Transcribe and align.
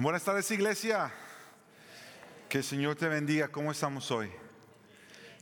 Buenas 0.00 0.22
tardes 0.22 0.48
iglesia. 0.52 1.10
Que 2.48 2.58
el 2.58 2.64
Señor 2.64 2.94
te 2.94 3.08
bendiga. 3.08 3.48
¿Cómo 3.48 3.72
estamos 3.72 4.12
hoy? 4.12 4.30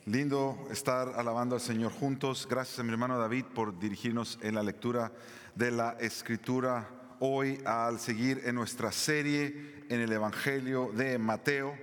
Lindo 0.06 0.66
estar 0.70 1.12
alabando 1.14 1.56
al 1.56 1.60
Señor 1.60 1.92
juntos. 1.92 2.48
Gracias 2.48 2.78
a 2.78 2.82
mi 2.82 2.88
hermano 2.88 3.18
David 3.18 3.44
por 3.54 3.78
dirigirnos 3.78 4.38
en 4.40 4.54
la 4.54 4.62
lectura 4.62 5.12
de 5.54 5.72
la 5.72 5.98
escritura 6.00 6.88
hoy 7.20 7.60
al 7.66 8.00
seguir 8.00 8.44
en 8.46 8.54
nuestra 8.54 8.90
serie 8.92 9.84
en 9.90 10.00
el 10.00 10.10
Evangelio 10.10 10.90
de 10.94 11.18
Mateo. 11.18 11.76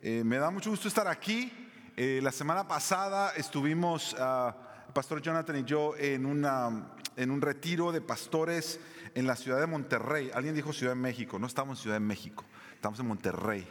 Eh, 0.00 0.22
me 0.24 0.38
da 0.38 0.50
mucho 0.50 0.70
gusto 0.70 0.86
estar 0.86 1.08
aquí. 1.08 1.52
Eh, 1.96 2.20
la 2.22 2.30
semana 2.30 2.68
pasada 2.68 3.32
estuvimos, 3.36 4.12
uh, 4.12 4.52
Pastor 4.92 5.20
Jonathan 5.20 5.56
y 5.56 5.64
yo, 5.64 5.96
en, 5.98 6.26
una, 6.26 6.93
en 7.16 7.30
un 7.30 7.40
retiro 7.40 7.92
de 7.92 8.00
pastores 8.00 8.80
en 9.14 9.26
la 9.26 9.36
ciudad 9.36 9.60
de 9.60 9.66
Monterrey. 9.66 10.30
Alguien 10.34 10.54
dijo 10.54 10.72
Ciudad 10.72 10.92
de 10.92 11.00
México, 11.00 11.38
no 11.38 11.46
estamos 11.46 11.78
en 11.78 11.82
Ciudad 11.82 11.96
de 11.96 12.00
México, 12.00 12.44
estamos 12.74 12.98
en 13.00 13.06
Monterrey, 13.06 13.66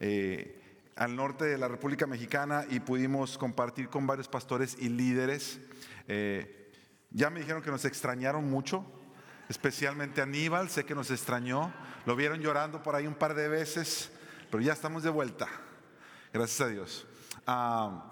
eh, 0.00 0.62
al 0.96 1.14
norte 1.14 1.44
de 1.44 1.58
la 1.58 1.68
República 1.68 2.06
Mexicana 2.06 2.64
y 2.70 2.80
pudimos 2.80 3.36
compartir 3.38 3.88
con 3.88 4.06
varios 4.06 4.28
pastores 4.28 4.76
y 4.80 4.88
líderes. 4.88 5.60
Eh, 6.08 6.72
ya 7.10 7.30
me 7.30 7.40
dijeron 7.40 7.62
que 7.62 7.70
nos 7.70 7.84
extrañaron 7.84 8.48
mucho, 8.48 8.84
especialmente 9.48 10.22
Aníbal, 10.22 10.70
sé 10.70 10.84
que 10.84 10.94
nos 10.94 11.10
extrañó, 11.10 11.72
lo 12.04 12.16
vieron 12.16 12.40
llorando 12.40 12.82
por 12.82 12.94
ahí 12.94 13.06
un 13.06 13.14
par 13.14 13.34
de 13.34 13.48
veces, 13.48 14.10
pero 14.50 14.62
ya 14.62 14.72
estamos 14.72 15.02
de 15.02 15.10
vuelta, 15.10 15.48
gracias 16.32 16.60
a 16.60 16.70
Dios. 16.70 17.06
Ah, 17.46 18.10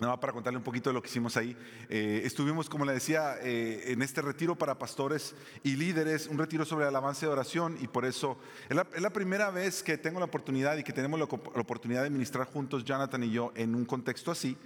Nada 0.00 0.20
para 0.20 0.32
contarle 0.32 0.58
un 0.58 0.62
poquito 0.62 0.90
de 0.90 0.94
lo 0.94 1.02
que 1.02 1.08
hicimos 1.08 1.36
ahí. 1.36 1.56
Eh, 1.88 2.22
estuvimos, 2.24 2.70
como 2.70 2.84
le 2.84 2.92
decía, 2.92 3.34
eh, 3.42 3.82
en 3.86 4.00
este 4.00 4.22
retiro 4.22 4.54
para 4.54 4.78
pastores 4.78 5.34
y 5.64 5.74
líderes, 5.74 6.28
un 6.28 6.38
retiro 6.38 6.64
sobre 6.64 6.86
alabanza 6.86 7.26
y 7.26 7.28
oración, 7.28 7.76
y 7.80 7.88
por 7.88 8.04
eso 8.04 8.38
es 8.68 8.76
la, 8.76 9.10
primera 9.10 9.50
vez 9.50 9.82
que 9.82 9.98
tengo 9.98 10.20
la 10.20 10.26
oportunidad 10.26 10.76
y 10.76 10.84
que 10.84 10.92
tenemos 10.92 11.18
la, 11.18 11.24
oportunidad 11.24 12.04
de 12.04 12.10
ministrar 12.10 12.46
juntos, 12.46 12.84
Jonathan 12.84 13.24
y 13.24 13.32
yo, 13.32 13.50
en 13.56 13.74
un 13.74 13.84
contexto 13.84 14.30
así. 14.30 14.56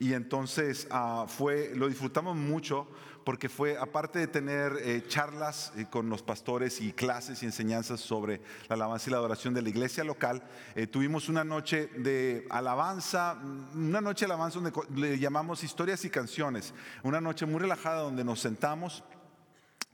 Y 0.00 0.12
entonces 0.12 0.88
ah, 0.90 1.26
fue, 1.28 1.70
lo 1.76 1.86
disfrutamos 1.86 2.34
mucho 2.34 2.88
porque 3.30 3.48
fue, 3.48 3.78
aparte 3.78 4.18
de 4.18 4.26
tener 4.26 4.72
eh, 4.82 5.04
charlas 5.06 5.72
eh, 5.76 5.86
con 5.88 6.10
los 6.10 6.20
pastores 6.20 6.80
y 6.80 6.92
clases 6.92 7.40
y 7.44 7.46
enseñanzas 7.46 8.00
sobre 8.00 8.40
la 8.68 8.74
alabanza 8.74 9.08
y 9.08 9.12
la 9.12 9.18
adoración 9.18 9.54
de 9.54 9.62
la 9.62 9.68
iglesia 9.68 10.02
local, 10.02 10.42
eh, 10.74 10.88
tuvimos 10.88 11.28
una 11.28 11.44
noche 11.44 11.86
de 11.96 12.44
alabanza, 12.50 13.38
una 13.72 14.00
noche 14.00 14.26
de 14.26 14.32
alabanza 14.32 14.58
donde 14.58 14.72
le 14.96 15.16
llamamos 15.20 15.62
historias 15.62 16.04
y 16.04 16.10
canciones, 16.10 16.74
una 17.04 17.20
noche 17.20 17.46
muy 17.46 17.60
relajada 17.60 18.00
donde 18.00 18.24
nos 18.24 18.40
sentamos 18.40 19.04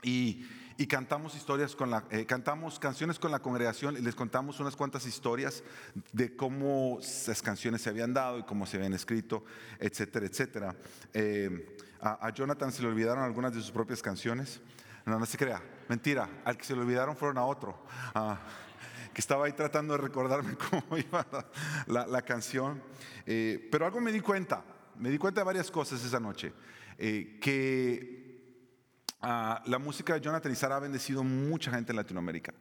y 0.03 0.47
y 0.77 0.87
cantamos 0.87 1.35
historias 1.35 1.75
con 1.75 1.91
la, 1.91 2.05
cantamos 2.27 2.79
canciones 2.79 3.19
con 3.19 3.31
la 3.31 3.39
congregación 3.39 3.97
y 3.97 4.01
les 4.01 4.15
contamos 4.15 4.61
unas 4.61 4.77
cuantas 4.77 5.07
historias 5.07 5.63
de 6.13 6.37
cómo 6.37 6.99
esas 7.01 7.41
canciones 7.43 7.83
se 7.83 7.91
habían 7.91 8.13
dado 8.13 8.39
y 8.39 8.43
cómo 8.43 8.67
se 8.67 8.77
habían 8.77 8.93
escrito, 8.93 9.45
etcétera, 9.79 10.27
etcétera. 10.27 10.77
A, 12.01 12.31
Jonathan 12.31 12.71
se 12.73 12.83
le 12.83 12.89
olvidaron 12.89 13.25
algunas 13.25 13.55
de 13.55 13.61
sus 13.61 13.71
propias 13.71 14.03
canciones. 14.03 14.61
No, 15.05 15.19
no 15.19 15.27
se 15.27 15.39
crea, 15.39 15.63
mentira. 15.89 16.29
Al 16.45 16.57
que 16.57 16.65
se 16.65 16.75
le 16.75 16.83
olvidaron 16.83 17.17
fueron 17.17 17.39
a 17.39 17.45
otro. 17.45 17.85
Ah, 18.15 18.39
que 19.13 19.21
estaba 19.21 19.47
ahí 19.47 19.53
tratando 19.53 19.95
de 19.95 20.03
recordarme 20.03 20.57
cómo 20.71 20.99
iba 20.99 21.27
la, 21.87 22.23
canción. 22.23 22.83
Eh, 23.25 23.67
pero 23.71 23.87
algo 23.87 24.01
me 24.01 24.13
di 24.13 24.21
cuenta, 24.21 24.63
me 24.99 25.11
di 25.11 25.19
cuenta 25.19 25.41
de 25.41 25.45
varias 25.45 25.71
cosas 25.71 26.05
esa 26.05 26.21
noche. 26.21 26.53
Eh, 26.99 27.39
que 27.41 28.16
ah, 29.21 29.63
la 29.67 29.79
música 29.79 30.15
de 30.15 30.21
Jonathan 30.21 30.55
Sara 30.57 30.77
ha 30.77 30.81
bendecido 30.81 31.25
mucha 31.25 31.71
gente 31.71 31.93
en 31.93 31.97
Latinoamérica 31.97 32.55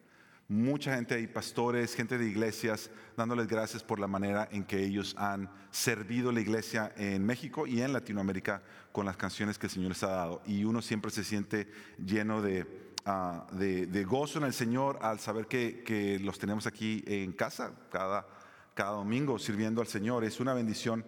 mucha 0.47 0.95
gente 0.95 1.15
ahí, 1.15 1.27
pastores, 1.27 1.95
gente 1.95 2.17
de 2.17 2.25
iglesias, 2.27 2.91
dándoles 3.17 3.47
gracias 3.47 3.83
por 3.83 3.99
la 3.99 4.07
manera 4.07 4.47
en 4.51 4.63
que 4.63 4.83
ellos 4.83 5.15
han 5.17 5.49
servido 5.71 6.31
la 6.31 6.41
iglesia 6.41 6.93
en 6.97 7.25
México 7.25 7.65
y 7.65 7.81
en 7.81 7.93
Latinoamérica 7.93 8.61
con 8.91 9.05
las 9.05 9.17
canciones 9.17 9.57
que 9.57 9.67
el 9.67 9.71
Señor 9.71 9.89
les 9.89 10.03
ha 10.03 10.09
dado. 10.09 10.41
Y 10.45 10.63
uno 10.63 10.81
siempre 10.81 11.11
se 11.11 11.23
siente 11.23 11.67
lleno 11.97 12.41
de, 12.41 12.93
ah, 13.05 13.47
de, 13.53 14.05
gozo 14.05 14.37
en 14.39 14.45
el 14.45 14.53
Señor 14.53 14.99
al 15.01 15.19
saber 15.19 15.47
que, 15.47 16.19
los 16.21 16.37
tenemos 16.37 16.67
aquí 16.67 17.03
en 17.07 17.31
casa 17.33 17.71
cada, 17.91 18.27
cada 18.75 18.91
domingo 18.91 19.39
sirviendo 19.39 19.81
al 19.81 19.87
Señor. 19.87 20.23
Es 20.23 20.39
una 20.39 20.53
bendición 20.53 21.05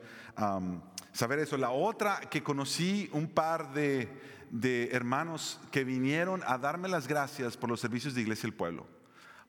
saber 1.14 1.40
eso. 1.40 1.58
La 1.58 1.70
otra 1.70 2.22
que 2.22 2.42
conocí 2.42 3.10
un 3.14 3.28
par 3.28 3.72
de, 3.74 4.10
de 4.52 4.90
hermanos 4.92 5.60
que 5.72 5.84
vinieron 5.84 6.42
a 6.46 6.58
darme 6.58 6.88
las 6.88 7.08
gracias 7.08 7.58
por 7.58 7.70
los 7.70 7.80
servicios 7.80 8.14
de 8.14 8.22
Iglesia 8.22 8.44
del 8.44 8.54
Pueblo 8.54 8.86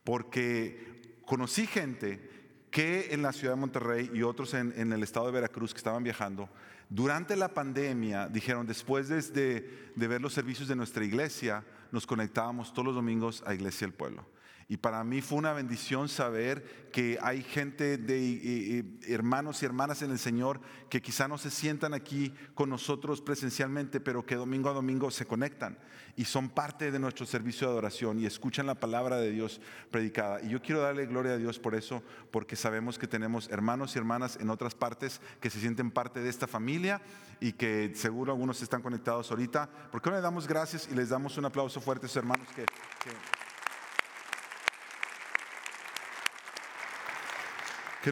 porque 0.09 1.21
conocí 1.27 1.67
gente 1.67 2.31
que 2.71 3.13
en 3.13 3.21
la 3.21 3.31
ciudad 3.31 3.53
de 3.53 3.61
Monterrey 3.61 4.11
y 4.15 4.23
otros 4.23 4.55
en, 4.55 4.91
el 4.91 5.03
estado 5.03 5.27
de 5.27 5.33
Veracruz 5.33 5.75
que 5.75 5.77
estaban 5.77 6.03
viajando, 6.03 6.49
durante 6.89 7.37
la 7.37 7.49
pandemia 7.49 8.27
dijeron, 8.27 8.67
después 8.67 9.09
de, 9.09 9.93
ver 9.97 10.23
los 10.23 10.33
servicios 10.33 10.67
de 10.67 10.77
nuestra 10.77 11.05
iglesia, 11.05 11.63
nos 11.93 12.07
conectábamos 12.07 12.73
todos 12.73 12.87
los 12.87 12.95
domingos 12.95 13.45
a 13.47 13.53
Iglesia 13.53 13.87
del 13.87 13.95
Pueblo. 13.95 14.25
Y 14.71 14.77
para 14.77 15.03
mí 15.03 15.23
fue 15.23 15.39
una 15.39 15.55
bendición 15.55 16.11
saber 16.11 16.91
que 16.93 17.19
hay 17.23 17.43
gente 17.43 17.97
de 17.97 18.19
eh, 18.19 18.41
eh, 18.45 18.84
hermanos 19.15 19.62
y 19.62 19.67
hermanas 19.67 20.03
en 20.03 20.11
el 20.11 20.19
Señor 20.19 20.61
que 20.91 21.01
quizá 21.01 21.27
no 21.27 21.39
se 21.39 21.51
sientan 21.51 21.95
aquí 21.95 22.34
con 22.55 22.69
nosotros 22.69 23.23
presencialmente, 23.23 23.99
pero 23.99 24.27
que 24.27 24.34
domingo 24.34 24.69
a 24.69 24.75
domingo 24.75 25.11
se 25.11 25.25
conectan 25.25 25.79
y 26.17 26.27
son 26.27 26.51
parte 26.51 26.91
de 26.91 26.99
nuestro 26.99 27.25
servicio 27.25 27.67
de 27.67 27.73
adoración 27.73 28.19
y 28.19 28.27
escuchan 28.27 28.67
la 28.67 28.75
palabra 28.75 29.17
de 29.17 29.31
Dios 29.31 29.59
predicada. 29.91 30.43
Y 30.43 30.51
yo 30.51 30.61
quiero 30.61 30.83
darle 30.83 31.06
gloria 31.06 31.33
a 31.33 31.39
Dios 31.39 31.59
por 31.59 31.75
eso, 31.75 32.03
porque 32.31 32.55
sabemos 32.55 32.99
que 32.99 33.06
tenemos 33.06 33.49
hermanos 33.49 33.95
y 33.95 33.99
hermanas 33.99 34.37
en 34.39 34.50
otras 34.50 34.75
partes 34.75 35.23
que 35.41 35.49
se 35.49 35.61
sienten 35.61 35.91
parte 35.91 36.21
de 36.21 36.29
esta 36.29 36.47
familia 36.47 37.00
y 37.41 37.53
que 37.53 37.93
seguro 37.95 38.33
algunos 38.33 38.61
están 38.61 38.83
conectados 38.83 39.31
ahorita. 39.31 39.71
¿Por 39.91 40.03
qué 40.03 40.11
no 40.11 40.17
le 40.17 40.23
damos 40.23 40.47
gracias 40.47 40.91
y 40.93 40.95
les 40.95 41.09
damos 41.09 41.39
un 41.39 41.47
aplauso 41.47 41.81
fuerte 41.81 42.05
a 42.05 42.09
esos 42.09 42.17
hermanos 42.19 42.49
que 42.55 42.67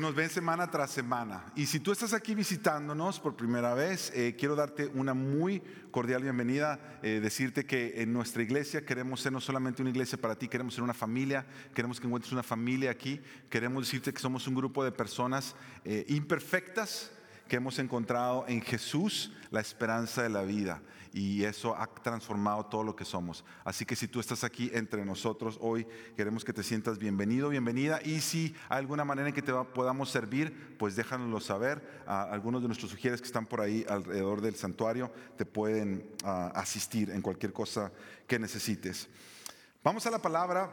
nos 0.00 0.14
ven 0.14 0.28
semana 0.28 0.70
tras 0.70 0.90
semana. 0.90 1.44
Y 1.54 1.66
si 1.66 1.80
tú 1.80 1.92
estás 1.92 2.12
aquí 2.12 2.34
visitándonos 2.34 3.20
por 3.20 3.36
primera 3.36 3.74
vez, 3.74 4.12
eh, 4.14 4.34
quiero 4.38 4.56
darte 4.56 4.88
una 4.88 5.14
muy 5.14 5.62
cordial 5.90 6.22
bienvenida, 6.22 6.98
eh, 7.02 7.20
decirte 7.22 7.64
que 7.66 8.02
en 8.02 8.12
nuestra 8.12 8.42
iglesia 8.42 8.84
queremos 8.84 9.20
ser 9.20 9.32
no 9.32 9.40
solamente 9.40 9.82
una 9.82 9.90
iglesia 9.90 10.18
para 10.18 10.36
ti, 10.36 10.48
queremos 10.48 10.74
ser 10.74 10.82
una 10.82 10.94
familia, 10.94 11.46
queremos 11.74 12.00
que 12.00 12.06
encuentres 12.06 12.32
una 12.32 12.42
familia 12.42 12.90
aquí, 12.90 13.20
queremos 13.48 13.84
decirte 13.84 14.12
que 14.12 14.20
somos 14.20 14.46
un 14.46 14.54
grupo 14.54 14.84
de 14.84 14.92
personas 14.92 15.54
eh, 15.84 16.04
imperfectas 16.08 17.12
que 17.48 17.56
hemos 17.56 17.78
encontrado 17.78 18.44
en 18.48 18.60
Jesús 18.60 19.32
la 19.50 19.60
esperanza 19.60 20.22
de 20.22 20.30
la 20.30 20.42
vida 20.42 20.82
y 21.16 21.44
eso 21.44 21.74
ha 21.74 21.86
transformado 21.86 22.66
todo 22.66 22.84
lo 22.84 22.94
que 22.94 23.06
somos. 23.06 23.42
Así 23.64 23.86
que 23.86 23.96
si 23.96 24.06
tú 24.06 24.20
estás 24.20 24.44
aquí 24.44 24.70
entre 24.74 25.02
nosotros 25.02 25.56
hoy, 25.62 25.86
queremos 26.14 26.44
que 26.44 26.52
te 26.52 26.62
sientas 26.62 26.98
bienvenido, 26.98 27.48
bienvenida 27.48 28.00
y 28.04 28.20
si 28.20 28.54
hay 28.68 28.80
alguna 28.80 29.02
manera 29.02 29.26
en 29.26 29.34
que 29.34 29.40
te 29.40 29.50
podamos 29.72 30.10
servir, 30.10 30.76
pues 30.78 30.94
déjanoslo 30.94 31.40
saber. 31.40 32.02
algunos 32.06 32.60
de 32.60 32.68
nuestros 32.68 32.90
sugieres 32.90 33.22
que 33.22 33.28
están 33.28 33.46
por 33.46 33.62
ahí 33.62 33.82
alrededor 33.88 34.42
del 34.42 34.56
santuario 34.56 35.10
te 35.38 35.46
pueden 35.46 36.06
asistir 36.22 37.10
en 37.10 37.22
cualquier 37.22 37.54
cosa 37.54 37.90
que 38.26 38.38
necesites. 38.38 39.08
Vamos 39.82 40.06
a 40.06 40.10
la 40.10 40.18
palabra, 40.18 40.70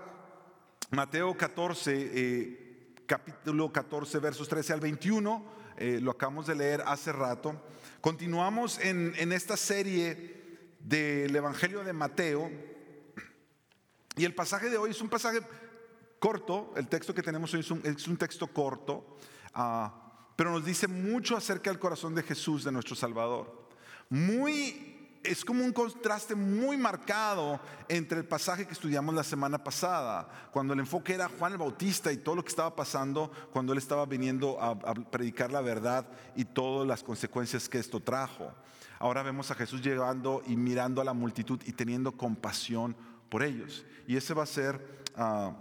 Mateo 0.91 1.37
14, 1.37 2.11
eh, 2.13 2.95
capítulo 3.05 3.71
14, 3.71 4.19
versos 4.19 4.49
13 4.49 4.73
al 4.73 4.81
21 4.81 5.63
eh, 5.77 5.99
lo 6.01 6.11
acabamos 6.11 6.47
de 6.47 6.55
leer 6.55 6.83
hace 6.85 7.11
rato. 7.11 7.55
Continuamos 8.03 8.79
en, 8.81 9.31
esta 9.31 9.55
serie 9.55 10.67
del 10.81 11.33
Evangelio 11.33 11.85
de 11.85 11.93
Mateo 11.93 12.51
y 14.17 14.25
el 14.25 14.35
pasaje 14.35 14.69
de 14.69 14.75
hoy 14.75 14.91
es 14.91 14.99
un 14.99 15.07
pasaje 15.07 15.39
corto, 16.19 16.73
el 16.75 16.89
texto 16.89 17.13
que 17.13 17.23
tenemos 17.23 17.53
hoy 17.53 17.61
es 17.61 18.07
un, 18.09 18.17
texto 18.17 18.47
corto, 18.47 19.15
ah, 19.53 20.33
pero 20.35 20.51
nos 20.51 20.65
dice 20.65 20.89
mucho 20.89 21.37
acerca 21.37 21.69
del 21.69 21.79
corazón 21.79 22.13
de 22.13 22.23
Jesús, 22.23 22.65
de 22.65 22.73
nuestro 22.73 22.93
Salvador. 22.93 23.69
Muy 24.09 24.92
es 25.23 25.45
como 25.45 25.63
un 25.63 25.71
contraste 25.71 26.35
muy 26.35 26.75
marcado 26.75 27.59
entre 27.87 28.19
el 28.19 28.25
pasaje 28.25 28.65
que 28.65 28.73
estudiamos 28.73 29.15
la 29.15 29.23
semana 29.23 29.63
pasada, 29.63 30.27
cuando 30.51 30.73
el 30.73 30.81
enfoque 30.81 31.13
era 31.13 31.29
Juan 31.29 31.53
el 31.53 31.57
Bautista 31.57 32.11
y 32.11 32.17
todo 32.17 32.35
lo 32.35 32.43
que 32.43 32.49
estaba 32.49 32.75
pasando 32.75 33.31
cuando 33.51 33.71
él 33.71 33.77
estaba 33.77 34.05
viniendo 34.05 34.61
a, 34.61 34.93
predicar 34.93 35.51
la 35.51 35.61
verdad 35.61 36.05
y 36.35 36.45
todas 36.45 36.87
las 36.87 37.03
consecuencias 37.03 37.69
que 37.69 37.79
esto 37.79 38.01
trajo. 38.01 38.53
Ahora 38.99 39.23
vemos 39.23 39.49
a 39.49 39.55
Jesús 39.55 39.81
llegando 39.81 40.43
y 40.45 40.55
mirando 40.55 41.01
a 41.01 41.05
la 41.05 41.13
multitud 41.13 41.59
y 41.65 41.71
teniendo 41.71 42.11
compasión 42.11 42.95
por 43.29 43.43
ellos. 43.43 43.85
Y 44.07 44.17
ese 44.17 44.33
va 44.33 44.43
a 44.43 44.47
ser 44.47 45.03
ah, 45.15 45.53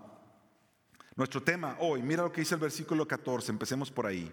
nuestro 1.14 1.42
tema 1.42 1.76
hoy. 1.80 2.02
Mira 2.02 2.24
lo 2.24 2.32
que 2.32 2.40
dice 2.40 2.54
el 2.54 2.60
versículo 2.60 3.06
14, 3.06 3.52
empecemos 3.52 3.90
por 3.90 4.06
ahí. 4.06 4.32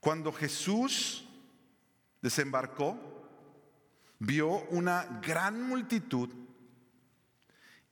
Cuando 0.00 0.32
Jesús 0.32 1.24
desembarcó, 2.22 3.17
vio 4.18 4.64
una 4.70 5.20
gran 5.22 5.62
multitud 5.62 6.28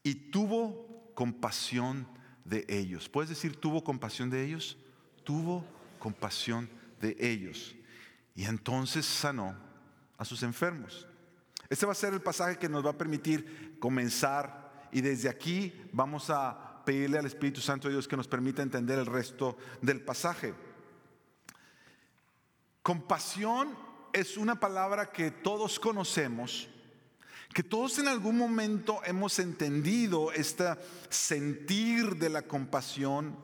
y 0.03 0.15
tuvo 0.31 1.13
compasión 1.15 2.07
de 2.45 2.65
ellos. 2.69 3.09
¿Puedes 3.09 3.31
decir 3.31 3.57
tuvo 3.57 3.83
compasión 3.83 4.31
de 4.31 4.45
ellos? 4.45 4.77
Tuvo 5.25 5.65
compasión 5.99 6.69
de 7.01 7.17
ellos. 7.19 7.75
Y 8.35 8.45
entonces 8.45 9.07
sanó 9.07 9.57
a 10.19 10.25
sus 10.25 10.43
enfermos. 10.43 11.07
Este 11.69 11.87
va 11.87 11.93
a 11.93 11.97
ser 11.97 12.13
el 12.13 12.23
pasaje 12.23 12.59
que 12.59 12.69
nos 12.69 12.85
va 12.85 12.91
a 12.91 12.99
permitir 12.99 13.79
comenzar 13.81 14.89
y 14.93 15.01
desde 15.01 15.29
aquí 15.29 15.73
vamos 15.93 16.31
a 16.31 16.83
pedirle 16.85 17.19
al 17.19 17.27
Espíritu 17.27 17.61
Santo 17.61 17.89
de 17.89 17.95
Dios 17.95 18.07
que 18.07 18.17
nos 18.17 18.29
permita 18.29 18.63
entender 18.63 18.99
el 18.99 19.07
resto 19.07 19.57
del 19.83 20.01
pasaje. 20.01 20.55
Compasión 22.83 23.86
es 24.17 24.39
una 24.39 24.59
palabra 24.59 25.13
que 25.13 25.31
todos 25.31 25.79
conocemos, 25.79 26.71
que 27.53 27.63
todos 27.63 27.99
en 27.99 28.09
algún 28.09 28.39
momento 28.39 29.03
hemos 29.05 29.39
entendido 29.39 30.33
este 30.33 30.65
sentir 31.11 32.17
de 32.17 32.31
la 32.31 32.41
compasión, 32.41 33.37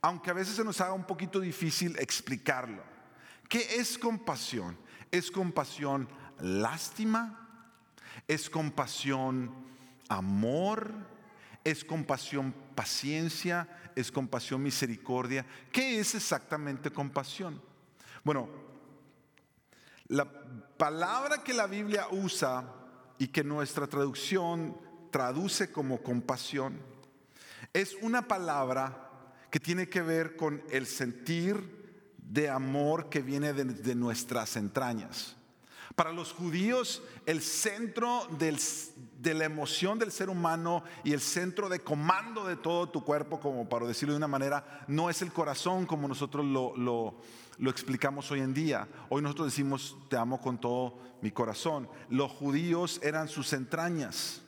aunque 0.00 0.30
a 0.30 0.34
veces 0.34 0.54
se 0.54 0.62
nos 0.62 0.80
haga 0.80 0.92
un 0.92 1.08
poquito 1.08 1.40
difícil 1.40 1.96
explicarlo. 1.98 2.84
¿Qué 3.48 3.80
es 3.80 3.98
compasión? 3.98 4.78
Es 5.10 5.28
compasión 5.28 6.08
lástima, 6.38 7.74
es 8.28 8.48
compasión 8.48 9.52
amor, 10.08 10.94
es 11.64 11.84
compasión 11.84 12.54
paciencia, 12.76 13.68
es 13.96 14.12
compasión 14.12 14.62
misericordia. 14.62 15.44
¿Qué 15.72 15.98
es 15.98 16.14
exactamente 16.14 16.92
compasión? 16.92 17.60
Bueno, 18.22 18.71
la 20.12 20.26
palabra 20.76 21.42
que 21.42 21.54
la 21.54 21.66
Biblia 21.66 22.06
usa 22.10 22.64
y 23.16 23.28
que 23.28 23.42
nuestra 23.42 23.86
traducción 23.86 24.76
traduce 25.10 25.72
como 25.72 26.02
compasión 26.02 26.78
es 27.72 27.96
una 28.02 28.28
palabra 28.28 29.08
que 29.50 29.58
tiene 29.58 29.88
que 29.88 30.02
ver 30.02 30.36
con 30.36 30.62
el 30.70 30.86
sentir 30.86 32.12
de 32.18 32.50
amor 32.50 33.08
que 33.08 33.22
viene 33.22 33.54
de, 33.54 33.94
nuestras 33.94 34.56
entrañas. 34.56 35.36
Para 35.96 36.12
los 36.12 36.32
judíos, 36.32 37.02
el 37.24 37.40
centro 37.40 38.26
de 38.38 39.34
la 39.34 39.44
emoción 39.46 39.98
del 39.98 40.12
ser 40.12 40.28
humano 40.28 40.84
y 41.04 41.14
el 41.14 41.20
centro 41.20 41.70
de 41.70 41.80
comando 41.80 42.46
de 42.46 42.56
todo 42.56 42.90
tu 42.90 43.02
cuerpo, 43.02 43.40
como 43.40 43.66
para 43.66 43.86
decirlo 43.86 44.12
de 44.12 44.18
una 44.18 44.28
manera, 44.28 44.84
no 44.88 45.08
es 45.08 45.22
el 45.22 45.32
corazón 45.32 45.86
como 45.86 46.06
nosotros 46.06 46.44
lo, 46.44 46.76
lo 46.76 47.16
explicamos 47.70 48.30
hoy 48.30 48.40
en 48.40 48.54
día. 48.54 48.88
Hoy 49.08 49.22
nosotros 49.22 49.48
decimos, 49.48 49.96
te 50.08 50.16
amo 50.16 50.40
con 50.40 50.60
todo 50.60 50.98
mi 51.20 51.30
corazón. 51.30 51.88
Los 52.08 52.30
judíos 52.30 53.00
eran 53.02 53.28
sus 53.28 53.52
entrañas. 53.52 54.42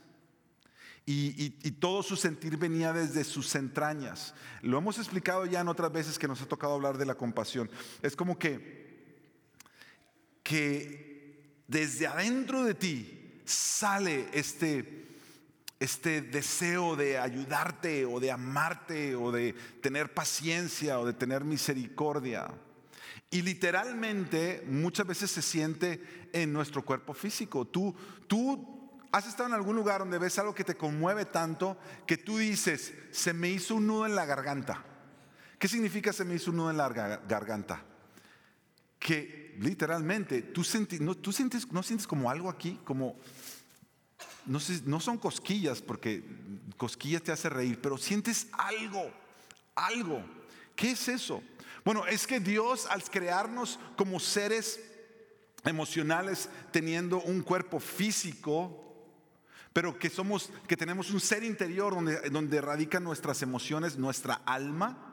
Y, 1.07 1.51
todo 1.73 2.03
su 2.03 2.17
sentir 2.17 2.57
venía 2.57 2.93
desde 2.95 3.25
sus 3.25 3.55
entrañas. 3.55 4.35
Lo 4.63 4.79
hemos 4.79 4.99
explicado 4.99 5.45
ya 5.45 5.61
en 5.61 5.69
otras 5.69 5.93
veces 5.93 6.19
que 6.19 6.27
nos 6.27 6.41
ha 6.41 6.47
tocado 6.47 6.75
hablar 6.75 6.97
de 6.97 7.05
la 7.05 7.15
compasión. 7.15 7.71
Es 8.01 8.17
como 8.17 8.39
que, 8.39 9.21
que 10.43 11.63
desde 11.69 12.07
adentro 12.07 12.65
de 12.65 12.75
ti 12.75 13.43
sale 13.45 14.29
este, 14.33 15.19
este 15.79 16.23
deseo 16.23 16.97
de 16.97 17.19
ayudarte 17.19 18.07
o 18.07 18.19
de 18.19 18.31
amarte 18.31 19.15
o 19.15 19.31
de 19.31 19.53
tener 19.83 20.15
paciencia 20.15 20.99
o 20.99 21.05
de 21.05 21.13
tener 21.13 21.45
misericordia. 21.45 22.49
Y 23.35 23.43
literalmente 23.43 24.63
muchas 24.69 25.05
veces 25.09 25.29
se 25.29 25.43
siente 25.43 26.29
en 26.33 26.53
nuestro 26.53 26.85
cuerpo 26.85 27.13
físico. 27.15 27.65
Tú, 27.65 27.93
tú 28.29 29.01
¿Has 29.11 29.27
estado 29.27 29.49
en 29.49 29.55
algún 29.55 29.75
lugar 29.75 29.99
donde 30.01 30.19
ves 30.19 30.39
algo 30.39 30.55
que 30.55 30.63
te 30.63 30.77
conmueve 30.77 31.25
tanto 31.25 31.77
que 32.07 32.17
tú 32.17 32.39
dices, 32.39 32.95
se 33.11 33.33
me 33.33 33.49
hizo 33.49 33.75
un 33.75 33.89
nudo 33.89 34.07
en 34.07 34.15
la 34.15 34.25
garganta? 34.25 34.85
¿Qué 35.59 35.67
significa 35.67 36.13
se 36.13 36.25
me 36.25 36.37
hizo 36.37 36.53
un 36.53 36.59
nudo 36.59 36.71
en 36.71 36.77
la 36.77 36.89
garganta? 36.89 37.85
Que 39.01 39.57
literalmente 39.59 40.43
tú, 40.43 40.63
no, 41.01 41.33
sientes, 41.33 41.73
no 41.73 41.83
sientes 41.83 42.07
como 42.07 42.31
algo 42.31 42.49
aquí, 42.49 42.81
como, 42.85 43.17
no, 44.47 44.61
no 44.85 45.01
son 45.01 45.19
cosquillas, 45.19 45.83
porque 45.83 46.25
cosquillas 46.77 47.23
te 47.23 47.33
hace 47.33 47.49
reír, 47.49 47.81
pero 47.81 47.99
sientes 47.99 48.47
algo, 48.53 49.13
algo. 49.75 50.25
¿Qué 50.77 50.93
es 50.93 51.09
eso? 51.09 51.43
Bueno, 51.85 52.07
es 52.07 52.27
que 52.27 52.41
Dios 52.41 52.87
al 52.87 53.03
crearnos 53.05 53.79
como 53.97 54.19
seres 54.19 54.81
emocionales, 55.65 56.49
teniendo 56.73 57.21
un 57.21 57.43
cuerpo 57.43 57.79
físico, 57.79 58.81
pero 59.73 59.99
que 59.99 60.09
somos, 60.09 60.51
que 60.67 60.77
tenemos 60.77 61.11
un 61.11 61.21
ser 61.21 61.43
interior 61.43 61.95
donde, 62.31 62.61
radican 62.61 63.05
nuestras 63.05 63.43
emociones, 63.43 63.99
nuestra 63.99 64.35
alma. 64.47 65.11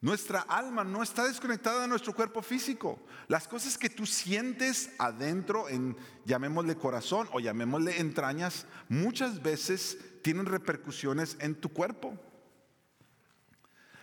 Nuestra 0.00 0.40
alma 0.40 0.82
no 0.82 1.02
está 1.02 1.28
desconectada 1.28 1.82
de 1.82 1.88
nuestro 1.88 2.12
cuerpo 2.12 2.42
físico. 2.42 2.98
Las 3.28 3.46
cosas 3.46 3.78
que 3.78 3.88
tú 3.88 4.04
sientes 4.04 4.90
adentro, 4.98 5.68
en 5.68 5.96
llamémosle 6.24 6.74
corazón 6.74 7.28
o 7.32 7.38
llamémosle 7.38 8.00
entrañas, 8.00 8.66
muchas 8.88 9.40
veces 9.40 9.96
tienen 10.22 10.46
repercusiones 10.46 11.36
en 11.38 11.54
tu 11.54 11.68
cuerpo. 11.68 12.18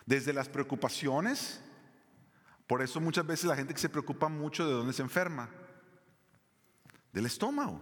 Desde 0.10 0.34
las 0.34 0.50
preocupaciones, 0.50 1.62
por 2.66 2.82
eso 2.82 3.00
muchas 3.00 3.28
veces 3.28 3.46
la 3.46 3.56
gente 3.56 3.76
que 3.76 3.80
se 3.80 3.90
preocupa 3.90 4.28
mucho 4.28 4.66
de 4.66 4.74
dónde 4.74 4.92
se 4.92 5.04
enferma, 5.04 5.52
del 7.14 7.28
estómago. 7.28 7.80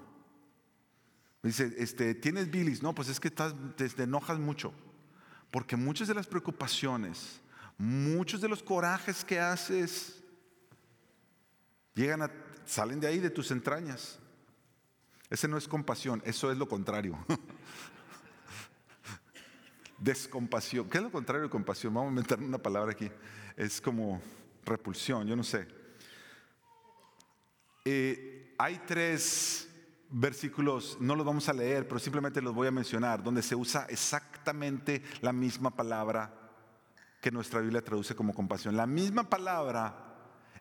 Dice, 1.41 1.73
este, 1.77 2.13
¿tienes 2.15 2.51
bilis? 2.51 2.83
No, 2.83 2.93
pues 2.93 3.07
es 3.07 3.21
que 3.21 3.31
te, 3.31 4.03
enojas 4.03 4.39
mucho. 4.39 4.73
Porque 5.51 5.77
muchas 5.77 6.09
de 6.09 6.15
las 6.15 6.27
preocupaciones, 6.27 7.39
muchos 7.77 8.41
de 8.41 8.49
los 8.49 8.61
corajes 8.61 9.23
que 9.23 9.39
haces, 9.39 10.21
llegan 11.93 12.23
a, 12.23 12.31
salen 12.65 12.99
de 12.99 13.07
ahí, 13.07 13.19
de 13.19 13.29
tus 13.29 13.51
entrañas. 13.51 14.19
Ese 15.29 15.47
no 15.47 15.57
es 15.57 15.65
compasión, 15.65 16.21
eso 16.25 16.51
es 16.51 16.57
lo 16.57 16.67
contrario. 16.67 17.17
Descompasión. 19.97 20.89
¿Qué 20.89 20.97
es 20.97 21.03
lo 21.03 21.11
contrario 21.11 21.43
de 21.43 21.49
compasión? 21.49 21.93
Vamos 21.93 22.09
a 22.09 22.11
inventar 22.11 22.39
una 22.39 22.57
palabra 22.57 22.91
aquí. 22.91 23.09
Es 23.55 23.81
como 23.81 24.21
repulsión, 24.65 25.27
yo 25.27 25.35
no 25.35 25.43
sé. 25.43 25.67
Eh, 27.85 28.53
hay 28.57 28.81
tres 28.85 29.67
versículos, 30.09 30.97
no 30.99 31.15
los 31.15 31.25
vamos 31.25 31.49
a 31.49 31.53
leer, 31.53 31.87
pero 31.87 31.99
simplemente 31.99 32.41
los 32.41 32.53
voy 32.53 32.67
a 32.67 32.71
mencionar, 32.71 33.23
donde 33.23 33.41
se 33.41 33.55
usa 33.55 33.85
exactamente 33.89 35.01
la 35.21 35.33
misma 35.33 35.75
palabra 35.75 36.33
que 37.21 37.31
nuestra 37.31 37.61
Biblia 37.61 37.83
traduce 37.83 38.15
como 38.15 38.33
compasión. 38.33 38.77
La 38.77 38.87
misma 38.87 39.29
palabra 39.29 39.95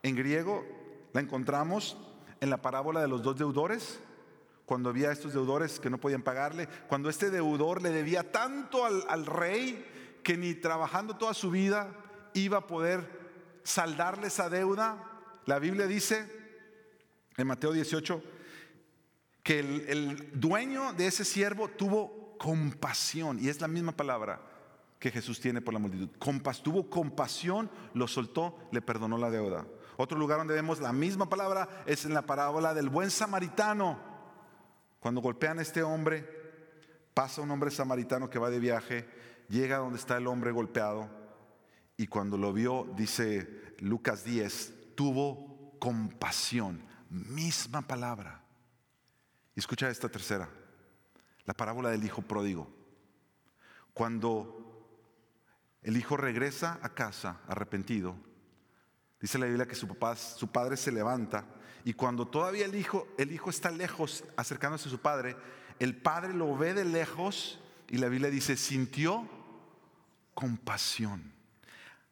en 0.01 0.15
griego 0.15 0.65
la 1.13 1.21
encontramos 1.21 1.97
en 2.39 2.49
la 2.49 2.61
parábola 2.61 3.01
de 3.01 3.07
los 3.07 3.23
dos 3.23 3.37
deudores, 3.37 3.99
cuando 4.67 4.89
había 4.89 5.13
estos 5.13 5.31
deudores 5.31 5.79
que 5.79 5.89
no 5.89 5.97
podían 5.97 6.21
pagarle, 6.21 6.67
cuando 6.89 7.09
este 7.09 7.29
deudor 7.29 7.81
le 7.81 7.89
debía 7.89 8.33
tanto 8.33 8.83
al, 8.83 9.25
rey 9.25 10.19
que 10.21 10.35
ni 10.35 10.55
trabajando 10.55 11.15
toda 11.15 11.33
su 11.33 11.49
vida 11.49 11.89
iba 12.33 12.57
a 12.57 12.67
poder 12.67 13.59
saldarle 13.63 14.27
esa 14.27 14.49
deuda. 14.49 15.01
La 15.45 15.57
Biblia 15.59 15.87
dice 15.87 16.29
en 17.37 17.47
Mateo 17.47 17.71
18, 17.71 18.21
que 19.41 19.59
el, 19.59 20.37
dueño 20.37 20.91
de 20.91 21.07
ese 21.07 21.23
siervo 21.23 21.69
tuvo 21.69 22.35
compasión, 22.37 23.39
y 23.39 23.47
es 23.47 23.61
la 23.61 23.69
misma 23.69 23.93
palabra 23.93 24.41
que 24.99 25.11
Jesús 25.11 25.39
tiene 25.39 25.61
por 25.61 25.73
la 25.73 25.79
multitud. 25.79 26.09
Tuvo 26.61 26.89
compasión, 26.89 27.71
lo 27.93 28.09
soltó, 28.09 28.57
le 28.73 28.81
perdonó 28.81 29.17
la 29.17 29.29
deuda. 29.29 29.65
Otro 29.95 30.19
lugar 30.19 30.39
donde 30.39 30.55
vemos 30.55 30.81
la 30.81 30.91
misma 30.91 31.29
palabra 31.29 31.83
es 31.85 32.03
en 32.03 32.13
la 32.13 32.23
parábola 32.23 32.73
del 32.73 32.89
buen 32.89 33.09
samaritano. 33.09 34.06
Cuando 35.07 35.21
golpean 35.21 35.57
a 35.57 35.61
este 35.61 35.83
hombre, 35.83 36.27
pasa 37.13 37.39
un 37.39 37.49
hombre 37.49 37.71
samaritano 37.71 38.29
que 38.29 38.39
va 38.39 38.49
de 38.49 38.59
viaje, 38.59 39.07
llega 39.47 39.77
donde 39.77 39.99
está 39.99 40.17
el 40.17 40.27
hombre 40.27 40.51
golpeado 40.51 41.09
y 41.95 42.07
cuando 42.07 42.37
lo 42.37 42.51
vio, 42.51 42.85
dice 42.93 43.73
Lucas 43.79 44.25
10, 44.25 44.95
tuvo 44.95 45.79
compasión. 45.79 46.83
Misma 47.09 47.83
palabra. 47.83 48.43
Escucha 49.55 49.89
esta 49.89 50.09
tercera, 50.09 50.49
la 51.45 51.53
parábola 51.53 51.89
del 51.89 52.03
hijo 52.03 52.21
pródigo. 52.21 52.67
Cuando 53.93 54.91
el 55.83 55.95
hijo 55.95 56.17
regresa 56.17 56.79
a 56.81 56.89
casa 56.89 57.39
arrepentido, 57.47 58.13
dice 59.21 59.39
la 59.39 59.45
Biblia 59.45 59.69
que 59.69 59.75
su 59.75 59.87
papá, 59.87 60.17
su 60.17 60.51
padre 60.51 60.75
se 60.75 60.91
levanta 60.91 61.45
y 61.87 61.93
cuando 61.93 62.27
todavía 62.27 62.65
el 62.65 62.75
hijo, 62.75 63.07
el 63.17 63.31
hijo 63.31 63.49
está 63.49 63.71
lejos, 63.71 64.25
acercándose 64.35 64.89
a 64.89 64.91
su 64.91 64.99
padre, 64.99 65.37
el 65.79 65.95
padre 65.95 66.33
lo 66.33 66.57
ve 66.57 66.73
de 66.73 66.83
lejos 66.83 67.61
y 67.87 67.95
la 67.95 68.09
Biblia 68.09 68.29
dice, 68.29 68.57
sintió 68.57 69.25
compasión. 70.33 71.31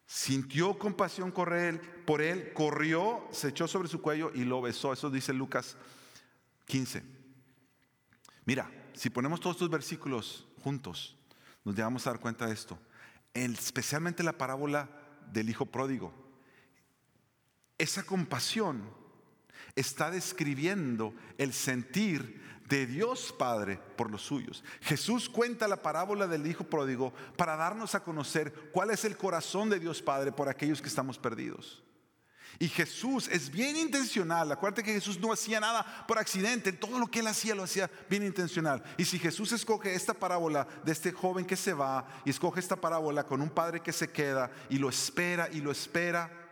Sintió 0.06 0.78
compasión 0.78 1.30
por 1.30 1.52
él, 1.52 1.78
por 2.06 2.22
él, 2.22 2.54
corrió, 2.54 3.28
se 3.32 3.48
echó 3.48 3.68
sobre 3.68 3.88
su 3.88 4.00
cuello 4.00 4.30
y 4.34 4.46
lo 4.46 4.62
besó. 4.62 4.94
Eso 4.94 5.10
dice 5.10 5.34
Lucas 5.34 5.76
15. 6.64 7.02
Mira, 8.46 8.70
si 8.94 9.10
ponemos 9.10 9.40
todos 9.40 9.56
estos 9.56 9.68
versículos 9.68 10.48
juntos, 10.62 11.18
nos 11.64 11.76
vamos 11.76 12.06
a 12.06 12.12
dar 12.12 12.20
cuenta 12.20 12.46
de 12.46 12.54
esto. 12.54 12.78
especialmente 13.34 14.22
la 14.22 14.38
parábola 14.38 14.88
del 15.30 15.50
hijo 15.50 15.66
pródigo. 15.66 16.14
Esa 17.76 18.04
compasión 18.04 19.04
está 19.76 20.10
describiendo 20.10 21.14
el 21.38 21.52
sentir 21.52 22.44
de 22.68 22.86
Dios 22.86 23.32
Padre 23.38 23.78
por 23.96 24.10
los 24.10 24.22
suyos. 24.22 24.64
Jesús 24.80 25.28
cuenta 25.28 25.68
la 25.68 25.82
parábola 25.82 26.26
del 26.26 26.46
Hijo 26.46 26.64
Pródigo 26.64 27.12
para 27.36 27.56
darnos 27.56 27.94
a 27.94 28.02
conocer 28.02 28.52
cuál 28.72 28.90
es 28.90 29.04
el 29.04 29.16
corazón 29.16 29.70
de 29.70 29.78
Dios 29.78 30.02
Padre 30.02 30.32
por 30.32 30.48
aquellos 30.48 30.82
que 30.82 30.88
estamos 30.88 31.18
perdidos. 31.18 31.82
Y 32.58 32.68
Jesús 32.68 33.28
es 33.28 33.50
bien 33.50 33.76
intencional. 33.76 34.50
Acuérdate 34.50 34.82
que 34.82 34.94
Jesús 34.94 35.20
no 35.20 35.32
hacía 35.32 35.60
nada 35.60 36.06
por 36.08 36.18
accidente. 36.18 36.72
Todo 36.72 36.98
lo 36.98 37.06
que 37.06 37.18
él 37.20 37.26
hacía 37.26 37.54
lo 37.54 37.64
hacía 37.64 37.90
bien 38.08 38.22
intencional. 38.22 38.82
Y 38.96 39.04
si 39.04 39.18
Jesús 39.18 39.52
escoge 39.52 39.94
esta 39.94 40.14
parábola 40.14 40.66
de 40.82 40.92
este 40.92 41.12
joven 41.12 41.44
que 41.44 41.56
se 41.56 41.74
va 41.74 42.06
y 42.24 42.30
escoge 42.30 42.60
esta 42.60 42.76
parábola 42.76 43.24
con 43.24 43.42
un 43.42 43.50
padre 43.50 43.80
que 43.80 43.92
se 43.92 44.10
queda 44.10 44.50
y 44.70 44.78
lo 44.78 44.88
espera 44.88 45.50
y 45.52 45.60
lo 45.60 45.70
espera. 45.70 46.45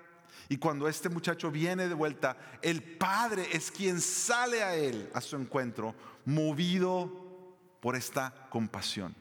Y 0.48 0.58
cuando 0.58 0.88
este 0.88 1.08
muchacho 1.08 1.50
viene 1.50 1.88
de 1.88 1.94
vuelta, 1.94 2.36
el 2.62 2.82
padre 2.82 3.48
es 3.52 3.70
quien 3.70 4.00
sale 4.00 4.62
a 4.62 4.74
él, 4.76 5.10
a 5.14 5.20
su 5.20 5.36
encuentro, 5.36 5.94
movido 6.24 7.58
por 7.80 7.96
esta 7.96 8.48
compasión. 8.50 9.14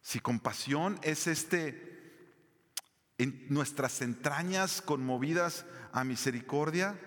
Si 0.00 0.20
compasión 0.20 0.98
es 1.02 1.26
este 1.26 1.94
en 3.18 3.46
nuestras 3.48 4.00
entrañas 4.00 4.82
conmovidas 4.82 5.64
a 5.92 6.04
misericordia. 6.04 6.98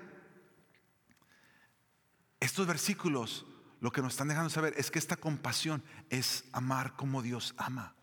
Estos 2.40 2.66
versículos 2.66 3.46
lo 3.80 3.92
que 3.92 4.02
nos 4.02 4.14
están 4.14 4.30
dejando 4.30 4.50
saber 4.50 4.74
es 4.78 4.90
que 4.90 5.00
esta 5.00 5.18
compasión 5.18 5.84
es 6.10 6.46
amar 6.52 6.96
como 6.96 7.22
Dios 7.22 7.54
ama. 7.58 7.97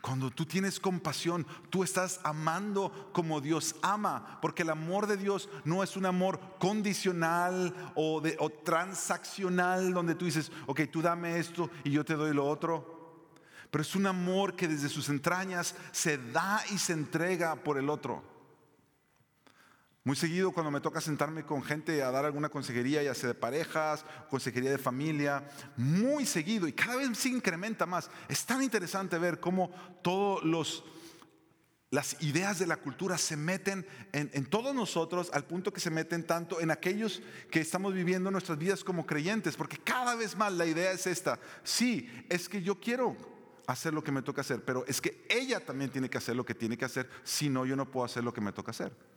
Cuando 0.00 0.30
tú 0.30 0.46
tienes 0.46 0.80
compasión, 0.80 1.46
tú 1.68 1.82
estás 1.82 2.20
amando 2.24 3.10
como 3.12 3.40
Dios 3.40 3.76
ama, 3.82 4.38
porque 4.40 4.62
el 4.62 4.70
amor 4.70 5.06
de 5.06 5.16
Dios 5.16 5.48
no 5.64 5.82
es 5.82 5.96
un 5.96 6.06
amor 6.06 6.40
condicional 6.58 7.92
o, 7.94 8.20
de, 8.20 8.36
o 8.38 8.50
transaccional 8.50 9.92
donde 9.92 10.14
tú 10.14 10.24
dices, 10.24 10.50
ok, 10.66 10.82
tú 10.90 11.02
dame 11.02 11.38
esto 11.38 11.70
y 11.84 11.90
yo 11.90 12.04
te 12.04 12.14
doy 12.14 12.34
lo 12.34 12.46
otro 12.46 13.00
pero 13.70 13.82
es 13.82 13.94
un 13.94 14.06
amor 14.06 14.56
que 14.56 14.66
desde 14.66 14.88
sus 14.88 15.08
entrañas 15.08 15.76
se 15.92 16.18
da 16.18 16.60
y 16.72 16.78
se 16.78 16.92
entrega 16.92 17.54
por 17.54 17.78
el 17.78 17.88
otro. 17.88 18.22
Muy 20.02 20.16
seguido 20.16 20.50
cuando 20.50 20.70
me 20.70 20.80
toca 20.80 21.00
sentarme 21.00 21.44
con 21.44 21.62
gente 21.62 22.02
a 22.02 22.10
dar 22.10 22.24
alguna 22.24 22.48
consejería, 22.48 23.02
ya 23.02 23.14
sea 23.14 23.28
de 23.28 23.34
parejas, 23.34 24.06
consejería 24.30 24.70
de 24.70 24.78
familia, 24.78 25.46
muy 25.76 26.24
seguido 26.24 26.66
y 26.66 26.72
cada 26.72 26.96
vez 26.96 27.18
se 27.18 27.28
incrementa 27.28 27.84
más. 27.84 28.10
Es 28.26 28.46
tan 28.46 28.62
interesante 28.62 29.18
ver 29.18 29.40
cómo 29.40 29.70
todos 30.02 30.42
los 30.44 30.84
las 31.90 32.22
ideas 32.22 32.60
de 32.60 32.68
la 32.68 32.76
cultura 32.76 33.18
se 33.18 33.36
meten 33.36 33.84
en, 34.12 34.30
en, 34.32 34.46
todos 34.46 34.72
nosotros 34.72 35.28
al 35.32 35.44
punto 35.44 35.72
que 35.72 35.80
se 35.80 35.90
meten 35.90 36.24
tanto 36.24 36.60
en 36.60 36.70
aquellos 36.70 37.20
que 37.50 37.58
estamos 37.58 37.92
viviendo 37.92 38.30
nuestras 38.30 38.58
vidas 38.58 38.84
como 38.84 39.06
creyentes, 39.06 39.56
porque 39.56 39.76
cada 39.76 40.14
vez 40.14 40.36
más 40.36 40.52
la 40.52 40.66
idea 40.66 40.92
es 40.92 41.08
esta, 41.08 41.40
sí, 41.64 42.08
es 42.28 42.48
que 42.48 42.62
yo 42.62 42.78
quiero 42.78 43.16
hacer 43.66 43.92
lo 43.92 44.04
que 44.04 44.12
me 44.12 44.22
toca 44.22 44.42
hacer, 44.42 44.64
pero 44.64 44.84
es 44.86 45.00
que 45.00 45.26
ella 45.28 45.58
también 45.58 45.90
tiene 45.90 46.08
que 46.08 46.18
hacer 46.18 46.36
lo 46.36 46.44
que 46.44 46.54
tiene 46.54 46.78
que 46.78 46.84
hacer, 46.84 47.10
si 47.24 47.48
no 47.48 47.66
yo 47.66 47.74
no 47.74 47.90
puedo 47.90 48.06
hacer 48.06 48.22
lo 48.22 48.32
que 48.32 48.40
me 48.40 48.52
toca 48.52 48.70
hacer. 48.70 49.09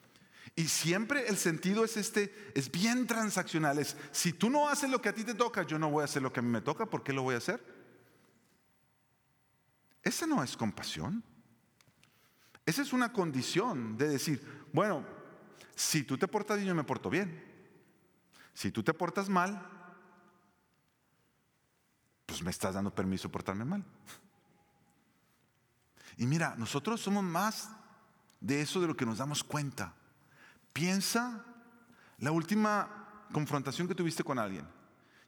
Y 0.56 0.68
siempre 0.68 1.28
el 1.28 1.38
sentido 1.38 1.84
es 1.84 1.98
este, 1.98 2.52
es 2.54 2.72
bien 2.72 3.08
transaccional, 3.08 3.80
es 3.80 3.98
si 4.12 4.34
tú 4.34 4.50
no 4.50 4.70
haces 4.70 4.90
lo 4.90 5.02
que 5.02 5.10
a 5.10 5.14
ti 5.14 5.24
te 5.24 5.34
toca, 5.34 5.64
yo 5.64 5.80
no 5.80 5.90
voy 5.90 6.02
a 6.02 6.06
hacer 6.06 6.22
lo 6.22 6.32
que 6.32 6.42
a 6.42 6.44
mí 6.44 6.50
me 6.50 6.62
toca, 6.62 6.86
¿por 6.86 7.04
qué 7.04 7.14
lo 7.14 7.24
voy 7.24 7.36
a 7.36 7.40
hacer? 7.40 7.64
Esa 10.04 10.28
no 10.28 10.44
es 10.44 10.58
compasión. 10.58 11.24
Esa 12.66 12.82
es 12.82 12.94
una 12.94 13.12
condición 13.12 13.98
de 13.98 14.10
decir, 14.10 14.68
bueno, 14.72 15.06
si 15.76 16.04
tú 16.04 16.18
te 16.18 16.28
portas 16.28 16.58
bien, 16.58 16.70
yo 16.70 16.76
me 16.76 16.84
porto 16.84 17.10
bien. 17.10 17.44
Si 18.54 18.72
tú 18.72 18.84
te 18.84 18.94
portas 18.94 19.30
mal, 19.30 19.68
pues 22.26 22.42
me 22.42 22.52
estás 22.52 22.76
dando 22.76 22.94
permiso 22.94 23.28
de 23.28 23.32
portarme 23.32 23.66
mal. 23.66 23.84
Y 26.18 26.26
mira, 26.26 26.56
nosotros 26.58 27.02
somos 27.02 27.24
más 27.24 27.70
de 28.40 28.62
eso 28.62 28.80
de 28.80 28.88
lo 28.88 28.96
que 28.96 29.06
nos 29.06 29.18
damos 29.18 29.44
cuenta. 29.44 29.96
Piensa 30.74 31.46
la 32.18 32.32
última 32.32 33.28
confrontación 33.32 33.88
que 33.88 33.96
tuviste 33.96 34.24
con 34.24 34.40
alguien, 34.40 34.68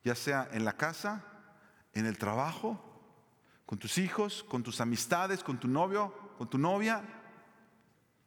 ya 0.03 0.15
sea 0.15 0.49
en 0.51 0.65
la 0.65 0.75
casa, 0.75 1.23
en 1.93 2.05
el 2.05 2.17
trabajo, 2.17 2.81
con 3.65 3.77
tus 3.77 3.97
hijos, 3.97 4.43
con 4.43 4.63
tus 4.63 4.81
amistades, 4.81 5.43
con 5.43 5.59
tu 5.59 5.67
novio, 5.67 6.33
con 6.37 6.49
tu 6.49 6.57
novia. 6.57 7.03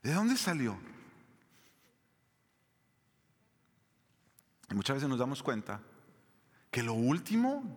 ¿De 0.02 0.12
dónde 0.12 0.36
salió? 0.36 0.78
Y 4.70 4.74
muchas 4.74 4.96
veces 4.96 5.08
nos 5.08 5.18
damos 5.18 5.42
cuenta 5.42 5.80
que 6.70 6.82
lo 6.82 6.94
último 6.94 7.76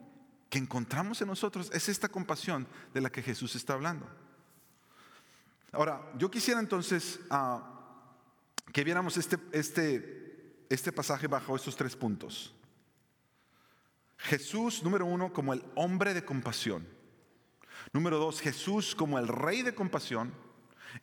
que 0.50 0.60
encontramos 0.60 1.22
en 1.22 1.30
nosotros 1.30 1.72
es 1.74 1.88
esta 1.88 2.10
compasión 2.10 2.68
de 2.94 3.02
la 3.02 3.10
que 3.10 3.24
Jesús 3.24 3.56
está 3.56 3.74
hablando. 3.74 4.06
Ahora, 5.72 6.02
yo 6.18 6.30
quisiera 6.30 6.60
entonces 6.60 7.20
ah, 7.30 7.81
que 8.72 8.84
viéramos 8.84 9.18
este, 9.18 9.38
este, 9.52 10.66
este 10.70 10.92
pasaje 10.92 11.28
bajo 11.28 11.56
estos 11.56 11.76
tres 11.76 11.96
puntos. 11.96 12.54
Jesús, 14.18 14.84
número 14.84 15.06
uno, 15.06 15.34
como 15.34 15.54
el 15.54 15.64
hombre 15.76 16.14
de 16.14 16.24
compasión. 16.24 16.88
Número 17.92 18.18
dos, 18.18 18.40
Jesús 18.40 18.96
como 18.96 19.18
el 19.18 19.28
rey 19.28 19.64
de 19.64 19.74
compasión. 19.74 20.34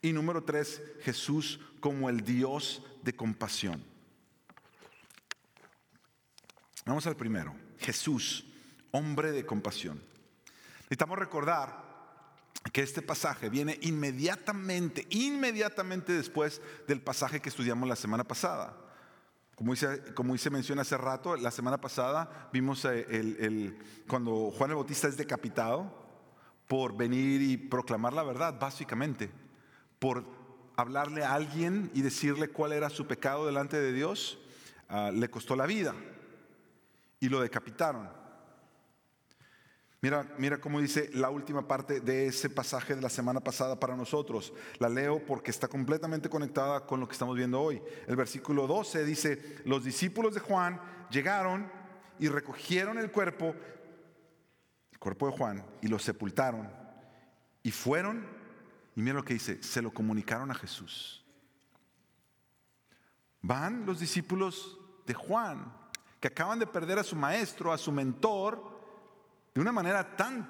Y 0.02 0.12
número 0.12 0.44
tres, 0.44 0.82
Jesús 1.00 1.60
como 1.80 2.08
el 2.08 2.22
Dios 2.22 2.82
de 3.02 3.14
compasión. 3.14 3.84
Vamos 6.84 7.06
al 7.06 7.16
primero, 7.16 7.54
Jesús, 7.78 8.46
hombre 8.92 9.32
de 9.32 9.44
compasión. 9.44 10.02
Necesitamos 10.84 11.18
recordar 11.18 11.87
que 12.70 12.82
este 12.82 13.02
pasaje 13.02 13.48
viene 13.48 13.78
inmediatamente, 13.82 15.06
inmediatamente 15.10 16.12
después 16.12 16.60
del 16.86 17.00
pasaje 17.00 17.40
que 17.40 17.48
estudiamos 17.48 17.88
la 17.88 17.96
semana 17.96 18.24
pasada. 18.24 18.76
Como 19.54 19.72
dice, 19.72 20.14
como 20.14 20.34
dice 20.34 20.50
menciona 20.50 20.82
hace 20.82 20.96
rato, 20.96 21.36
la 21.36 21.50
semana 21.50 21.80
pasada 21.80 22.48
vimos 22.52 22.84
eh, 22.84 23.06
el, 23.10 23.76
cuando 24.06 24.50
Juan 24.50 24.70
el 24.70 24.76
Bautista 24.76 25.08
es 25.08 25.16
decapitado 25.16 25.92
por 26.68 26.96
venir 26.96 27.42
y 27.42 27.56
proclamar 27.56 28.12
la 28.12 28.22
verdad, 28.22 28.58
básicamente, 28.58 29.30
por 29.98 30.24
hablarle 30.76 31.24
a 31.24 31.34
alguien 31.34 31.90
y 31.94 32.02
decirle 32.02 32.48
cuál 32.48 32.72
era 32.72 32.88
su 32.88 33.06
pecado 33.06 33.46
delante 33.46 33.80
de 33.80 33.92
Dios, 33.92 34.38
ah, 34.88 35.10
le 35.12 35.28
costó 35.28 35.56
la 35.56 35.66
vida 35.66 35.94
y 37.18 37.28
lo 37.28 37.40
decapitaron. 37.40 38.17
Mira, 40.00 40.32
mira 40.38 40.60
cómo 40.60 40.80
dice 40.80 41.10
la 41.14 41.28
última 41.28 41.66
parte 41.66 42.00
de 42.00 42.26
ese 42.26 42.48
pasaje 42.48 42.94
de 42.94 43.02
la 43.02 43.08
semana 43.08 43.40
pasada 43.40 43.80
para 43.80 43.96
nosotros. 43.96 44.52
La 44.78 44.88
leo 44.88 45.24
porque 45.26 45.50
está 45.50 45.66
completamente 45.66 46.28
conectada 46.28 46.86
con 46.86 47.00
lo 47.00 47.08
que 47.08 47.14
estamos 47.14 47.36
viendo 47.36 47.60
hoy. 47.60 47.82
El 48.06 48.14
versículo 48.14 48.68
12 48.68 49.04
dice, 49.04 49.60
los 49.64 49.82
discípulos 49.82 50.34
de 50.34 50.40
Juan 50.40 50.80
llegaron 51.10 51.70
y 52.20 52.28
recogieron 52.28 52.96
el 52.98 53.10
cuerpo, 53.10 53.56
el 54.92 54.98
cuerpo 55.00 55.26
de 55.26 55.36
Juan, 55.36 55.66
y 55.82 55.88
lo 55.88 55.98
sepultaron. 55.98 56.70
Y 57.64 57.72
fueron, 57.72 58.24
y 58.94 59.02
mira 59.02 59.16
lo 59.16 59.24
que 59.24 59.34
dice, 59.34 59.60
se 59.64 59.82
lo 59.82 59.92
comunicaron 59.92 60.52
a 60.52 60.54
Jesús. 60.54 61.24
Van 63.42 63.84
los 63.84 63.98
discípulos 63.98 64.78
de 65.06 65.14
Juan, 65.14 65.72
que 66.20 66.28
acaban 66.28 66.60
de 66.60 66.68
perder 66.68 67.00
a 67.00 67.04
su 67.04 67.16
maestro, 67.16 67.72
a 67.72 67.78
su 67.78 67.90
mentor, 67.90 68.77
de 69.58 69.62
una 69.62 69.72
manera 69.72 70.14
tan, 70.14 70.48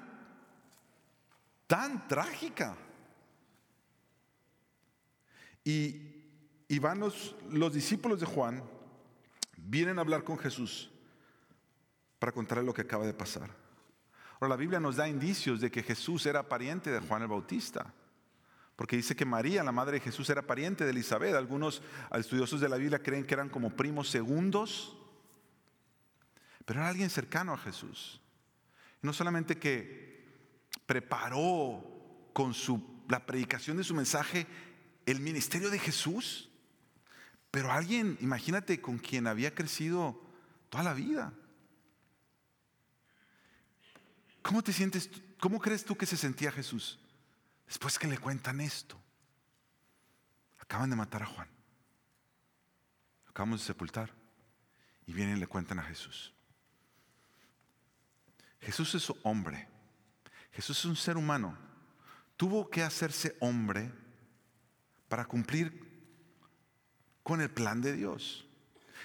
tan 1.65 2.07
trágica. 2.07 2.77
Y, 5.63 6.77
van 6.79 6.99
los, 6.99 7.35
los 7.49 7.73
discípulos 7.73 8.19
de 8.19 8.27
Juan, 8.27 8.63
vienen 9.57 9.97
a 9.97 10.01
hablar 10.01 10.23
con 10.23 10.37
Jesús 10.37 10.91
para 12.19 12.31
contarle 12.31 12.63
lo 12.63 12.71
que 12.71 12.83
acaba 12.83 13.07
de 13.07 13.15
pasar. 13.15 13.49
Ahora, 14.33 14.49
la 14.49 14.55
Biblia 14.57 14.79
nos 14.79 14.97
da 14.97 15.09
indicios 15.09 15.59
de 15.59 15.71
que 15.71 15.81
Jesús 15.81 16.27
era 16.27 16.47
pariente 16.47 16.91
de 16.91 16.99
Juan 16.99 17.23
el 17.23 17.29
Bautista. 17.29 17.91
Porque 18.75 18.95
dice 18.95 19.15
que 19.15 19.25
María, 19.25 19.63
la 19.63 19.71
madre 19.71 19.93
de 19.93 20.01
Jesús, 20.01 20.29
era 20.29 20.43
pariente 20.43 20.83
de 20.83 20.91
Elizabeth. 20.91 21.33
Algunos 21.33 21.81
estudiosos 22.11 22.61
de 22.61 22.69
la 22.69 22.77
Biblia 22.77 23.01
creen 23.01 23.25
que 23.25 23.33
eran 23.33 23.49
como 23.49 23.71
primos 23.71 24.07
segundos. 24.07 24.95
Pero 26.63 26.81
era 26.81 26.89
alguien 26.89 27.09
cercano 27.09 27.53
a 27.53 27.57
Jesús. 27.57 28.21
No 29.01 29.13
solamente 29.13 29.57
que 29.57 30.25
preparó 30.85 32.29
con 32.33 32.53
su, 32.53 33.03
la 33.07 33.25
predicación 33.25 33.77
de 33.77 33.83
su 33.83 33.93
mensaje 33.93 34.47
el 35.05 35.19
ministerio 35.19 35.69
de 35.69 35.79
Jesús, 35.79 36.49
pero 37.51 37.71
alguien, 37.71 38.17
imagínate, 38.21 38.79
con 38.79 38.97
quien 38.97 39.27
había 39.27 39.55
crecido 39.55 40.21
toda 40.69 40.83
la 40.83 40.93
vida. 40.93 41.33
¿Cómo 44.41 44.63
te 44.63 44.71
sientes 44.71 45.09
¿Cómo 45.39 45.59
crees 45.59 45.85
tú 45.85 45.95
que 45.95 46.05
se 46.05 46.17
sentía 46.17 46.51
Jesús 46.51 46.99
después 47.65 47.97
que 47.97 48.07
le 48.07 48.17
cuentan 48.17 48.59
esto? 48.59 48.99
Acaban 50.59 50.89
de 50.89 50.95
matar 50.95 51.23
a 51.23 51.27
Juan. 51.27 51.47
Acabamos 53.27 53.61
de 53.61 53.67
sepultar. 53.67 54.13
Y 55.05 55.13
vienen 55.13 55.37
y 55.37 55.39
le 55.39 55.47
cuentan 55.47 55.79
a 55.79 55.83
Jesús. 55.83 56.33
Jesús 58.61 58.95
es 58.95 59.13
hombre. 59.23 59.67
Jesús 60.51 60.79
es 60.79 60.85
un 60.85 60.95
ser 60.95 61.17
humano. 61.17 61.57
Tuvo 62.35 62.69
que 62.69 62.83
hacerse 62.83 63.35
hombre 63.39 63.91
para 65.07 65.25
cumplir 65.25 65.87
con 67.23 67.41
el 67.41 67.49
plan 67.49 67.81
de 67.81 67.93
Dios. 67.93 68.45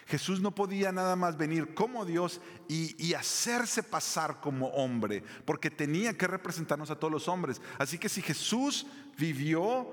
Jesús 0.06 0.40
no 0.40 0.54
podía 0.54 0.92
nada 0.92 1.16
más 1.16 1.36
venir 1.36 1.74
como 1.74 2.04
Dios 2.04 2.40
y, 2.68 3.14
hacerse 3.14 3.82
pasar 3.82 4.40
como 4.40 4.68
hombre, 4.68 5.22
porque 5.44 5.70
tenía 5.70 6.16
que 6.16 6.26
representarnos 6.26 6.90
a 6.90 6.96
todos 6.98 7.12
los 7.12 7.28
hombres. 7.28 7.60
Así 7.78 7.98
que 7.98 8.08
si 8.08 8.20
Jesús 8.20 8.86
vivió 9.16 9.88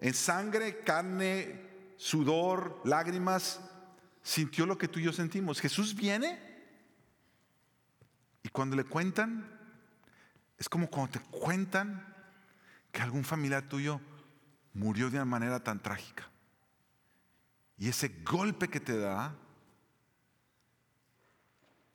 en 0.00 0.12
sangre, 0.12 0.80
carne, 0.80 1.62
sudor, 1.96 2.80
lágrimas, 2.84 3.60
sintió 4.22 4.66
lo 4.66 4.76
que 4.76 4.88
tú 4.88 5.00
y 5.00 5.04
yo 5.04 5.12
sentimos. 5.12 5.60
Jesús 5.60 5.94
viene 5.94 6.55
y 8.46 8.48
cuando 8.48 8.76
le 8.76 8.84
cuentan, 8.84 9.44
es 10.56 10.68
como 10.68 10.88
cuando 10.88 11.18
te 11.18 11.20
cuentan 11.32 12.14
que 12.92 13.02
algún 13.02 13.24
familiar 13.24 13.68
tuyo 13.68 14.00
murió 14.72 15.10
de 15.10 15.16
una 15.16 15.24
manera 15.24 15.64
tan 15.64 15.82
trágica. 15.82 16.30
Y 17.76 17.88
ese 17.88 18.22
golpe 18.22 18.68
que 18.68 18.78
te 18.78 18.96
da 18.96 19.36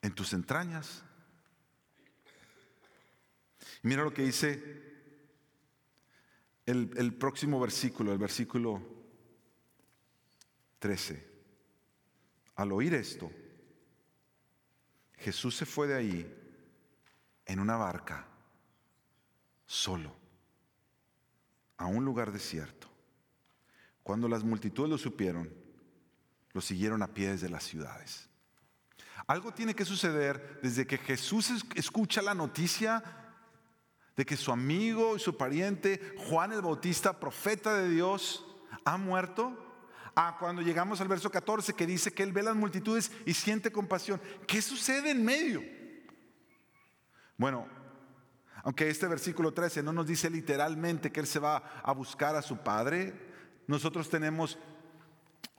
en 0.02 0.14
tus 0.14 0.34
entrañas. 0.34 1.04
Mira 3.82 4.04
lo 4.04 4.14
que 4.14 4.24
dice 4.24 4.94
el, 6.66 6.92
el 6.98 7.14
próximo 7.14 7.62
versículo, 7.62 8.12
el 8.12 8.20
versículo 8.20 8.82
13. 10.80 11.32
Al 12.56 12.74
oír 12.74 12.94
esto, 12.94 13.32
Jesús 15.16 15.56
se 15.56 15.66
fue 15.66 15.88
de 15.88 15.96
ahí 15.96 16.38
en 17.52 17.60
una 17.60 17.76
barca, 17.76 18.26
solo, 19.66 20.16
a 21.76 21.86
un 21.86 22.06
lugar 22.06 22.32
desierto. 22.32 22.88
Cuando 24.04 24.30
las 24.30 24.44
multitudes 24.46 24.90
lo 24.90 24.98
supieron, 24.98 25.54
lo 26.54 26.62
siguieron 26.62 27.04
a 27.04 27.14
pie 27.14 27.32
desde 27.32 27.50
las 27.50 27.66
ciudades. 27.66 28.30
Algo 29.28 29.54
tiene 29.54 29.76
que 29.76 29.84
suceder 29.84 30.60
desde 30.64 30.88
que 30.88 30.98
Jesús 30.98 31.52
escucha 31.76 32.22
la 32.22 32.34
noticia 32.34 33.04
de 34.16 34.26
que 34.26 34.38
su 34.38 34.54
amigo 34.54 35.18
y 35.18 35.20
su 35.20 35.36
pariente, 35.36 36.16
Juan 36.30 36.54
el 36.54 36.62
Bautista, 36.62 37.20
profeta 37.20 37.74
de 37.74 37.90
Dios, 37.90 38.46
ha 38.86 38.98
muerto, 38.98 39.58
a 40.16 40.38
cuando 40.38 40.62
llegamos 40.62 41.02
al 41.02 41.10
verso 41.10 41.30
14 41.30 41.74
que 41.74 41.86
dice 41.86 42.14
que 42.14 42.24
él 42.24 42.32
ve 42.32 42.44
las 42.44 42.56
multitudes 42.56 43.12
y 43.26 43.34
siente 43.34 43.72
compasión. 43.74 44.22
¿Qué 44.48 44.62
sucede 44.62 45.12
en 45.12 45.26
medio? 45.26 45.81
Bueno, 47.42 47.68
aunque 48.62 48.88
este 48.88 49.08
versículo 49.08 49.52
13 49.52 49.82
no 49.82 49.92
nos 49.92 50.06
dice 50.06 50.30
literalmente 50.30 51.12
que 51.12 51.22
él 51.22 51.26
se 51.26 51.40
va 51.40 51.82
a 51.82 51.92
buscar 51.92 52.36
a 52.36 52.44
su 52.44 52.60
padre, 52.60 53.16
nosotros 53.66 54.12
tenemos 54.12 54.60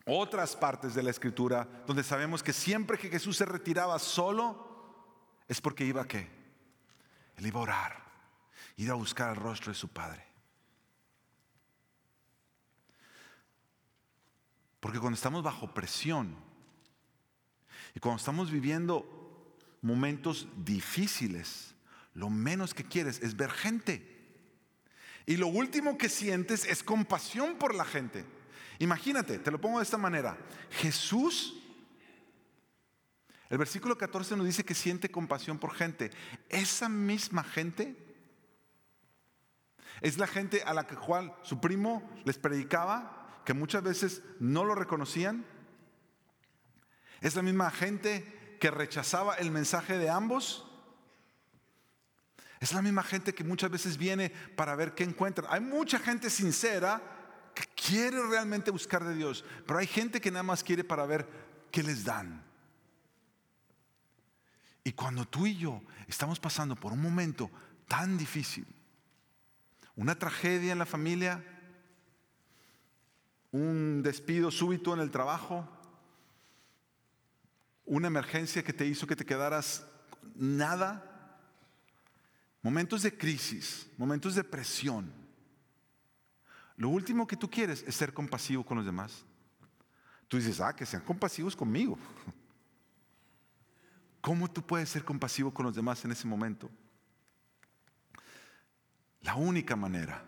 otras 0.06 0.54
partes 0.54 0.94
de 0.94 1.02
la 1.02 1.10
escritura 1.10 1.66
donde 1.84 2.04
sabemos 2.04 2.40
que 2.40 2.52
siempre 2.52 2.98
que 2.98 3.08
Jesús 3.08 3.36
se 3.36 3.46
retiraba 3.46 3.98
solo 3.98 5.42
es 5.48 5.60
porque 5.60 5.84
iba 5.84 6.02
a 6.02 6.06
qué? 6.06 6.30
Él 7.34 7.48
iba 7.48 7.58
a 7.58 7.64
orar, 7.64 8.04
iba 8.76 8.92
a 8.92 8.96
buscar 8.96 9.30
el 9.30 9.42
rostro 9.42 9.72
de 9.72 9.76
su 9.76 9.88
Padre. 9.88 10.24
Porque 14.78 15.00
cuando 15.00 15.16
estamos 15.16 15.42
bajo 15.42 15.74
presión 15.74 16.36
y 17.92 17.98
cuando 17.98 18.18
estamos 18.18 18.52
viviendo 18.52 19.58
momentos 19.80 20.46
difíciles, 20.56 21.71
lo 22.14 22.30
menos 22.30 22.74
que 22.74 22.84
quieres 22.84 23.20
es 23.22 23.36
ver 23.36 23.50
gente. 23.50 24.08
Y 25.26 25.36
lo 25.36 25.46
último 25.46 25.96
que 25.98 26.08
sientes 26.08 26.64
es 26.64 26.82
compasión 26.82 27.56
por 27.56 27.74
la 27.74 27.84
gente. 27.84 28.24
Imagínate, 28.78 29.38
te 29.38 29.50
lo 29.50 29.60
pongo 29.60 29.78
de 29.78 29.84
esta 29.84 29.98
manera. 29.98 30.36
Jesús, 30.70 31.62
el 33.48 33.58
versículo 33.58 33.96
14 33.96 34.36
nos 34.36 34.46
dice 34.46 34.64
que 34.64 34.74
siente 34.74 35.10
compasión 35.10 35.58
por 35.58 35.74
gente. 35.74 36.10
Esa 36.48 36.88
misma 36.88 37.44
gente 37.44 37.96
es 40.00 40.18
la 40.18 40.26
gente 40.26 40.62
a 40.64 40.74
la 40.74 40.86
que 40.86 40.96
Juan, 40.96 41.32
su 41.42 41.60
primo, 41.60 42.10
les 42.24 42.38
predicaba, 42.38 43.42
que 43.44 43.54
muchas 43.54 43.82
veces 43.82 44.22
no 44.40 44.64
lo 44.64 44.74
reconocían. 44.74 45.44
Es 47.20 47.36
la 47.36 47.42
misma 47.42 47.70
gente 47.70 48.56
que 48.60 48.70
rechazaba 48.70 49.36
el 49.36 49.52
mensaje 49.52 49.98
de 49.98 50.10
ambos. 50.10 50.68
Es 52.62 52.72
la 52.72 52.80
misma 52.80 53.02
gente 53.02 53.34
que 53.34 53.42
muchas 53.42 53.72
veces 53.72 53.96
viene 53.96 54.30
para 54.30 54.76
ver 54.76 54.94
qué 54.94 55.02
encuentra. 55.02 55.48
Hay 55.50 55.60
mucha 55.60 55.98
gente 55.98 56.30
sincera 56.30 57.02
que 57.56 57.64
quiere 57.74 58.24
realmente 58.24 58.70
buscar 58.70 59.02
de 59.02 59.16
Dios, 59.16 59.44
pero 59.66 59.80
hay 59.80 59.88
gente 59.88 60.20
que 60.20 60.30
nada 60.30 60.44
más 60.44 60.62
quiere 60.62 60.84
para 60.84 61.04
ver 61.04 61.28
qué 61.72 61.82
les 61.82 62.04
dan. 62.04 62.40
Y 64.84 64.92
cuando 64.92 65.26
tú 65.26 65.44
y 65.48 65.56
yo 65.56 65.82
estamos 66.06 66.38
pasando 66.38 66.76
por 66.76 66.92
un 66.92 67.02
momento 67.02 67.50
tan 67.88 68.16
difícil, 68.16 68.64
una 69.96 70.16
tragedia 70.16 70.70
en 70.70 70.78
la 70.78 70.86
familia, 70.86 71.44
un 73.50 74.04
despido 74.04 74.52
súbito 74.52 74.94
en 74.94 75.00
el 75.00 75.10
trabajo, 75.10 75.68
una 77.86 78.06
emergencia 78.06 78.62
que 78.62 78.72
te 78.72 78.86
hizo 78.86 79.08
que 79.08 79.16
te 79.16 79.26
quedaras 79.26 79.84
nada, 80.36 81.11
momentos 82.62 83.02
de 83.02 83.16
crisis, 83.16 83.88
momentos 83.98 84.34
de 84.34 84.44
presión, 84.44 85.12
lo 86.76 86.88
último 86.88 87.26
que 87.26 87.36
tú 87.36 87.50
quieres 87.50 87.84
es 87.86 87.94
ser 87.94 88.14
compasivo 88.14 88.64
con 88.64 88.76
los 88.76 88.86
demás. 88.86 89.24
Tú 90.28 90.36
dices, 90.38 90.60
ah, 90.60 90.74
que 90.74 90.86
sean 90.86 91.02
compasivos 91.02 91.54
conmigo. 91.54 91.98
¿Cómo 94.20 94.50
tú 94.50 94.62
puedes 94.62 94.88
ser 94.88 95.04
compasivo 95.04 95.52
con 95.52 95.66
los 95.66 95.74
demás 95.74 96.04
en 96.04 96.12
ese 96.12 96.26
momento? 96.26 96.70
La 99.20 99.34
única 99.34 99.76
manera 99.76 100.24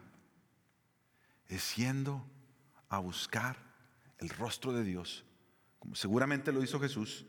es 1.48 1.74
yendo 1.76 2.24
a 2.88 2.98
buscar 2.98 3.56
el 4.18 4.28
rostro 4.28 4.72
de 4.72 4.84
Dios, 4.84 5.24
como 5.78 5.94
seguramente 5.94 6.52
lo 6.52 6.62
hizo 6.62 6.78
Jesús. 6.78 7.26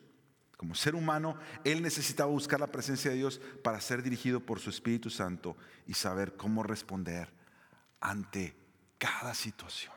Como 0.57 0.75
ser 0.75 0.95
humano, 0.95 1.37
Él 1.63 1.81
necesitaba 1.81 2.31
buscar 2.31 2.59
la 2.59 2.71
presencia 2.71 3.11
de 3.11 3.17
Dios 3.17 3.41
para 3.63 3.81
ser 3.81 4.01
dirigido 4.01 4.39
por 4.39 4.59
su 4.59 4.69
Espíritu 4.69 5.09
Santo 5.09 5.57
y 5.87 5.93
saber 5.93 6.37
cómo 6.37 6.63
responder 6.63 7.29
ante 7.99 8.55
cada 8.97 9.33
situación. 9.33 9.93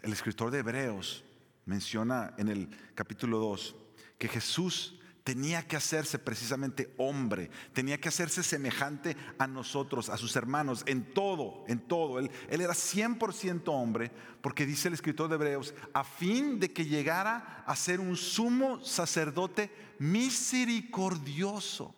El 0.00 0.12
escritor 0.12 0.50
de 0.50 0.58
Hebreos 0.58 1.24
menciona 1.66 2.34
en 2.36 2.48
el 2.48 2.68
capítulo 2.94 3.38
2 3.38 3.76
que 4.18 4.28
Jesús 4.28 4.98
tenía 5.24 5.66
que 5.66 5.76
hacerse 5.76 6.18
precisamente 6.18 6.94
hombre, 6.98 7.50
tenía 7.72 7.98
que 7.98 8.10
hacerse 8.10 8.42
semejante 8.42 9.16
a 9.38 9.46
nosotros, 9.46 10.10
a 10.10 10.18
sus 10.18 10.36
hermanos, 10.36 10.84
en 10.86 11.12
todo, 11.14 11.64
en 11.66 11.80
todo. 11.80 12.18
Él, 12.18 12.30
él 12.48 12.60
era 12.60 12.74
100% 12.74 13.62
hombre, 13.68 14.12
porque 14.42 14.66
dice 14.66 14.88
el 14.88 14.94
escritor 14.94 15.28
de 15.28 15.36
Hebreos, 15.36 15.74
a 15.94 16.04
fin 16.04 16.60
de 16.60 16.72
que 16.72 16.84
llegara 16.84 17.64
a 17.66 17.74
ser 17.74 18.00
un 18.00 18.16
sumo 18.16 18.84
sacerdote 18.84 19.70
misericordioso 19.98 21.94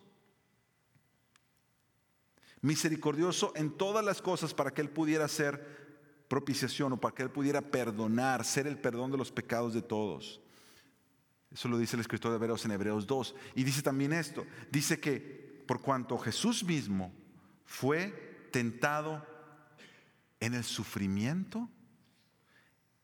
misericordioso 2.61 3.53
en 3.55 3.71
todas 3.71 4.03
las 4.03 4.21
cosas 4.21 4.53
para 4.53 4.71
que 4.71 4.81
Él 4.81 4.89
pudiera 4.89 5.25
hacer 5.25 6.25
propiciación 6.27 6.93
o 6.93 6.97
para 6.99 7.15
que 7.15 7.23
Él 7.23 7.29
pudiera 7.29 7.61
perdonar, 7.61 8.43
ser 8.43 8.67
el 8.67 8.77
perdón 8.77 9.11
de 9.11 9.17
los 9.17 9.31
pecados 9.31 9.73
de 9.73 9.81
todos. 9.81 10.41
Eso 11.57 11.69
lo 11.69 11.79
dice 11.79 11.95
el 11.95 12.01
escritor 12.01 12.29
de 12.29 12.35
Hebreos 12.35 12.63
en 12.65 12.71
Hebreos 12.71 13.07
2. 13.07 13.33
Y 13.55 13.63
dice 13.63 13.81
también 13.81 14.13
esto, 14.13 14.45
dice 14.69 14.99
que 14.99 15.63
por 15.67 15.81
cuanto 15.81 16.15
Jesús 16.19 16.63
mismo 16.63 17.11
fue 17.65 18.47
tentado 18.51 19.25
en 20.39 20.53
el 20.53 20.63
sufrimiento, 20.63 21.67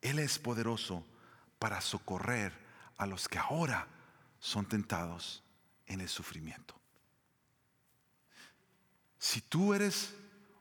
Él 0.04 0.20
es 0.20 0.38
poderoso 0.38 1.04
para 1.58 1.82
socorrer 1.82 2.54
a 2.98 3.08
los 3.08 3.28
que 3.28 3.40
ahora 3.40 3.88
son 4.38 4.68
tentados 4.68 5.42
en 5.88 6.02
el 6.02 6.08
sufrimiento. 6.08 6.80
Si 9.18 9.42
tú 9.42 9.74
eres 9.74 10.14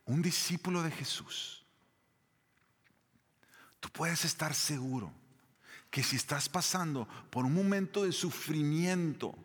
un 0.05 0.23
discípulo 0.23 0.81
de 0.81 0.89
Jesús, 0.89 1.63
tú 3.79 3.87
puedes 3.89 4.25
estar 4.25 4.55
seguro 4.55 5.13
que 5.93 6.01
si 6.01 6.15
estás 6.15 6.49
pasando 6.49 7.07
por 7.29 7.45
un 7.45 7.53
momento 7.53 8.03
de 8.03 8.11
sufrimiento, 8.11 9.35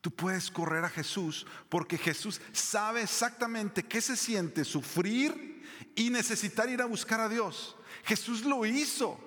Tú 0.00 0.12
puedes 0.12 0.48
correr 0.48 0.84
a 0.84 0.88
Jesús 0.88 1.44
porque 1.68 1.98
Jesús 1.98 2.40
sabe 2.52 3.02
exactamente 3.02 3.82
qué 3.82 4.00
se 4.00 4.16
siente 4.16 4.64
sufrir 4.64 5.66
y 5.96 6.08
necesitar 6.08 6.70
ir 6.70 6.80
a 6.80 6.86
buscar 6.86 7.20
a 7.20 7.28
Dios. 7.28 7.76
Jesús 8.04 8.44
lo 8.44 8.64
hizo. 8.64 9.18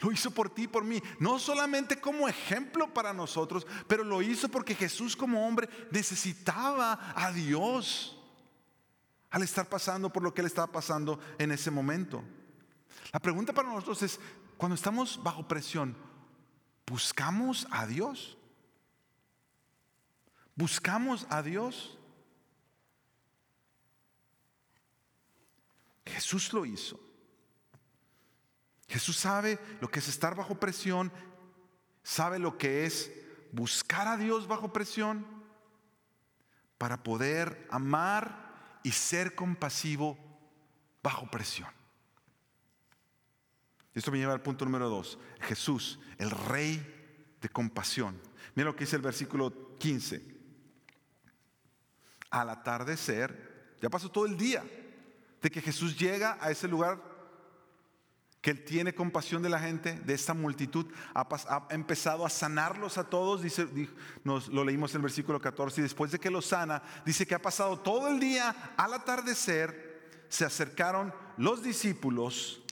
Lo 0.00 0.12
hizo 0.12 0.30
por 0.30 0.50
ti 0.50 0.64
y 0.64 0.68
por 0.68 0.84
mí. 0.84 1.02
No 1.18 1.38
solamente 1.38 1.98
como 1.98 2.28
ejemplo 2.28 2.92
para 2.92 3.14
nosotros, 3.14 3.66
pero 3.86 4.04
lo 4.04 4.20
hizo 4.20 4.50
porque 4.50 4.74
Jesús 4.74 5.16
como 5.16 5.48
hombre 5.48 5.70
necesitaba 5.90 7.14
a 7.16 7.32
Dios 7.32 8.20
al 9.30 9.42
estar 9.42 9.70
pasando 9.70 10.12
por 10.12 10.22
lo 10.22 10.34
que 10.34 10.42
él 10.42 10.46
estaba 10.46 10.70
pasando 10.70 11.18
en 11.38 11.50
ese 11.50 11.70
momento. 11.70 12.22
La 13.10 13.20
pregunta 13.20 13.54
para 13.54 13.70
nosotros 13.70 14.02
es, 14.02 14.20
cuando 14.58 14.74
estamos 14.74 15.22
bajo 15.22 15.46
presión, 15.46 15.96
¿buscamos 16.84 17.66
a 17.70 17.86
Dios? 17.86 18.36
¿Buscamos 20.56 21.26
a 21.30 21.42
Dios? 21.42 21.96
Jesús 26.04 26.52
lo 26.52 26.66
hizo. 26.66 26.98
Jesús 28.88 29.16
sabe 29.16 29.60
lo 29.80 29.88
que 29.88 30.00
es 30.00 30.08
estar 30.08 30.34
bajo 30.34 30.58
presión, 30.58 31.12
sabe 32.02 32.40
lo 32.40 32.58
que 32.58 32.84
es 32.84 33.12
buscar 33.52 34.08
a 34.08 34.16
Dios 34.16 34.48
bajo 34.48 34.72
presión 34.72 35.24
para 36.78 37.04
poder 37.04 37.68
amar 37.70 38.80
y 38.82 38.90
ser 38.90 39.36
compasivo 39.36 40.18
bajo 41.00 41.30
presión. 41.30 41.77
Esto 43.94 44.10
me 44.10 44.18
lleva 44.18 44.32
al 44.32 44.42
punto 44.42 44.64
número 44.64 44.88
dos. 44.88 45.18
Jesús, 45.40 45.98
el 46.18 46.30
rey 46.30 47.36
de 47.40 47.48
compasión. 47.48 48.20
Mira 48.54 48.70
lo 48.70 48.76
que 48.76 48.84
dice 48.84 48.96
el 48.96 49.02
versículo 49.02 49.76
15. 49.78 50.36
Al 52.30 52.50
atardecer, 52.50 53.76
ya 53.80 53.88
pasó 53.88 54.10
todo 54.10 54.26
el 54.26 54.36
día 54.36 54.64
de 55.40 55.50
que 55.50 55.62
Jesús 55.62 55.98
llega 55.98 56.36
a 56.40 56.50
ese 56.50 56.68
lugar 56.68 57.08
que 58.40 58.50
Él 58.52 58.64
tiene 58.64 58.94
compasión 58.94 59.42
de 59.42 59.48
la 59.48 59.58
gente, 59.58 59.94
de 59.94 60.14
esta 60.14 60.32
multitud, 60.32 60.86
ha, 61.14 61.66
empezado 61.70 62.24
a 62.24 62.30
sanarlos 62.30 62.96
a 62.96 63.04
todos, 63.04 63.42
dice, 63.42 63.66
nos 64.22 64.48
lo 64.48 64.64
leímos 64.64 64.92
en 64.92 64.98
el 64.98 65.02
versículo 65.02 65.40
14, 65.40 65.80
y 65.80 65.82
después 65.82 66.12
de 66.12 66.20
que 66.20 66.30
los 66.30 66.46
sana, 66.46 66.82
dice 67.04 67.26
que 67.26 67.34
ha 67.34 67.42
pasado 67.42 67.80
todo 67.80 68.08
el 68.08 68.20
día, 68.20 68.74
al 68.76 68.94
atardecer, 68.94 70.26
se 70.28 70.44
acercaron 70.44 71.12
los 71.36 71.62
discípulos 71.62 72.62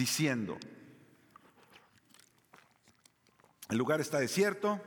diciendo, 0.00 0.56
el 3.68 3.76
lugar 3.76 4.00
está 4.00 4.18
desierto, 4.18 4.80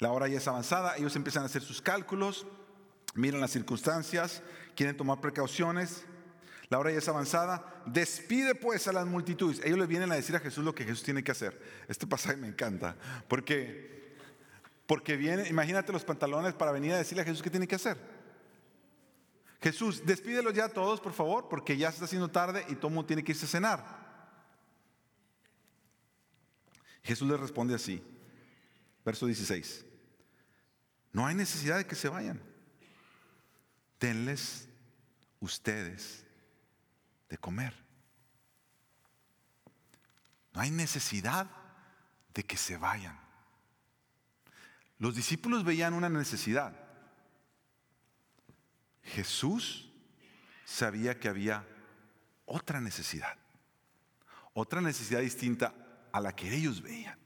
la 0.00 0.10
hora 0.10 0.26
ya 0.26 0.38
es 0.38 0.48
avanzada, 0.48 0.96
ellos 0.96 1.14
empiezan 1.14 1.44
a 1.44 1.46
hacer 1.46 1.62
sus 1.62 1.80
cálculos, 1.80 2.44
miran 3.14 3.40
las 3.40 3.52
circunstancias, 3.52 4.42
quieren 4.74 4.96
tomar 4.96 5.20
precauciones, 5.20 6.04
la 6.68 6.80
hora 6.80 6.90
ya 6.90 6.98
es 6.98 7.08
avanzada. 7.08 7.64
Despide 7.86 8.56
pues 8.56 8.88
a 8.88 8.92
las 8.92 9.06
multitudes. 9.06 9.60
Ellos 9.64 9.78
le 9.78 9.86
vienen 9.86 10.10
a 10.10 10.16
decir 10.16 10.34
a 10.34 10.40
Jesús 10.40 10.64
lo 10.64 10.74
que 10.74 10.82
Jesús 10.82 11.04
tiene 11.04 11.22
que 11.22 11.30
hacer. 11.30 11.62
Este 11.86 12.08
pasaje 12.08 12.36
me 12.36 12.48
encanta. 12.48 12.96
Porque, 13.28 14.16
porque 14.88 15.16
viene, 15.16 15.48
imagínate 15.48 15.92
los 15.92 16.04
pantalones 16.04 16.54
para 16.54 16.72
venir 16.72 16.92
a 16.94 16.98
decirle 16.98 17.22
a 17.22 17.24
Jesús 17.24 17.40
qué 17.40 17.50
tiene 17.50 17.68
que 17.68 17.76
hacer. 17.76 17.96
Jesús, 19.60 20.04
despídelos 20.04 20.54
ya 20.54 20.66
a 20.66 20.68
todos, 20.68 21.00
por 21.00 21.12
favor, 21.12 21.48
porque 21.48 21.76
ya 21.76 21.90
se 21.90 21.96
está 21.96 22.04
haciendo 22.04 22.28
tarde 22.28 22.64
y 22.68 22.74
todo 22.74 22.90
mundo 22.90 23.06
tiene 23.06 23.24
que 23.24 23.32
irse 23.32 23.46
a 23.46 23.48
cenar. 23.48 24.06
Jesús 27.02 27.28
le 27.28 27.36
responde 27.36 27.74
así. 27.74 28.02
Verso 29.04 29.26
16. 29.26 29.84
No 31.12 31.24
hay 31.24 31.34
necesidad 31.34 31.78
de 31.78 31.86
que 31.86 31.94
se 31.94 32.08
vayan. 32.08 32.42
Denles 34.00 34.68
ustedes 35.40 36.24
de 37.28 37.38
comer. 37.38 37.74
No 40.52 40.60
hay 40.60 40.70
necesidad 40.70 41.48
de 42.34 42.44
que 42.44 42.56
se 42.56 42.76
vayan. 42.76 43.18
Los 44.98 45.14
discípulos 45.14 45.64
veían 45.64 45.94
una 45.94 46.08
necesidad. 46.08 46.85
Jesús 49.06 49.90
sabía 50.64 51.18
que 51.18 51.28
había 51.28 51.64
otra 52.44 52.80
necesidad. 52.80 53.36
Otra 54.52 54.80
necesidad 54.80 55.20
distinta 55.20 55.74
a 56.12 56.20
la 56.20 56.34
que 56.34 56.54
ellos 56.54 56.82
veían. 56.82 57.18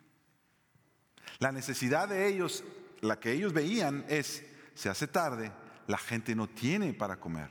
La 1.39 1.53
necesidad 1.53 2.09
de 2.09 2.29
ellos, 2.29 2.65
la 3.01 3.19
que 3.19 3.33
ellos 3.33 3.53
veían 3.53 4.05
es, 4.09 4.45
se 4.75 4.89
hace 4.89 5.07
tarde, 5.07 5.53
la 5.87 5.99
gente 5.99 6.35
no 6.35 6.49
tiene 6.49 6.93
para 6.93 7.19
comer. 7.19 7.51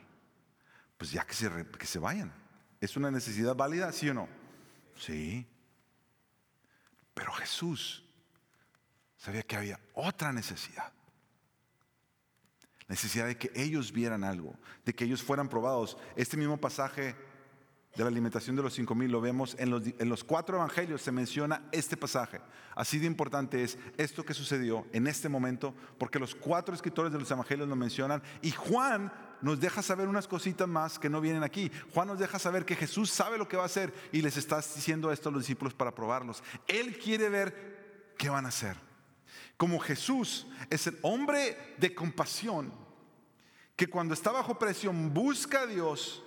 Pues 0.98 1.12
ya 1.12 1.26
que 1.26 1.34
se, 1.34 1.50
que 1.78 1.86
se 1.86 2.00
vayan. 2.00 2.32
¿Es 2.80 2.96
una 2.98 3.10
necesidad 3.10 3.56
válida, 3.56 3.92
sí 3.92 4.10
o 4.10 4.14
no? 4.14 4.30
Sí. 4.96 5.48
Pero 7.14 7.32
Jesús 7.34 8.04
sabía 9.18 9.44
que 9.44 9.56
había 9.56 9.80
otra 9.94 10.32
necesidad. 10.32 10.94
Necesidad 12.90 13.28
de 13.28 13.38
que 13.38 13.52
ellos 13.56 13.92
vieran 13.92 14.24
algo, 14.24 14.56
de 14.84 14.94
que 14.94 15.06
ellos 15.06 15.24
fueran 15.24 15.48
probados. 15.48 15.96
Este 16.16 16.36
mismo 16.36 16.58
pasaje 16.58 17.16
de 17.96 18.04
la 18.04 18.10
alimentación 18.10 18.56
de 18.56 18.64
los 18.64 18.74
cinco 18.74 18.96
mil 18.96 19.12
lo 19.12 19.22
vemos 19.22 19.56
en 19.60 19.70
los, 19.70 19.84
en 19.86 20.10
los 20.10 20.24
cuatro 20.24 20.58
evangelios, 20.58 21.02
se 21.02 21.12
menciona 21.12 21.70
este 21.72 21.96
pasaje. 21.96 22.42
Así 22.76 22.98
de 22.98 23.06
importante 23.06 23.64
es 23.64 23.78
esto 23.98 24.26
que 24.26 24.34
sucedió 24.34 24.88
en 24.92 25.06
este 25.06 25.30
momento, 25.30 25.76
porque 25.98 26.18
los 26.18 26.34
cuatro 26.34 26.74
escritores 26.74 27.12
de 27.14 27.20
los 27.20 27.30
evangelios 27.30 27.70
lo 27.70 27.76
mencionan 27.76 28.24
y 28.42 28.52
Juan 28.52 29.12
nos 29.42 29.60
deja 29.60 29.82
saber 29.82 30.08
unas 30.08 30.28
cositas 30.28 30.68
más 30.68 30.98
que 30.98 31.10
no 31.10 31.22
vienen 31.22 31.44
aquí. 31.44 31.72
Juan 31.94 32.08
nos 32.08 32.20
deja 32.20 32.40
saber 32.40 32.66
que 32.66 32.76
Jesús 32.76 33.12
sabe 33.12 33.38
lo 33.38 33.48
que 33.48 33.58
va 33.58 33.64
a 33.64 33.68
hacer 33.68 33.94
y 34.12 34.22
les 34.22 34.36
está 34.36 34.58
diciendo 34.58 35.12
esto 35.12 35.30
a 35.30 35.32
los 35.32 35.44
discípulos 35.44 35.76
para 35.76 35.94
probarlos. 35.94 36.44
Él 36.68 36.98
quiere 36.98 37.30
ver 37.30 38.14
qué 38.18 38.30
van 38.30 38.46
a 38.46 38.50
hacer. 38.50 38.89
Como 39.58 39.80
Jesús 39.80 40.48
es 40.70 40.88
el 40.88 40.98
hombre 41.02 41.76
de 41.78 41.94
compasión, 41.94 42.72
que 43.76 43.88
cuando 43.88 44.14
está 44.14 44.32
bajo 44.32 44.60
presión 44.60 45.14
busca 45.14 45.62
a 45.62 45.66
Dios 45.66 46.24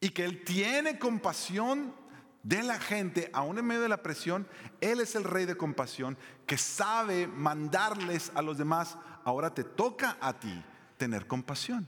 y 0.00 0.10
que 0.10 0.24
Él 0.24 0.44
tiene 0.44 0.98
compasión 0.98 1.94
de 2.42 2.62
la 2.62 2.78
gente, 2.78 3.30
aún 3.32 3.58
en 3.58 3.66
medio 3.66 3.82
de 3.82 3.88
la 3.88 4.02
presión, 4.02 4.48
Él 4.80 5.00
es 5.00 5.14
el 5.14 5.24
rey 5.24 5.44
de 5.44 5.56
compasión 5.56 6.16
que 6.46 6.56
sabe 6.56 7.26
mandarles 7.26 8.32
a 8.34 8.42
los 8.42 8.56
demás, 8.56 8.96
ahora 9.24 9.52
te 9.52 9.64
toca 9.64 10.16
a 10.20 10.38
ti 10.38 10.64
tener 10.96 11.26
compasión. 11.26 11.86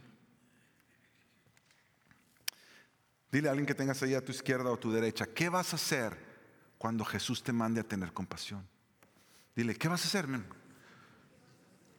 Dile 3.32 3.48
a 3.48 3.52
alguien 3.52 3.66
que 3.66 3.74
tengas 3.74 4.02
ahí 4.02 4.14
a 4.14 4.24
tu 4.24 4.32
izquierda 4.32 4.70
o 4.70 4.74
a 4.74 4.80
tu 4.80 4.92
derecha, 4.92 5.26
¿qué 5.26 5.48
vas 5.48 5.72
a 5.72 5.76
hacer 5.76 6.18
cuando 6.78 7.04
Jesús 7.04 7.42
te 7.42 7.52
mande 7.52 7.80
a 7.80 7.84
tener 7.84 8.12
compasión? 8.12 8.66
Dile, 9.60 9.76
¿qué 9.76 9.88
vas 9.88 10.02
a 10.02 10.08
hacer? 10.08 10.26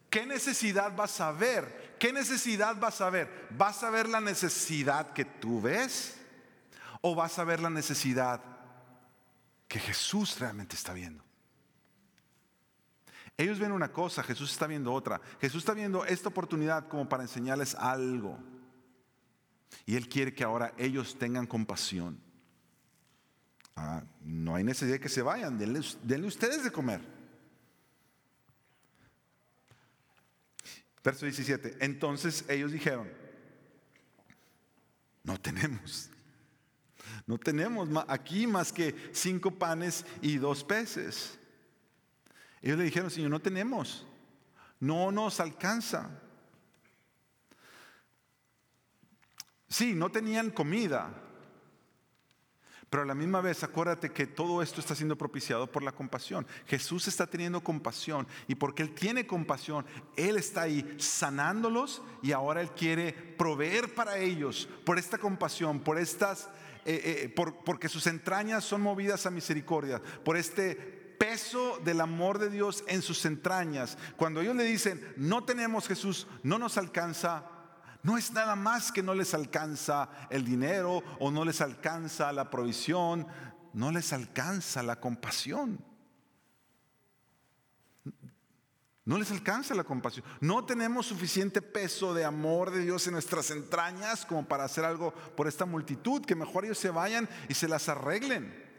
¿Qué 0.10 0.26
necesidad 0.26 0.96
vas 0.96 1.22
a 1.22 1.32
ver? 1.32 1.96
¿Qué 2.00 2.12
necesidad 2.12 2.76
vas 2.80 3.02
a 3.02 3.12
ver? 3.12 3.50
¿Vas 3.52 3.84
a 3.84 3.92
ver 3.92 4.10
la 4.10 4.20
necesidad 4.20 5.14
que 5.14 5.26
tú 5.26 5.62
ves? 5.62 6.18
¿O 7.02 7.14
vas 7.14 7.38
a 7.38 7.44
ver 7.44 7.60
la 7.60 7.70
necesidad 7.70 8.42
que 9.68 9.78
Jesús 9.78 10.40
realmente 10.40 10.76
está 10.76 10.92
viendo? 10.94 11.24
Ellos 13.38 13.60
ven 13.60 13.72
una 13.72 13.92
cosa, 13.92 14.24
Jesús 14.24 14.52
está 14.52 14.66
viendo 14.66 14.92
otra. 14.92 15.22
Jesús 15.40 15.60
está 15.60 15.76
viendo 15.76 16.04
esta 16.04 16.30
oportunidad 16.30 16.88
como 16.88 17.08
para 17.08 17.22
enseñarles 17.22 17.76
algo. 17.76 18.40
Y 19.86 19.98
Él 19.98 20.10
quiere 20.10 20.34
que 20.34 20.44
ahora 20.44 20.74
ellos 20.80 21.16
tengan 21.20 21.46
compasión. 21.46 22.20
Ah, 23.76 24.02
no 24.24 24.56
hay 24.56 24.64
necesidad 24.64 24.96
de 24.96 25.00
que 25.00 25.10
se 25.10 25.22
vayan, 25.22 25.60
denle, 25.60 26.28
ustedes 26.28 26.64
de 26.64 26.72
comer. 26.72 27.21
Verso 31.04 31.26
17. 31.26 31.78
Entonces 31.80 32.46
ellos 32.48 32.72
dijeron, 32.72 33.12
no 35.24 35.40
tenemos. 35.40 36.10
No 37.26 37.38
tenemos 37.38 37.90
aquí 38.08 38.48
más 38.48 38.72
que 38.72 38.96
cinco 39.14 39.52
panes 39.52 40.06
y 40.22 40.38
dos 40.38 40.64
peces. 40.64 41.38
Ellos 42.62 42.78
le 42.78 42.84
dijeron, 42.84 43.10
Señor, 43.10 43.32
no 43.32 43.42
tenemos. 43.42 44.06
No 44.80 45.12
nos 45.12 45.40
alcanza. 45.40 46.10
Sí, 49.68 49.94
no 49.94 50.12
tenían 50.12 50.52
comida, 50.52 51.14
pero 52.92 53.04
a 53.04 53.06
la 53.06 53.16
misma 53.16 53.40
vez 53.40 53.64
acuérdate 53.64 54.12
que 54.12 54.28
todo 54.28 54.62
esto 54.62 54.82
está 54.82 54.96
siendo 54.96 55.18
propiciado 55.18 55.66
por 55.72 55.82
la 55.82 55.94
compasión. 55.94 56.46
Jesús 56.68 57.08
está 57.08 57.26
teniendo 57.26 57.64
compasión 57.64 58.28
y 58.50 58.56
porque 58.56 58.84
Él 58.84 58.94
tiene 58.94 59.26
compasión, 59.26 59.86
Él 60.18 60.36
está 60.36 60.64
ahí 60.64 60.98
sanándolos 61.00 62.02
y 62.22 62.34
ahora 62.34 62.60
Él 62.60 62.72
quiere 62.72 63.14
proveer 63.14 63.96
para 63.96 64.18
ellos 64.18 64.68
por 64.86 65.00
esta 65.00 65.18
compasión, 65.18 65.80
por 65.80 65.98
estas, 65.98 66.50
eh, 66.84 67.30
eh, 67.34 67.36
porque 67.64 67.88
sus 67.88 68.08
entrañas 68.08 68.66
son 68.66 68.82
movidas 68.82 69.26
a 69.26 69.32
misericordia, 69.32 70.02
por 70.26 70.36
este 70.36 70.76
peso 70.76 71.80
del 71.86 72.02
amor 72.02 72.40
de 72.40 72.50
Dios 72.50 72.84
en 72.88 73.02
sus 73.02 73.24
entrañas. 73.24 73.98
Cuando 74.18 74.42
ellos 74.42 74.58
le 74.58 74.66
dicen, 74.66 75.14
no 75.16 75.46
tenemos 75.46 75.88
Jesús, 75.88 76.28
no 76.44 76.60
nos 76.60 76.78
alcanza, 76.78 77.46
no 78.04 78.18
es 78.18 78.32
nada 78.32 78.56
más 78.56 78.92
que 78.92 79.04
no 79.04 79.14
les 79.14 79.34
alcanza 79.34 80.10
el 80.30 80.44
dinero 80.44 81.04
o 81.20 81.30
no 81.30 81.46
les 81.46 81.62
alcanza 81.62 82.32
la 82.34 82.50
provisión, 82.50 83.28
no 83.74 83.92
les 83.92 84.12
alcanza 84.12 84.82
la 84.82 85.00
compasión. 85.00 85.84
No 89.04 89.18
les 89.18 89.32
alcanza 89.32 89.76
la 89.76 89.84
compasión. 89.84 90.26
No 90.40 90.64
tenemos 90.66 91.08
suficiente 91.08 91.62
peso 91.62 92.14
de 92.14 92.24
amor 92.24 92.72
de 92.72 92.82
Dios 92.82 93.06
en 93.08 93.14
nuestras 93.14 93.52
entrañas 93.52 94.26
como 94.26 94.48
para 94.48 94.64
hacer 94.64 94.86
algo 94.86 95.12
por 95.36 95.48
esta 95.48 95.66
multitud, 95.66 96.24
que 96.24 96.36
mejor 96.36 96.66
ellos 96.66 96.78
se 96.78 96.92
vayan 96.92 97.28
y 97.50 97.54
se 97.54 97.68
las 97.68 97.90
arreglen. 97.90 98.70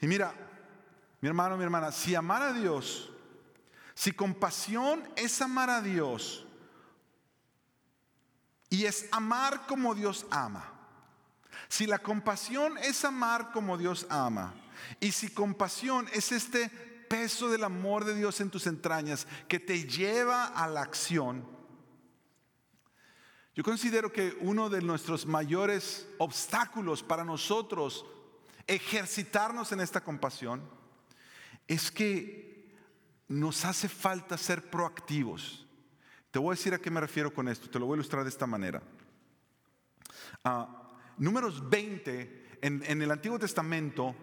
Y 0.00 0.06
mira, 0.06 0.32
mi 1.20 1.28
hermano, 1.28 1.56
mi 1.56 1.64
hermana, 1.64 1.92
si 1.92 2.14
amar 2.14 2.42
a 2.42 2.52
Dios, 2.52 3.12
si 3.94 4.12
compasión 4.12 5.02
es 5.16 5.42
amar 5.42 5.70
a 5.70 5.82
Dios 5.82 6.47
y 8.70 8.84
es 8.84 9.06
amar 9.10 9.66
como 9.66 9.94
Dios 9.94 10.26
ama, 10.30 10.72
si 11.68 11.86
la 11.86 11.98
compasión 11.98 12.78
es 12.78 13.04
amar 13.04 13.52
como 13.52 13.76
Dios 13.76 14.06
ama, 14.08 14.54
y 15.00 15.12
si 15.12 15.30
compasión 15.30 16.08
es 16.12 16.32
este 16.32 16.68
peso 16.68 17.48
del 17.48 17.64
amor 17.64 18.04
de 18.04 18.14
Dios 18.14 18.40
en 18.40 18.50
tus 18.50 18.66
entrañas 18.66 19.26
que 19.48 19.58
te 19.58 19.84
lleva 19.84 20.46
a 20.46 20.68
la 20.68 20.82
acción, 20.82 21.44
yo 23.54 23.64
considero 23.64 24.12
que 24.12 24.36
uno 24.40 24.68
de 24.70 24.80
nuestros 24.82 25.26
mayores 25.26 26.08
obstáculos 26.18 27.02
para 27.02 27.24
nosotros 27.24 28.06
ejercitarnos 28.68 29.72
en 29.72 29.80
esta 29.80 30.00
compasión 30.00 30.62
es 31.66 31.90
que 31.90 32.72
nos 33.26 33.64
hace 33.64 33.88
falta 33.88 34.38
ser 34.38 34.70
proactivos. 34.70 35.66
Te 36.38 36.42
voy 36.42 36.52
a 36.52 36.56
decir 36.56 36.72
a 36.72 36.78
qué 36.78 36.88
me 36.88 37.00
refiero 37.00 37.34
con 37.34 37.48
esto, 37.48 37.68
te 37.68 37.80
lo 37.80 37.86
voy 37.86 37.94
a 37.94 37.96
ilustrar 37.96 38.22
de 38.22 38.28
esta 38.28 38.46
manera. 38.46 38.80
Ah, 40.44 40.88
números 41.16 41.68
20, 41.68 42.58
en, 42.62 43.02
el 43.02 43.10
Antiguo 43.10 43.40
Testamento, 43.40 44.14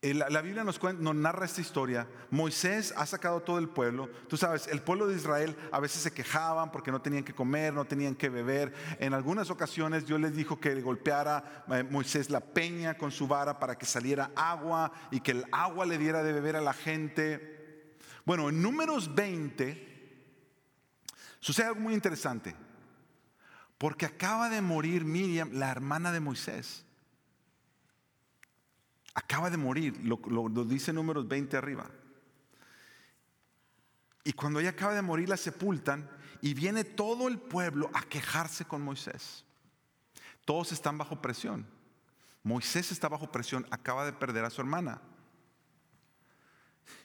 eh, 0.00 0.14
la, 0.14 0.40
Biblia 0.40 0.64
nos, 0.64 0.82
nos, 0.82 1.14
narra 1.14 1.44
esta 1.44 1.60
historia. 1.60 2.08
Moisés 2.30 2.94
ha 2.96 3.04
sacado 3.04 3.42
todo 3.42 3.58
el 3.58 3.68
pueblo. 3.68 4.08
Tú 4.26 4.38
sabes, 4.38 4.68
el 4.68 4.80
pueblo 4.80 5.06
de 5.06 5.16
Israel 5.16 5.54
a 5.70 5.80
veces 5.80 6.00
se 6.00 6.14
quejaban 6.14 6.72
porque 6.72 6.92
no 6.92 7.02
tenían 7.02 7.24
que 7.24 7.34
comer, 7.34 7.74
no 7.74 7.84
tenían 7.84 8.14
que 8.14 8.30
beber. 8.30 8.72
En 9.00 9.12
algunas 9.12 9.50
ocasiones 9.50 10.06
Dios 10.06 10.18
les 10.18 10.34
dijo 10.34 10.58
que 10.58 10.80
golpeara 10.80 11.66
eh, 11.68 11.82
Moisés 11.82 12.30
la 12.30 12.40
peña 12.40 12.96
con 12.96 13.10
su 13.10 13.28
vara 13.28 13.58
para 13.58 13.76
que 13.76 13.84
saliera 13.84 14.30
agua 14.34 14.92
y 15.10 15.20
que 15.20 15.32
el 15.32 15.44
agua 15.52 15.84
le 15.84 15.98
diera 15.98 16.22
de 16.22 16.32
beber 16.32 16.56
a 16.56 16.62
la 16.62 16.72
gente. 16.72 17.92
Bueno, 18.24 18.48
en 18.48 18.62
números 18.62 19.14
20 19.14 19.97
sucede 21.40 21.66
algo 21.66 21.80
muy 21.80 21.94
interesante. 21.94 22.54
Porque 23.76 24.06
acaba 24.06 24.48
de 24.48 24.60
morir 24.60 25.04
Miriam, 25.04 25.50
la 25.52 25.70
hermana 25.70 26.10
de 26.10 26.20
Moisés 26.20 26.84
acaba 29.18 29.50
de 29.50 29.56
morir, 29.56 29.98
lo, 30.04 30.48
dice 30.64 30.92
números 30.92 31.26
20 31.26 31.56
arriba. 31.56 31.90
Y 34.22 34.32
cuando 34.32 34.60
ella 34.60 34.70
acaba 34.70 34.94
de 34.94 35.02
morir 35.02 35.28
la 35.28 35.36
sepultan 35.36 36.08
y 36.40 36.54
viene 36.54 36.84
todo 36.84 37.26
el 37.26 37.38
pueblo 37.38 37.90
a 37.94 38.02
quejarse 38.02 38.64
con 38.64 38.80
Moisés. 38.80 39.44
Todos 40.44 40.70
están 40.70 40.98
bajo 40.98 41.20
presión. 41.20 41.66
Moisés 42.44 42.92
está 42.92 43.08
bajo 43.08 43.32
presión, 43.32 43.66
acaba 43.70 44.04
de 44.04 44.12
perder 44.12 44.44
a 44.44 44.50
su 44.50 44.60
hermana. 44.60 45.02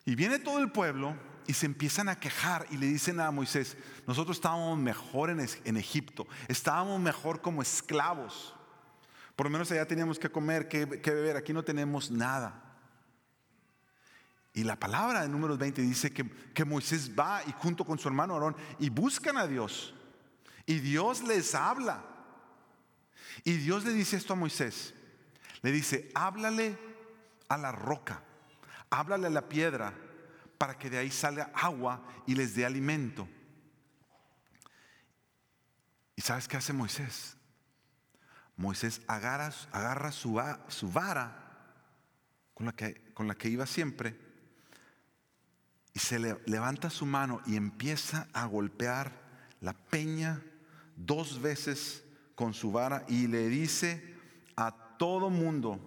Y 0.06 0.16
viene 0.16 0.38
todo 0.38 0.60
el 0.60 0.72
pueblo 0.72 1.18
y 1.48 1.54
se 1.54 1.66
empiezan 1.66 2.10
a 2.10 2.20
quejar 2.20 2.66
y 2.70 2.78
le 2.78 2.88
dicen 2.88 3.20
a 3.20 3.32
Moisés, 3.32 3.78
nosotros 4.08 4.38
estábamos 4.38 4.78
mejor 4.78 5.30
en, 5.30 5.46
en 5.66 5.78
Egipto, 5.78 6.28
estábamos 6.48 7.00
mejor 7.00 7.42
como 7.42 7.62
esclavos. 7.62 8.56
Por 9.36 9.48
lo 9.48 9.50
menos 9.50 9.72
allá 9.72 9.88
teníamos 9.88 10.20
que 10.20 10.30
comer, 10.30 10.68
que, 10.68 10.86
beber, 10.86 11.38
aquí 11.38 11.54
no 11.54 11.64
tenemos 11.64 12.12
nada. 12.12 12.62
Y 14.54 14.64
la 14.64 14.80
palabra 14.80 15.24
de 15.24 15.30
números 15.30 15.58
20 15.58 15.82
dice 15.82 16.14
que, 16.14 16.30
que, 16.54 16.64
Moisés 16.64 17.12
va 17.18 17.42
y 17.48 17.52
junto 17.54 17.84
con 17.84 17.98
su 17.98 18.08
hermano 18.08 18.36
Aarón 18.36 18.56
y 18.78 18.90
buscan 18.90 19.38
a 19.38 19.48
Dios. 19.48 19.96
Y 20.68 20.80
Dios 20.80 21.24
les 21.24 21.56
habla. 21.56 22.04
Y 23.44 23.54
Dios 23.54 23.84
le 23.84 23.94
dice 23.94 24.16
esto 24.16 24.34
a 24.34 24.36
Moisés. 24.36 24.94
Le 25.64 25.72
dice, 25.72 26.12
háblale 26.14 26.78
a 27.48 27.58
la 27.58 27.72
roca, 27.72 28.22
háblale 28.92 29.28
a 29.28 29.32
la 29.32 29.50
piedra 29.50 29.94
para 30.64 30.80
que 30.80 30.90
de 30.90 30.98
ahí 30.98 31.12
salga 31.12 31.52
agua 31.54 32.02
y 32.26 32.36
les 32.36 32.56
dé 32.56 32.66
alimento. 32.66 33.28
¿Y 36.16 36.22
sabes 36.22 36.48
qué 36.48 36.56
hace 36.56 36.72
Moisés? 36.72 37.36
Moisés 38.56 39.02
agarra, 39.06 39.52
agarra 39.74 40.14
su, 40.14 40.42
su, 40.70 40.90
vara 40.90 41.76
con 42.54 42.66
la, 42.66 42.72
que, 42.72 43.12
con 43.14 43.28
la 43.28 43.36
que 43.36 43.50
iba 43.50 43.66
siempre 43.66 44.18
y 45.94 46.00
se 46.00 46.18
le, 46.18 46.40
levanta 46.46 46.90
su 46.90 47.06
mano 47.06 47.42
y 47.46 47.58
empieza 47.58 48.30
a 48.32 48.46
golpear 48.46 49.12
la 49.60 49.74
peña 49.74 50.42
dos 50.96 51.42
veces 51.42 52.06
con 52.36 52.54
su 52.54 52.72
vara 52.72 53.04
y 53.10 53.28
le 53.28 53.50
dice 53.50 54.16
a 54.56 54.72
todo 54.98 55.30
mundo, 55.30 55.78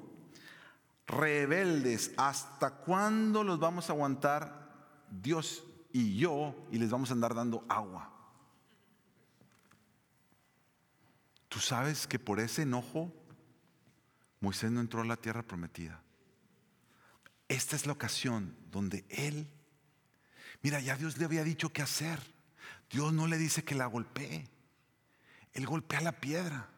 rebeldes, 1.07 2.13
¿hasta 2.19 2.73
cuándo 2.73 3.43
los 3.43 3.59
vamos 3.59 3.89
a 3.89 3.95
aguantar 3.95 4.66
Dios 5.23 5.65
y 5.93 6.17
yo 6.17 6.55
y 6.71 6.79
les 6.79 6.91
vamos 6.91 7.11
a 7.11 7.15
andar 7.15 7.35
dando 7.35 7.65
agua? 7.69 8.13
Tú 11.49 11.61
sabes 11.61 12.07
que 12.07 12.19
por 12.19 12.41
ese 12.41 12.63
enojo 12.63 13.13
Moisés 14.41 14.71
no 14.71 14.81
entró 14.81 15.01
a 15.01 15.05
la 15.05 15.17
tierra 15.17 15.43
prometida. 15.43 16.03
Esta 17.49 17.77
es 17.77 17.87
la 17.87 17.93
ocasión 17.93 18.57
donde 18.71 19.05
él, 19.09 19.49
mira, 20.63 20.81
ya 20.81 20.97
Dios 20.97 21.17
le 21.17 21.25
había 21.25 21.45
dicho 21.45 21.73
qué 21.73 21.83
hacer. 21.83 22.21
Dios 22.91 23.13
no 23.13 23.27
le 23.27 23.39
dice 23.39 23.65
que 23.65 23.75
la 23.75 23.87
golpee. 23.87 24.49
Él 25.53 25.67
golpea 25.67 26.01
la 26.01 26.21
piedra. 26.21 26.69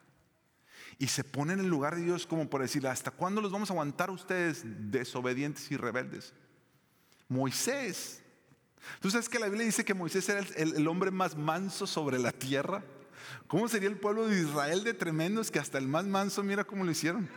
Y 0.99 1.09
se 1.09 1.25
pone 1.25 1.53
en 1.53 1.61
el 1.61 1.69
lugar 1.69 1.97
de 1.97 2.03
Dios 2.03 2.27
como 2.27 2.49
por 2.49 2.61
decir, 2.61 2.87
¿hasta 2.87 3.11
cuándo 3.11 3.41
los 3.41 3.53
vamos 3.53 3.71
a 3.71 3.73
aguantar 3.73 4.11
ustedes 4.11 4.63
desobedientes 4.65 5.71
y 5.71 5.77
rebeldes? 5.77 6.35
Moisés. 7.29 8.23
¿Tú 9.01 9.11
sabes 9.11 9.29
que 9.29 9.39
la 9.39 9.47
Biblia 9.47 9.67
dice 9.67 9.85
que 9.85 9.95
Moisés 9.95 10.29
era 10.29 10.41
el, 10.57 10.87
hombre 10.89 11.11
más 11.11 11.37
manso 11.37 11.87
sobre 11.87 12.19
la 12.19 12.33
tierra? 12.33 12.83
¿Cómo 13.47 13.69
sería 13.69 13.89
el 13.89 13.97
pueblo 13.97 14.27
de 14.27 14.41
Israel 14.41 14.85
de 14.85 14.95
tremendos 14.95 15.51
que 15.51 15.59
hasta 15.59 15.79
el 15.79 15.89
más 15.89 16.05
manso 16.05 16.43
mira 16.43 16.65
cómo 16.65 16.85
lo 16.85 16.91
hicieron? 16.91 17.29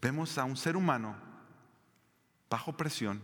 Vemos 0.00 0.36
a 0.36 0.44
un 0.44 0.56
ser 0.56 0.76
humano 0.76 1.16
bajo 2.50 2.76
presión 2.76 3.22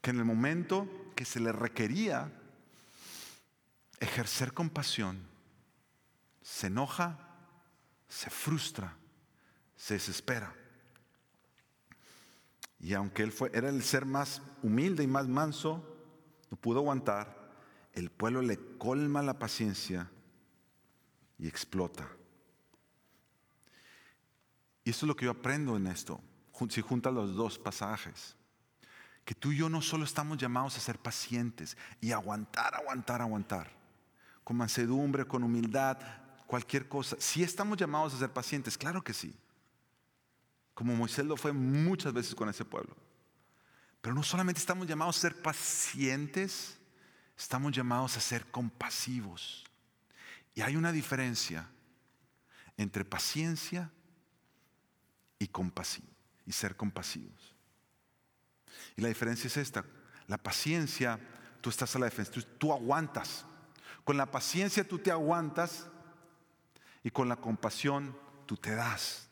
que 0.00 0.10
en 0.10 0.18
el 0.18 0.24
momento 0.24 0.88
que 1.14 1.24
se 1.24 1.40
le 1.40 1.52
requería 1.52 2.32
ejercer 4.00 4.52
compasión, 4.52 5.20
se 6.46 6.68
enoja, 6.68 7.18
se 8.08 8.30
frustra, 8.30 8.96
se 9.74 9.94
desespera. 9.94 10.54
Y 12.78 12.94
aunque 12.94 13.24
él 13.24 13.32
fue, 13.32 13.50
era 13.52 13.68
el 13.68 13.82
ser 13.82 14.06
más 14.06 14.40
humilde 14.62 15.02
y 15.02 15.08
más 15.08 15.26
manso, 15.26 15.84
no 16.48 16.56
pudo 16.56 16.78
aguantar, 16.78 17.50
el 17.94 18.10
pueblo 18.10 18.42
le 18.42 18.58
colma 18.78 19.24
la 19.24 19.40
paciencia 19.40 20.08
y 21.36 21.48
explota. 21.48 22.08
Y 24.84 24.90
eso 24.90 25.04
es 25.04 25.08
lo 25.08 25.16
que 25.16 25.24
yo 25.24 25.32
aprendo 25.32 25.76
en 25.76 25.88
esto, 25.88 26.20
si 26.70 26.80
juntas 26.80 27.12
los 27.12 27.34
dos 27.34 27.58
pasajes. 27.58 28.36
Que 29.24 29.34
tú 29.34 29.50
y 29.50 29.56
yo 29.56 29.68
no 29.68 29.82
solo 29.82 30.04
estamos 30.04 30.38
llamados 30.38 30.76
a 30.76 30.80
ser 30.80 31.00
pacientes 31.00 31.76
y 32.00 32.12
aguantar, 32.12 32.72
aguantar, 32.76 33.20
aguantar. 33.20 33.68
Con 34.44 34.58
mansedumbre, 34.58 35.24
con 35.24 35.42
humildad, 35.42 35.98
cualquier 36.46 36.88
cosa. 36.88 37.16
Si 37.18 37.42
estamos 37.42 37.76
llamados 37.76 38.14
a 38.14 38.18
ser 38.18 38.32
pacientes, 38.32 38.78
claro 38.78 39.02
que 39.02 39.12
sí 39.12 39.34
como 40.76 40.94
Moisés 40.94 41.24
lo 41.24 41.38
fue 41.38 41.54
muchas 41.54 42.12
veces 42.12 42.34
con 42.34 42.50
ese 42.50 42.62
pueblo. 42.62 42.94
Pero 44.02 44.14
no 44.14 44.22
solamente 44.22 44.60
estamos 44.60 44.86
llamados 44.86 45.16
a 45.16 45.20
ser 45.22 45.40
pacientes, 45.40 46.76
estamos 47.34 47.72
llamados 47.72 48.14
a 48.18 48.20
ser 48.20 48.44
compasivos. 48.50 49.64
Y 50.54 50.60
hay 50.60 50.76
una 50.76 50.92
diferencia 50.92 51.66
entre 52.76 53.06
paciencia 53.06 53.90
y, 55.38 55.50
y 56.44 56.52
ser 56.52 56.76
compasivos. 56.76 57.54
Y 58.96 59.00
la 59.00 59.08
diferencia 59.08 59.46
es 59.48 59.56
esta. 59.56 59.82
La 60.26 60.36
paciencia, 60.36 61.18
tú 61.62 61.70
estás 61.70 61.96
a 61.96 61.98
la 61.98 62.04
defensa, 62.04 62.32
tú, 62.58 62.70
aguantas. 62.70 63.46
Con 64.04 64.18
la 64.18 64.30
paciencia 64.30 64.86
tú 64.86 64.98
te 64.98 65.10
aguantas 65.10 65.86
y 67.06 67.12
con 67.12 67.28
la 67.28 67.36
compasión 67.36 68.18
tú 68.46 68.56
te 68.56 68.74
das. 68.74 69.28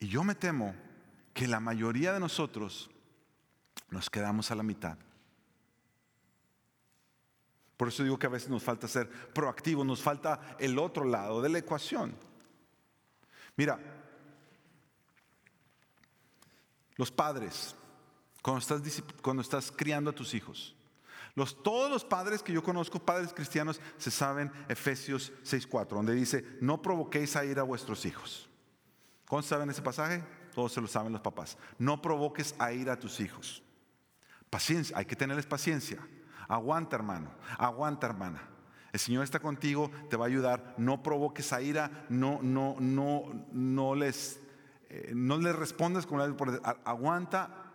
Y 0.00 0.08
yo 0.08 0.24
me 0.24 0.34
temo 0.34 0.74
que 1.34 1.46
la 1.46 1.60
mayoría 1.60 2.14
de 2.14 2.20
nosotros 2.20 2.90
nos 3.90 4.08
quedamos 4.08 4.50
a 4.50 4.54
la 4.54 4.62
mitad. 4.62 4.96
Por 7.76 7.88
eso 7.88 8.02
digo 8.02 8.18
que 8.18 8.26
a 8.26 8.30
veces 8.30 8.48
nos 8.48 8.62
falta 8.62 8.88
ser 8.88 9.10
proactivos, 9.34 9.84
nos 9.84 10.00
falta 10.00 10.56
el 10.58 10.78
otro 10.78 11.04
lado 11.04 11.42
de 11.42 11.50
la 11.50 11.58
ecuación. 11.58 12.16
Mira, 13.54 13.78
los 16.96 17.10
padres, 17.10 17.76
cuando 18.40 18.60
estás, 18.60 19.02
cuando 19.20 19.42
estás 19.42 19.70
criando 19.70 20.08
a 20.08 20.14
tus 20.14 20.32
hijos, 20.32 20.74
todos 21.62 21.90
los 21.90 22.04
padres 22.04 22.42
que 22.42 22.52
yo 22.52 22.62
conozco, 22.62 23.00
padres 23.00 23.32
cristianos, 23.32 23.80
se 23.98 24.10
saben 24.10 24.52
Efesios 24.68 25.32
6.4, 25.42 25.88
donde 25.88 26.14
dice, 26.14 26.44
no 26.60 26.80
provoquéis 26.80 27.34
a 27.34 27.44
ir 27.44 27.58
a 27.58 27.64
vuestros 27.64 28.06
hijos. 28.06 28.48
¿Cómo 29.26 29.42
saben 29.42 29.70
ese 29.70 29.82
pasaje? 29.82 30.22
Todos 30.54 30.72
se 30.72 30.80
lo 30.80 30.86
saben 30.86 31.12
los 31.12 31.20
papás. 31.20 31.58
No 31.78 32.00
provoques 32.00 32.54
a 32.58 32.72
ir 32.72 32.88
a 32.88 32.98
tus 32.98 33.18
hijos. 33.18 33.62
Paciencia, 34.48 34.96
hay 34.96 35.06
que 35.06 35.16
tenerles 35.16 35.46
paciencia. 35.46 35.98
Aguanta, 36.46 36.94
hermano. 36.94 37.34
Aguanta, 37.58 38.06
hermana. 38.06 38.40
El 38.92 39.00
Señor 39.00 39.24
está 39.24 39.40
contigo, 39.40 39.90
te 40.08 40.16
va 40.16 40.26
a 40.26 40.28
ayudar. 40.28 40.74
No 40.78 41.02
provoques 41.02 41.52
a 41.52 41.60
ira, 41.60 42.06
no, 42.08 42.38
no, 42.42 42.76
no, 42.78 43.48
no 43.50 43.96
les, 43.96 44.38
eh, 44.88 45.10
no 45.16 45.36
les 45.38 45.56
respondas 45.56 46.06
con 46.06 46.20
la 46.20 46.32
aguanta, 46.84 47.72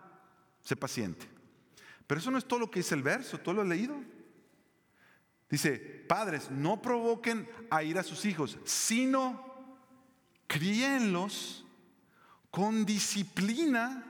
sé 0.62 0.76
paciente. 0.76 1.28
Pero 2.10 2.18
eso 2.18 2.32
no 2.32 2.38
es 2.38 2.44
todo 2.44 2.58
lo 2.58 2.68
que 2.68 2.80
dice 2.80 2.96
el 2.96 3.04
verso, 3.04 3.38
¿tú 3.38 3.52
lo 3.52 3.62
has 3.62 3.68
leído? 3.68 3.94
Dice, 5.48 5.78
padres, 6.08 6.50
no 6.50 6.82
provoquen 6.82 7.48
a 7.70 7.84
ir 7.84 7.96
a 8.00 8.02
sus 8.02 8.24
hijos, 8.24 8.58
sino 8.64 9.76
críenlos 10.48 11.64
con 12.50 12.84
disciplina 12.84 14.04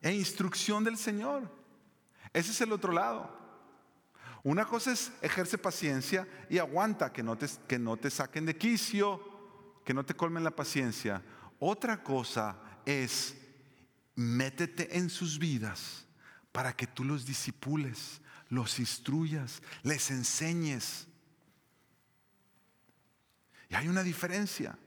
e 0.00 0.14
instrucción 0.14 0.84
del 0.84 0.96
Señor. 0.96 1.50
Ese 2.32 2.52
es 2.52 2.60
el 2.62 2.72
otro 2.72 2.90
lado. 2.90 3.30
Una 4.42 4.64
cosa 4.64 4.90
es 4.90 5.12
ejerce 5.20 5.58
paciencia 5.58 6.26
y 6.48 6.56
aguanta 6.56 7.12
que 7.12 7.22
no 7.22 7.36
te 7.36 8.10
saquen 8.10 8.46
de 8.46 8.56
quicio, 8.56 9.20
que 9.84 9.92
no 9.92 10.02
te 10.02 10.14
colmen 10.14 10.44
la 10.44 10.56
paciencia. 10.56 11.20
Otra 11.58 12.02
cosa 12.02 12.56
es 12.86 13.36
métete 14.14 14.96
en 14.96 15.10
sus 15.10 15.38
vidas 15.38 16.06
para 16.52 16.74
que 16.74 16.86
tú 16.86 17.04
los 17.04 17.26
disipules, 17.26 18.20
los 18.48 18.78
instruyas, 18.78 19.62
les 19.82 20.10
enseñes. 20.10 21.08
Y 23.68 23.74
hay 23.74 23.88
una 23.88 24.02
diferencia. 24.02 24.78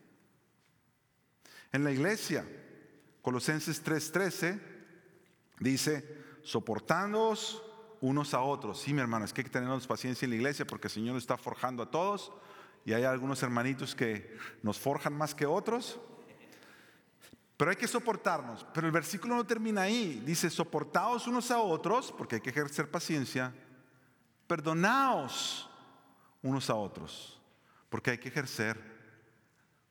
En 1.72 1.84
la 1.84 1.92
iglesia, 1.92 2.46
Colosenses 3.22 3.84
3:13 3.84 4.60
dice, 5.60 6.18
soportándoos 6.44 7.62
unos 8.00 8.34
a 8.34 8.42
otros. 8.42 8.82
Sí, 8.82 8.94
mi 8.94 9.02
hermano, 9.02 9.26
es 9.26 9.34
que 9.34 9.42
hay 9.42 9.46
que 9.46 9.52
tener 9.52 9.88
paciencia 9.88 10.26
en 10.26 10.30
la 10.30 10.36
iglesia 10.38 10.66
porque 10.66 10.88
el 10.88 10.94
Señor 10.94 11.18
está 11.18 11.38
forjando 11.38 11.84
a 11.84 11.92
todos 11.92 12.32
y 12.86 12.94
hay 12.94 13.04
algunos 13.04 13.44
hermanitos 13.44 13.96
que 13.96 14.38
nos 14.64 14.80
forjan 14.80 15.14
más 15.14 15.36
que 15.36 15.46
otros. 15.46 16.00
Pero 17.58 17.72
hay 17.72 17.76
que 17.76 17.88
soportarnos. 17.88 18.66
Pero 18.74 18.86
el 18.86 18.94
versículo 18.94 19.36
no 19.36 19.46
termina 19.46 19.82
ahí. 19.82 20.22
Dice, 20.24 20.50
soportaos 20.50 21.28
unos 21.28 21.50
a 21.50 21.60
otros, 21.60 22.14
porque 22.16 22.36
hay 22.36 22.42
que 22.42 22.52
ejercer 22.52 22.90
paciencia. 22.90 23.54
Perdonaos 24.46 25.68
unos 26.44 26.70
a 26.70 26.76
otros, 26.76 27.42
porque 27.90 28.12
hay 28.12 28.18
que 28.20 28.30
ejercer 28.30 28.80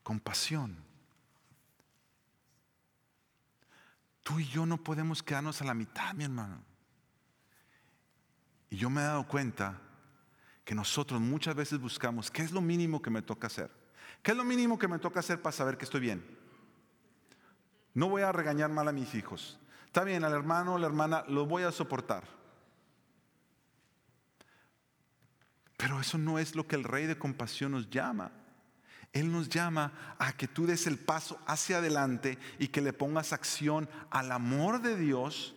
compasión. 0.02 0.76
Tú 4.22 4.38
y 4.40 4.46
yo 4.46 4.64
no 4.64 4.82
podemos 4.82 5.22
quedarnos 5.22 5.60
a 5.60 5.64
la 5.64 5.74
mitad, 5.74 6.14
mi 6.14 6.24
hermano. 6.24 6.62
Y 8.70 8.76
yo 8.76 8.88
me 8.90 9.00
he 9.00 9.04
dado 9.04 9.26
cuenta 9.26 9.80
que 10.64 10.74
nosotros 10.74 11.20
muchas 11.20 11.54
veces 11.54 11.78
buscamos 11.78 12.30
qué 12.30 12.42
es 12.42 12.52
lo 12.52 12.60
mínimo 12.60 13.02
que 13.02 13.10
me 13.10 13.22
toca 13.22 13.46
hacer. 13.48 13.70
¿Qué 14.22 14.32
es 14.32 14.36
lo 14.36 14.44
mínimo 14.44 14.78
que 14.78 14.88
me 14.88 14.98
toca 14.98 15.20
hacer 15.20 15.40
para 15.40 15.52
saber 15.52 15.76
que 15.76 15.84
estoy 15.84 16.00
bien? 16.00 16.35
No 17.96 18.10
voy 18.10 18.20
a 18.20 18.30
regañar 18.30 18.70
mal 18.70 18.86
a 18.88 18.92
mis 18.92 19.14
hijos. 19.14 19.58
Está 19.86 20.04
bien, 20.04 20.22
al 20.22 20.34
hermano 20.34 20.74
o 20.74 20.78
la 20.78 20.86
hermana 20.86 21.24
lo 21.28 21.46
voy 21.46 21.62
a 21.62 21.72
soportar. 21.72 22.24
Pero 25.78 25.98
eso 25.98 26.18
no 26.18 26.38
es 26.38 26.54
lo 26.54 26.66
que 26.66 26.76
el 26.76 26.84
rey 26.84 27.06
de 27.06 27.16
compasión 27.16 27.72
nos 27.72 27.88
llama. 27.88 28.32
Él 29.14 29.32
nos 29.32 29.48
llama 29.48 30.14
a 30.18 30.34
que 30.34 30.46
tú 30.46 30.66
des 30.66 30.86
el 30.86 30.98
paso 30.98 31.40
hacia 31.46 31.78
adelante 31.78 32.38
y 32.58 32.68
que 32.68 32.82
le 32.82 32.92
pongas 32.92 33.32
acción 33.32 33.88
al 34.10 34.30
amor 34.30 34.82
de 34.82 34.98
Dios 34.98 35.54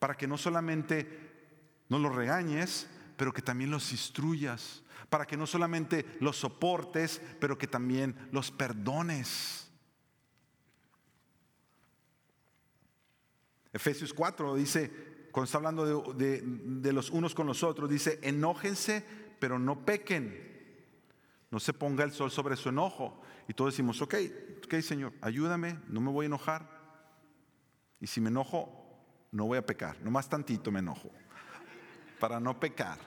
para 0.00 0.16
que 0.16 0.26
no 0.26 0.36
solamente 0.36 1.84
no 1.88 2.00
los 2.00 2.12
regañes, 2.12 2.88
pero 3.16 3.32
que 3.32 3.40
también 3.40 3.70
los 3.70 3.92
instruyas, 3.92 4.82
para 5.10 5.26
que 5.26 5.36
no 5.36 5.46
solamente 5.46 6.04
los 6.18 6.38
soportes, 6.38 7.22
pero 7.38 7.56
que 7.56 7.68
también 7.68 8.16
los 8.32 8.50
perdones. 8.50 9.67
Efesios 13.72 14.12
4 14.14 14.54
dice, 14.54 14.90
cuando 15.30 15.44
está 15.44 15.58
hablando 15.58 16.14
de, 16.14 16.92
los 16.92 17.10
unos 17.10 17.34
con 17.34 17.46
los 17.46 17.62
otros, 17.62 17.88
dice, 17.88 18.18
enójense, 18.22 19.04
pero 19.38 19.58
no 19.58 19.84
pequen 19.84 20.48
no 21.50 21.60
se 21.60 21.72
ponga 21.72 22.04
el 22.04 22.12
sol 22.12 22.30
sobre 22.30 22.56
su 22.56 22.68
enojo. 22.68 23.20
Y 23.48 23.54
todos 23.54 23.72
decimos, 23.72 24.00
ok, 24.02 24.14
ok 24.64 24.74
Señor, 24.80 25.12
ayúdame, 25.20 25.78
no 25.88 26.00
me 26.00 26.10
voy 26.10 26.24
a 26.24 26.26
enojar. 26.26 26.68
Y 28.00 28.06
si 28.06 28.20
me 28.20 28.28
enojo, 28.28 28.70
no 29.32 29.46
voy 29.46 29.58
a 29.58 29.66
pecar. 29.66 30.00
Nomás 30.02 30.28
tantito 30.28 30.70
me 30.70 30.80
enojo. 30.80 31.10
Para 32.20 32.38
no 32.40 32.58
pecar. 32.60 32.98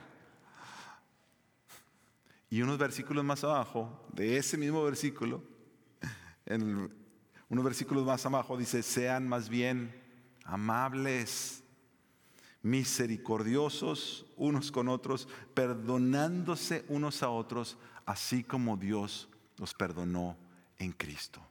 Y 2.50 2.60
unos 2.60 2.78
versículos 2.78 3.24
más 3.24 3.44
abajo, 3.44 4.06
de 4.12 4.36
ese 4.36 4.58
mismo 4.58 4.82
versículo, 4.84 5.42
en 6.44 6.92
unos 7.48 7.64
versículos 7.64 8.04
más 8.04 8.26
abajo 8.26 8.56
dice, 8.56 8.82
sean 8.82 9.26
más 9.26 9.48
bien 9.48 10.01
amables, 10.44 11.62
misericordiosos 12.62 14.26
unos 14.36 14.70
con 14.70 14.88
otros, 14.88 15.28
perdonándose 15.54 16.84
unos 16.88 17.22
a 17.22 17.28
otros, 17.28 17.76
así 18.06 18.44
como 18.44 18.76
Dios 18.76 19.28
nos 19.58 19.74
perdonó 19.74 20.36
en 20.78 20.92
Cristo. 20.92 21.44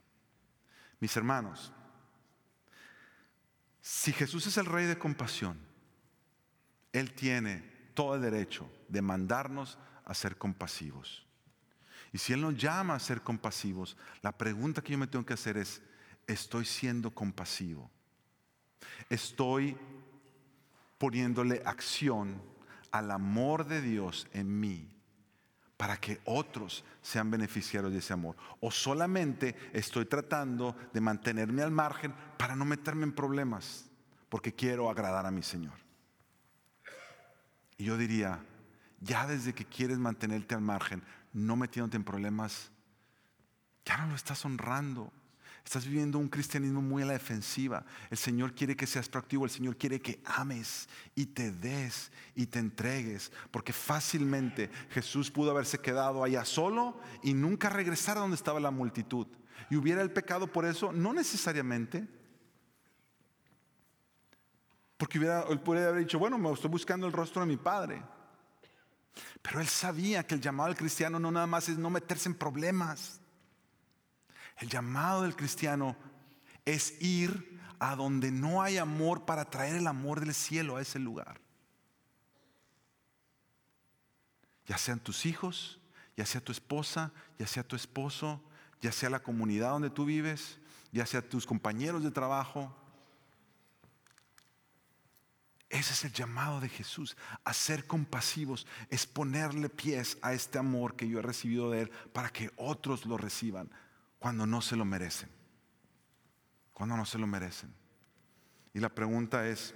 Mis 1.00 1.16
hermanos, 1.16 1.72
si 3.80 4.12
Jesús 4.12 4.46
es 4.46 4.56
el 4.56 4.66
rey 4.66 4.86
de 4.86 4.98
compasión, 4.98 5.58
Él 6.92 7.12
tiene 7.12 7.70
todo 7.94 8.14
el 8.14 8.22
derecho 8.22 8.70
de 8.88 9.02
mandarnos 9.02 9.78
a 10.04 10.14
ser 10.14 10.36
compasivos. 10.36 11.26
Y 12.12 12.18
si 12.18 12.32
Él 12.32 12.42
nos 12.42 12.56
llama 12.56 12.94
a 12.94 13.00
ser 13.00 13.22
compasivos, 13.22 13.96
la 14.20 14.36
pregunta 14.36 14.82
que 14.82 14.92
yo 14.92 14.98
me 14.98 15.06
tengo 15.06 15.26
que 15.26 15.34
hacer 15.34 15.56
es, 15.56 15.82
¿estoy 16.26 16.64
siendo 16.64 17.10
compasivo? 17.10 17.90
¿Estoy 19.08 19.76
poniéndole 20.98 21.62
acción 21.64 22.40
al 22.92 23.10
amor 23.10 23.66
de 23.66 23.82
Dios 23.82 24.28
en 24.32 24.60
mí 24.60 24.88
para 25.82 25.96
que 25.96 26.20
otros 26.26 26.84
sean 27.02 27.28
beneficiarios 27.28 27.92
de 27.92 27.98
ese 27.98 28.12
amor. 28.12 28.36
O 28.60 28.70
solamente 28.70 29.56
estoy 29.72 30.04
tratando 30.04 30.76
de 30.92 31.00
mantenerme 31.00 31.60
al 31.62 31.72
margen 31.72 32.14
para 32.38 32.54
no 32.54 32.64
meterme 32.64 33.02
en 33.02 33.12
problemas, 33.12 33.90
porque 34.28 34.54
quiero 34.54 34.88
agradar 34.88 35.26
a 35.26 35.32
mi 35.32 35.42
Señor. 35.42 35.74
Y 37.78 37.84
yo 37.84 37.96
diría, 37.96 38.38
ya 39.00 39.26
desde 39.26 39.54
que 39.54 39.64
quieres 39.64 39.98
mantenerte 39.98 40.54
al 40.54 40.60
margen, 40.60 41.02
no 41.32 41.56
metiéndote 41.56 41.96
en 41.96 42.04
problemas, 42.04 42.70
ya 43.84 43.96
no 43.96 44.06
lo 44.06 44.14
estás 44.14 44.44
honrando. 44.44 45.12
Estás 45.64 45.86
viviendo 45.86 46.18
un 46.18 46.28
cristianismo 46.28 46.82
muy 46.82 47.02
a 47.02 47.06
la 47.06 47.12
defensiva. 47.12 47.84
El 48.10 48.18
Señor 48.18 48.54
quiere 48.54 48.76
que 48.76 48.86
seas 48.86 49.08
proactivo, 49.08 49.44
el 49.44 49.50
Señor 49.50 49.76
quiere 49.76 50.00
que 50.00 50.20
ames 50.24 50.88
y 51.14 51.26
te 51.26 51.52
des 51.52 52.10
y 52.34 52.46
te 52.46 52.58
entregues, 52.58 53.30
porque 53.50 53.72
fácilmente 53.72 54.70
Jesús 54.90 55.30
pudo 55.30 55.52
haberse 55.52 55.78
quedado 55.78 56.24
allá 56.24 56.44
solo 56.44 57.00
y 57.22 57.32
nunca 57.32 57.68
regresar 57.68 58.16
a 58.16 58.20
donde 58.20 58.36
estaba 58.36 58.60
la 58.60 58.70
multitud. 58.70 59.26
Y 59.70 59.76
hubiera 59.76 60.02
el 60.02 60.12
pecado 60.12 60.46
por 60.48 60.66
eso, 60.66 60.92
no 60.92 61.12
necesariamente. 61.14 62.06
Porque 64.96 65.18
hubiera, 65.18 65.44
él 65.48 65.60
podría 65.60 65.88
haber 65.88 66.00
dicho, 66.00 66.18
bueno, 66.18 66.36
me 66.38 66.52
estoy 66.52 66.70
buscando 66.70 67.06
el 67.06 67.12
rostro 67.12 67.40
de 67.40 67.48
mi 67.48 67.56
Padre. 67.56 68.02
Pero 69.40 69.60
él 69.60 69.66
sabía 69.68 70.26
que 70.26 70.34
el 70.34 70.40
llamado 70.40 70.68
al 70.68 70.76
cristiano 70.76 71.18
no 71.18 71.30
nada 71.30 71.46
más 71.46 71.68
es 71.68 71.78
no 71.78 71.88
meterse 71.88 72.28
en 72.28 72.34
problemas. 72.34 73.21
El 74.58 74.68
llamado 74.68 75.22
del 75.22 75.36
cristiano 75.36 75.96
es 76.64 77.00
ir 77.00 77.60
a 77.78 77.96
donde 77.96 78.30
no 78.30 78.62
hay 78.62 78.78
amor 78.78 79.24
para 79.24 79.44
traer 79.44 79.74
el 79.76 79.86
amor 79.86 80.20
del 80.20 80.34
cielo 80.34 80.76
a 80.76 80.82
ese 80.82 80.98
lugar. 80.98 81.40
Ya 84.66 84.78
sean 84.78 85.00
tus 85.00 85.26
hijos, 85.26 85.80
ya 86.16 86.24
sea 86.24 86.40
tu 86.40 86.52
esposa, 86.52 87.12
ya 87.38 87.46
sea 87.46 87.64
tu 87.64 87.74
esposo, 87.74 88.40
ya 88.80 88.92
sea 88.92 89.10
la 89.10 89.22
comunidad 89.22 89.70
donde 89.70 89.90
tú 89.90 90.04
vives, 90.04 90.58
ya 90.92 91.06
sea 91.06 91.28
tus 91.28 91.44
compañeros 91.44 92.04
de 92.04 92.12
trabajo. 92.12 92.72
Ese 95.68 95.94
es 95.94 96.04
el 96.04 96.12
llamado 96.12 96.60
de 96.60 96.68
Jesús, 96.68 97.16
a 97.44 97.52
ser 97.52 97.86
compasivos, 97.86 98.66
es 98.90 99.06
ponerle 99.06 99.68
pies 99.70 100.18
a 100.22 100.34
este 100.34 100.58
amor 100.58 100.94
que 100.94 101.08
yo 101.08 101.18
he 101.18 101.22
recibido 101.22 101.70
de 101.70 101.82
Él 101.82 101.90
para 102.12 102.28
que 102.28 102.52
otros 102.56 103.06
lo 103.06 103.16
reciban 103.16 103.70
cuando 104.22 104.46
no 104.46 104.62
se 104.62 104.76
lo 104.76 104.84
merecen. 104.84 105.28
Cuando 106.72 106.96
no 106.96 107.04
se 107.04 107.18
lo 107.18 107.26
merecen. 107.26 107.74
Y 108.72 108.78
la 108.78 108.88
pregunta 108.88 109.48
es, 109.48 109.74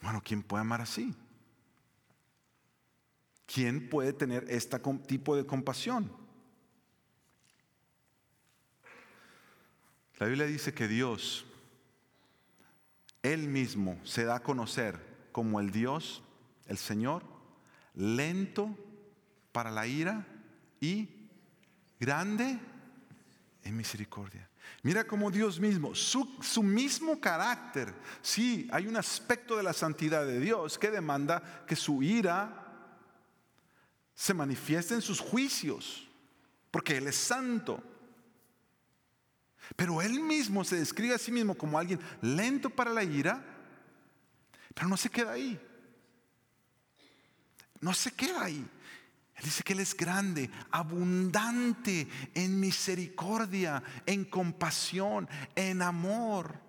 bueno, 0.00 0.22
¿quién 0.24 0.44
puede 0.44 0.60
amar 0.60 0.80
así? 0.80 1.12
¿Quién 3.44 3.90
puede 3.90 4.12
tener 4.12 4.46
este 4.48 4.78
tipo 5.08 5.34
de 5.34 5.44
compasión? 5.44 6.16
La 10.18 10.26
Biblia 10.28 10.46
dice 10.46 10.72
que 10.72 10.86
Dios, 10.86 11.44
Él 13.24 13.48
mismo, 13.48 13.98
se 14.04 14.24
da 14.24 14.36
a 14.36 14.42
conocer 14.44 15.28
como 15.32 15.58
el 15.58 15.72
Dios, 15.72 16.22
el 16.66 16.78
Señor, 16.78 17.24
lento 17.94 18.78
para 19.50 19.72
la 19.72 19.88
ira 19.88 20.24
y 20.80 21.21
grande 22.02 22.58
en 23.62 23.76
misericordia. 23.76 24.48
Mira 24.82 25.04
cómo 25.04 25.30
Dios 25.30 25.60
mismo, 25.60 25.94
su, 25.94 26.28
su, 26.42 26.60
mismo 26.64 27.20
carácter, 27.20 27.94
sí, 28.20 28.68
hay 28.72 28.88
un 28.88 28.96
aspecto 28.96 29.56
de 29.56 29.62
la 29.62 29.72
santidad 29.72 30.26
de 30.26 30.40
Dios 30.40 30.80
que 30.80 30.90
demanda 30.90 31.64
que 31.64 31.76
su 31.76 32.02
ira 32.02 32.58
se 34.16 34.34
manifiesta 34.34 34.94
en 34.94 35.00
sus 35.00 35.20
juicios, 35.20 36.08
porque 36.72 36.96
Él 36.96 37.06
es 37.06 37.14
santo. 37.14 37.80
Pero 39.76 40.02
Él 40.02 40.18
mismo 40.18 40.64
se 40.64 40.76
describe 40.76 41.14
a 41.14 41.18
sí 41.18 41.30
mismo 41.30 41.54
como 41.54 41.78
alguien 41.78 42.00
lento 42.20 42.68
para 42.68 42.92
la 42.92 43.04
ira, 43.04 43.44
pero 44.74 44.88
no 44.88 44.96
se 44.96 45.08
queda 45.08 45.32
ahí. 45.32 45.60
No 47.80 47.94
se 47.94 48.10
queda 48.10 48.42
ahí. 48.42 48.68
Dice 49.42 49.64
que 49.64 49.72
Él 49.72 49.80
es 49.80 49.96
grande, 49.96 50.50
abundante 50.70 52.06
en 52.32 52.60
misericordia, 52.60 53.82
en 54.06 54.24
compasión, 54.24 55.28
en 55.56 55.82
amor. 55.82 56.60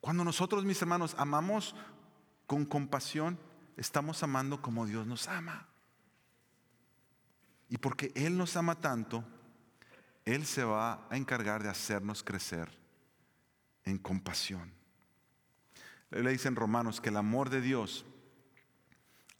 Cuando 0.00 0.22
nosotros, 0.22 0.66
mis 0.66 0.80
hermanos, 0.82 1.14
amamos 1.16 1.74
con 2.46 2.66
compasión, 2.66 3.38
estamos 3.78 4.22
amando 4.22 4.60
como 4.60 4.84
Dios 4.84 5.06
nos 5.06 5.26
ama. 5.26 5.66
Y 7.70 7.78
porque 7.78 8.12
Él 8.14 8.36
nos 8.36 8.56
ama 8.56 8.74
tanto, 8.74 9.24
Él 10.26 10.44
se 10.44 10.64
va 10.64 11.06
a 11.08 11.16
encargar 11.16 11.62
de 11.62 11.70
hacernos 11.70 12.22
crecer 12.22 12.68
en 13.84 13.96
compasión. 13.96 14.70
Le 16.10 16.30
dice 16.30 16.48
en 16.48 16.56
Romanos 16.56 17.00
que 17.00 17.08
el 17.08 17.16
amor 17.16 17.48
de 17.48 17.62
Dios 17.62 18.04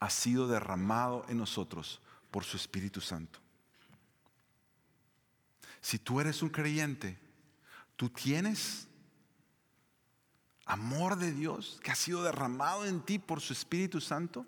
ha 0.05 0.11
sido 0.11 0.47
derramado 0.47 1.25
en 1.29 1.39
nosotros 1.39 1.99
por 2.31 2.45
su 2.45 2.59
Espíritu 2.59 3.01
Santo. 3.01 3.39
Si 5.81 5.99
tú 5.99 6.21
eres 6.21 6.43
un 6.43 6.51
creyente, 6.51 7.19
tú 7.97 8.11
tienes 8.11 8.87
amor 10.67 11.17
de 11.17 11.33
Dios 11.33 11.81
que 11.83 11.91
ha 11.91 11.95
sido 11.95 12.23
derramado 12.23 12.85
en 12.85 13.01
ti 13.01 13.19
por 13.19 13.41
su 13.41 13.55
Espíritu 13.55 13.99
Santo. 13.99 14.45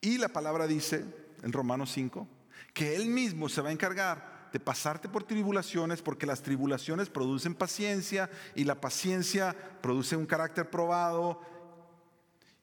Y 0.00 0.18
la 0.18 0.28
palabra 0.28 0.66
dice 0.66 1.04
en 1.42 1.52
Romanos 1.52 1.92
5 1.92 2.26
que 2.74 2.96
Él 2.96 3.06
mismo 3.06 3.48
se 3.48 3.60
va 3.62 3.68
a 3.68 3.72
encargar 3.72 4.48
de 4.52 4.58
pasarte 4.58 5.08
por 5.08 5.22
tribulaciones 5.22 6.02
porque 6.02 6.26
las 6.26 6.42
tribulaciones 6.42 7.10
producen 7.10 7.54
paciencia 7.54 8.28
y 8.56 8.64
la 8.64 8.80
paciencia 8.80 9.54
produce 9.80 10.16
un 10.16 10.26
carácter 10.26 10.68
probado 10.68 11.40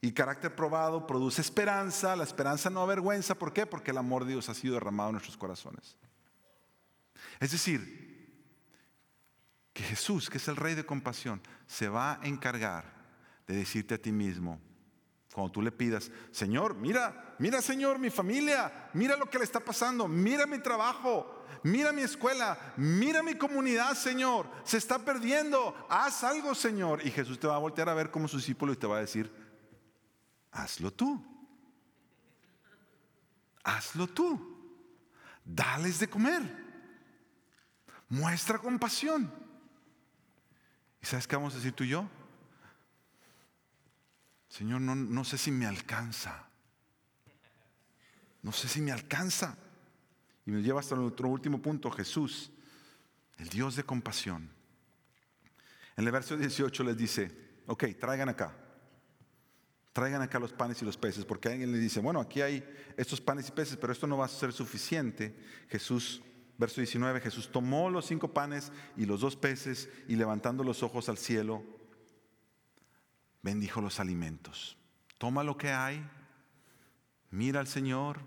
y 0.04 0.12
carácter 0.12 0.54
probado 0.54 1.08
produce 1.08 1.40
esperanza, 1.40 2.14
la 2.18 2.26
esperanza 2.26 2.70
no 2.70 2.82
avergüenza, 2.82 3.36
¿por 3.36 3.54
qué? 3.54 3.66
Porque 3.66 3.92
el 3.92 3.98
amor 3.98 4.26
de 4.26 4.32
Dios 4.32 4.50
ha 4.50 4.54
sido 4.54 4.74
derramado 4.74 5.12
en 5.12 5.14
nuestros 5.14 5.38
corazones. 5.38 5.96
Es 7.40 7.52
decir, 7.52 8.44
que 9.72 9.82
Jesús, 9.82 10.30
que 10.30 10.40
es 10.40 10.48
el 10.50 10.58
Rey 10.58 10.76
de 10.76 10.86
compasión, 10.86 11.42
se 11.68 11.88
va 11.88 12.20
a 12.22 12.28
encargar 12.28 12.84
de 13.48 13.56
decirte 13.56 13.94
a 13.94 13.98
ti 13.98 14.12
mismo, 14.12 14.60
cuando 15.34 15.54
tú 15.54 15.62
le 15.62 15.72
pidas, 15.72 16.12
Señor, 16.32 16.76
mira, 16.76 17.36
mira 17.40 17.62
Señor, 17.62 17.98
mi 17.98 18.10
familia, 18.10 18.90
mira 18.92 19.16
lo 19.16 19.30
que 19.30 19.38
le 19.38 19.46
está 19.46 19.62
pasando, 19.62 20.10
mira 20.10 20.46
mi 20.46 20.60
trabajo, 20.60 21.46
mira 21.64 21.94
mi 21.94 22.02
escuela, 22.02 22.74
mira 22.76 23.24
mi 23.24 23.36
comunidad, 23.36 23.94
Señor, 23.94 24.50
se 24.66 24.76
está 24.76 25.00
perdiendo, 25.00 25.74
haz 25.90 26.26
algo, 26.26 26.54
Señor. 26.54 27.08
Y 27.08 27.10
Jesús 27.10 27.40
te 27.40 27.48
va 27.48 27.56
a 27.56 27.60
voltear 27.60 27.88
a 27.88 27.94
ver 27.94 28.12
como 28.12 28.28
su 28.28 28.36
discípulo 28.36 28.74
y 28.74 28.76
te 28.76 28.86
va 28.86 28.98
a 28.98 29.00
decir, 29.00 29.43
hazlo 30.54 30.92
tú, 30.92 31.24
hazlo 33.64 34.08
tú, 34.08 34.40
dales 35.44 36.00
de 36.00 36.10
comer, 36.10 36.42
muestra 38.10 38.60
compasión. 38.60 39.32
¿Y 41.02 41.06
sabes 41.06 41.28
qué 41.28 41.36
vamos 41.36 41.54
a 41.54 41.58
decir 41.58 41.74
tú 41.74 41.84
y 41.84 41.90
yo? 41.90 42.10
Señor, 44.48 44.82
no, 44.82 44.96
no 44.96 45.24
sé 45.26 45.38
si 45.38 45.52
me 45.52 45.66
alcanza. 45.66 46.48
No 48.42 48.52
sé 48.52 48.68
si 48.68 48.82
me 48.82 48.92
alcanza. 48.92 49.58
Y 50.46 50.52
me 50.52 50.62
lleva 50.62 50.80
hasta 50.80 50.96
nuestro 50.96 51.28
último 51.28 51.62
punto, 51.62 51.90
Jesús, 51.90 52.52
el 53.38 53.50
Dios 53.50 53.76
de 53.76 53.84
compasión. 53.84 54.50
En 55.96 56.06
el 56.06 56.12
verso 56.12 56.38
18 56.38 56.84
les 56.84 56.98
dice, 56.98 57.62
ok, 57.68 57.86
traigan 58.00 58.30
acá. 58.30 58.63
Traigan 59.94 60.22
acá 60.22 60.40
los 60.40 60.52
panes 60.52 60.82
y 60.82 60.86
los 60.86 60.98
peces, 60.98 61.24
porque 61.24 61.50
alguien 61.50 61.72
les 61.72 61.80
dice, 61.80 62.00
bueno, 62.00 62.20
aquí 62.20 62.42
hay 62.42 62.68
estos 62.98 63.22
panes 63.22 63.48
y 63.48 63.52
peces, 63.52 63.78
pero 63.78 63.94
esto 63.94 64.08
no 64.08 64.18
va 64.18 64.26
a 64.26 64.30
ser 64.30 64.52
suficiente. 64.52 65.36
Jesús 65.70 66.22
Verso 66.58 66.82
19, 66.82 67.20
Jesús 67.20 67.52
tomó 67.52 67.90
los 67.90 68.06
cinco 68.06 68.28
panes 68.28 68.72
y 68.96 69.06
los 69.06 69.22
dos 69.22 69.36
peces 69.36 69.90
y 70.08 70.16
levantando 70.16 70.64
los 70.64 70.84
ojos 70.84 71.10
al 71.10 71.18
cielo, 71.18 71.64
bendijo 73.42 73.82
los 73.82 74.00
alimentos. 74.00 74.78
Toma 75.18 75.44
lo 75.44 75.58
que 75.58 75.72
hay, 75.72 76.08
mira 77.32 77.60
al 77.60 77.68
Señor, 77.68 78.20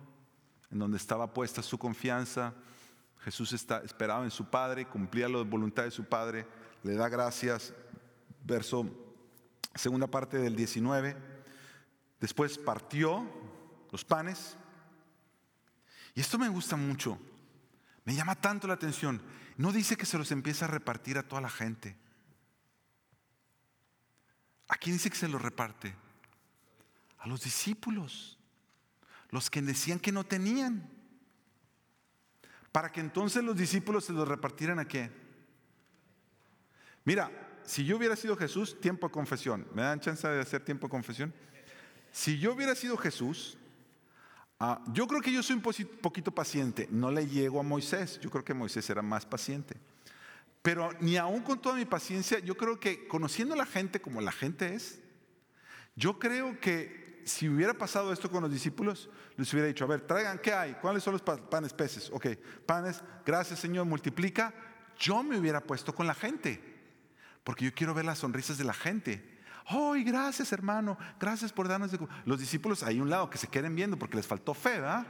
en 0.72 0.80
donde 0.80 0.96
estaba 0.96 1.32
puesta 1.32 1.62
su 1.62 1.78
confianza. 1.78 2.54
Jesús 3.20 3.52
está, 3.52 3.78
esperaba 3.82 4.24
en 4.24 4.30
su 4.32 4.50
Padre, 4.50 4.86
cumplía 4.86 5.28
la 5.28 5.42
voluntad 5.42 5.84
de 5.84 5.92
su 5.92 6.04
Padre, 6.04 6.46
le 6.82 6.94
da 6.94 7.08
gracias. 7.08 7.74
Verso, 8.44 8.86
segunda 9.76 10.08
parte 10.08 10.38
del 10.38 10.56
19. 10.56 11.36
Después 12.20 12.58
partió 12.58 13.28
los 13.92 14.04
panes. 14.04 14.56
Y 16.14 16.20
esto 16.20 16.38
me 16.38 16.48
gusta 16.48 16.76
mucho. 16.76 17.18
Me 18.04 18.14
llama 18.14 18.34
tanto 18.34 18.66
la 18.66 18.74
atención. 18.74 19.20
No 19.56 19.72
dice 19.72 19.96
que 19.96 20.06
se 20.06 20.18
los 20.18 20.30
empieza 20.32 20.64
a 20.64 20.68
repartir 20.68 21.18
a 21.18 21.22
toda 21.22 21.40
la 21.40 21.50
gente. 21.50 21.96
Aquí 24.68 24.90
dice 24.90 25.10
que 25.10 25.16
se 25.16 25.28
los 25.28 25.40
reparte 25.40 25.94
a 27.18 27.28
los 27.28 27.42
discípulos, 27.42 28.38
los 29.30 29.50
que 29.50 29.62
decían 29.62 29.98
que 29.98 30.12
no 30.12 30.24
tenían, 30.24 30.88
para 32.72 32.92
que 32.92 33.00
entonces 33.00 33.42
los 33.42 33.56
discípulos 33.56 34.04
se 34.04 34.12
los 34.12 34.28
repartieran 34.28 34.78
a 34.78 34.86
qué. 34.86 35.10
Mira, 37.04 37.30
si 37.64 37.84
yo 37.84 37.96
hubiera 37.96 38.16
sido 38.16 38.36
Jesús, 38.36 38.80
tiempo 38.80 39.08
de 39.08 39.12
confesión, 39.12 39.66
¿me 39.72 39.82
dan 39.82 40.00
chance 40.00 40.26
de 40.26 40.40
hacer 40.40 40.64
tiempo 40.64 40.86
de 40.86 40.90
confesión? 40.90 41.34
Si 42.16 42.38
yo 42.38 42.54
hubiera 42.54 42.74
sido 42.74 42.96
Jesús, 42.96 43.58
Ah, 44.58 44.82
yo 44.92 45.06
creo 45.06 45.20
que 45.20 45.32
yo 45.32 45.42
soy 45.42 45.56
un 45.56 45.62
poquito 46.00 46.32
paciente. 46.32 46.88
No 46.90 47.10
le 47.10 47.26
llego 47.26 47.60
a 47.60 47.62
Moisés. 47.62 48.18
Yo 48.20 48.30
creo 48.30 48.44
que 48.44 48.54
Moisés 48.54 48.88
era 48.88 49.02
más 49.02 49.26
paciente. 49.26 49.76
Pero 50.62 50.90
ni 51.00 51.16
aún 51.16 51.42
con 51.42 51.60
toda 51.60 51.76
mi 51.76 51.84
paciencia, 51.84 52.38
yo 52.38 52.56
creo 52.56 52.80
que 52.80 53.06
conociendo 53.06 53.54
a 53.54 53.58
la 53.58 53.66
gente 53.66 54.00
como 54.00 54.20
la 54.20 54.32
gente 54.32 54.74
es, 54.74 55.00
yo 55.94 56.18
creo 56.18 56.58
que 56.58 57.22
si 57.26 57.48
hubiera 57.48 57.74
pasado 57.74 58.12
esto 58.12 58.30
con 58.30 58.42
los 58.42 58.50
discípulos, 58.50 59.10
les 59.36 59.52
hubiera 59.52 59.68
dicho, 59.68 59.84
a 59.84 59.88
ver, 59.88 60.00
traigan, 60.00 60.38
¿qué 60.38 60.54
hay? 60.54 60.72
¿Cuáles 60.80 61.02
son 61.02 61.12
los 61.12 61.22
panes 61.22 61.74
peces? 61.74 62.10
Ok, 62.10 62.28
panes, 62.64 63.02
gracias 63.24 63.60
Señor, 63.60 63.84
multiplica. 63.84 64.54
Yo 64.98 65.22
me 65.22 65.38
hubiera 65.38 65.60
puesto 65.60 65.94
con 65.94 66.06
la 66.06 66.14
gente, 66.14 66.60
porque 67.44 67.66
yo 67.66 67.74
quiero 67.74 67.92
ver 67.92 68.06
las 68.06 68.20
sonrisas 68.20 68.56
de 68.56 68.64
la 68.64 68.74
gente. 68.74 69.36
¡Ay, 69.66 70.04
gracias 70.04 70.52
hermano! 70.52 70.96
Gracias 71.18 71.52
por 71.52 71.66
darnos. 71.66 71.90
Los 72.24 72.38
discípulos 72.38 72.82
ahí 72.82 72.98
a 72.98 73.02
un 73.02 73.10
lado 73.10 73.28
que 73.28 73.38
se 73.38 73.48
queden 73.48 73.74
viendo 73.74 73.98
porque 73.98 74.16
les 74.16 74.26
faltó 74.26 74.54
fe, 74.54 74.80
¿verdad? 74.80 75.06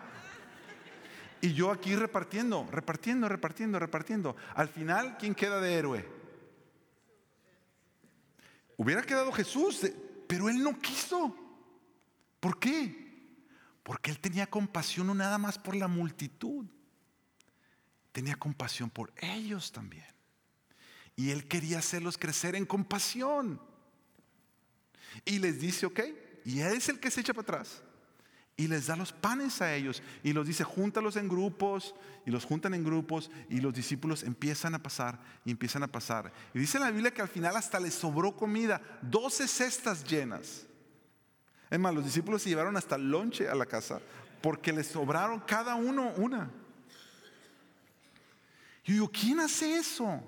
Y 1.43 1.53
yo 1.53 1.71
aquí 1.71 1.95
repartiendo, 1.95 2.67
repartiendo, 2.71 3.29
repartiendo, 3.29 3.79
repartiendo. 3.79 4.37
Al 4.55 4.69
final, 4.69 5.17
¿quién 5.19 5.35
queda 5.35 5.61
de 5.61 5.75
héroe? 5.75 6.09
Hubiera 8.79 9.03
quedado 9.03 9.31
Jesús, 9.33 9.87
pero 10.27 10.49
él 10.49 10.63
no 10.63 10.79
quiso. 10.81 11.37
¿Por 12.41 12.59
qué? 12.59 13.05
Porque 13.83 14.11
él 14.11 14.19
tenía 14.19 14.47
compasión 14.47 15.07
no 15.07 15.15
nada 15.15 15.39
más 15.39 15.59
por 15.59 15.77
la 15.77 15.89
multitud, 15.89 16.67
tenía 18.13 18.37
compasión 18.37 18.91
por 18.91 19.13
ellos 19.17 19.71
también. 19.71 20.07
Y 21.15 21.31
él 21.31 21.47
quería 21.47 21.79
hacerlos 21.79 22.19
crecer 22.19 22.57
en 22.57 22.67
compasión. 22.67 23.61
Y 25.25 25.39
les 25.39 25.61
dice, 25.61 25.87
ok, 25.87 26.01
y 26.45 26.61
él 26.61 26.77
es 26.77 26.89
el 26.89 27.01
que 27.01 27.11
se 27.11 27.21
echa 27.21 27.35
para 27.35 27.43
atrás. 27.43 27.83
Y 28.59 28.69
les 28.69 28.87
da 28.87 28.97
los 28.97 29.13
panes 29.13 29.61
a 29.61 29.75
ellos. 29.75 30.03
Y 30.23 30.33
los 30.33 30.47
dice, 30.47 30.65
júntalos 30.65 31.17
en 31.17 31.29
grupos. 31.29 31.95
Y 32.25 32.31
los 32.31 32.47
juntan 32.47 32.73
en 32.73 32.85
grupos. 32.85 33.31
Y 33.51 33.61
los 33.61 33.75
discípulos 33.75 34.23
empiezan 34.23 34.75
a 34.75 34.83
pasar. 34.83 35.19
Y 35.45 35.51
empiezan 35.51 35.83
a 35.83 35.89
pasar. 35.89 36.33
Y 36.55 36.61
dice 36.61 36.79
la 36.79 36.91
Biblia 36.91 37.13
que 37.13 37.21
al 37.21 37.29
final 37.29 37.57
hasta 37.57 37.79
les 37.79 37.95
sobró 37.95 38.35
comida. 38.35 38.81
Doce 39.03 39.47
cestas 39.47 40.05
llenas. 40.05 40.67
Es 41.69 41.79
más, 41.79 41.95
los 41.95 42.05
discípulos 42.05 42.43
se 42.43 42.49
llevaron 42.49 42.77
hasta 42.77 42.97
el 42.97 43.11
lonche 43.11 43.47
a 43.47 43.55
la 43.55 43.67
casa. 43.67 44.01
Porque 44.41 44.73
les 44.73 44.87
sobraron 44.87 45.41
cada 45.41 45.75
uno 45.75 46.13
una. 46.17 46.51
Y 48.85 48.97
yo 48.97 49.11
¿quién 49.11 49.41
hace 49.41 49.77
eso? 49.77 50.23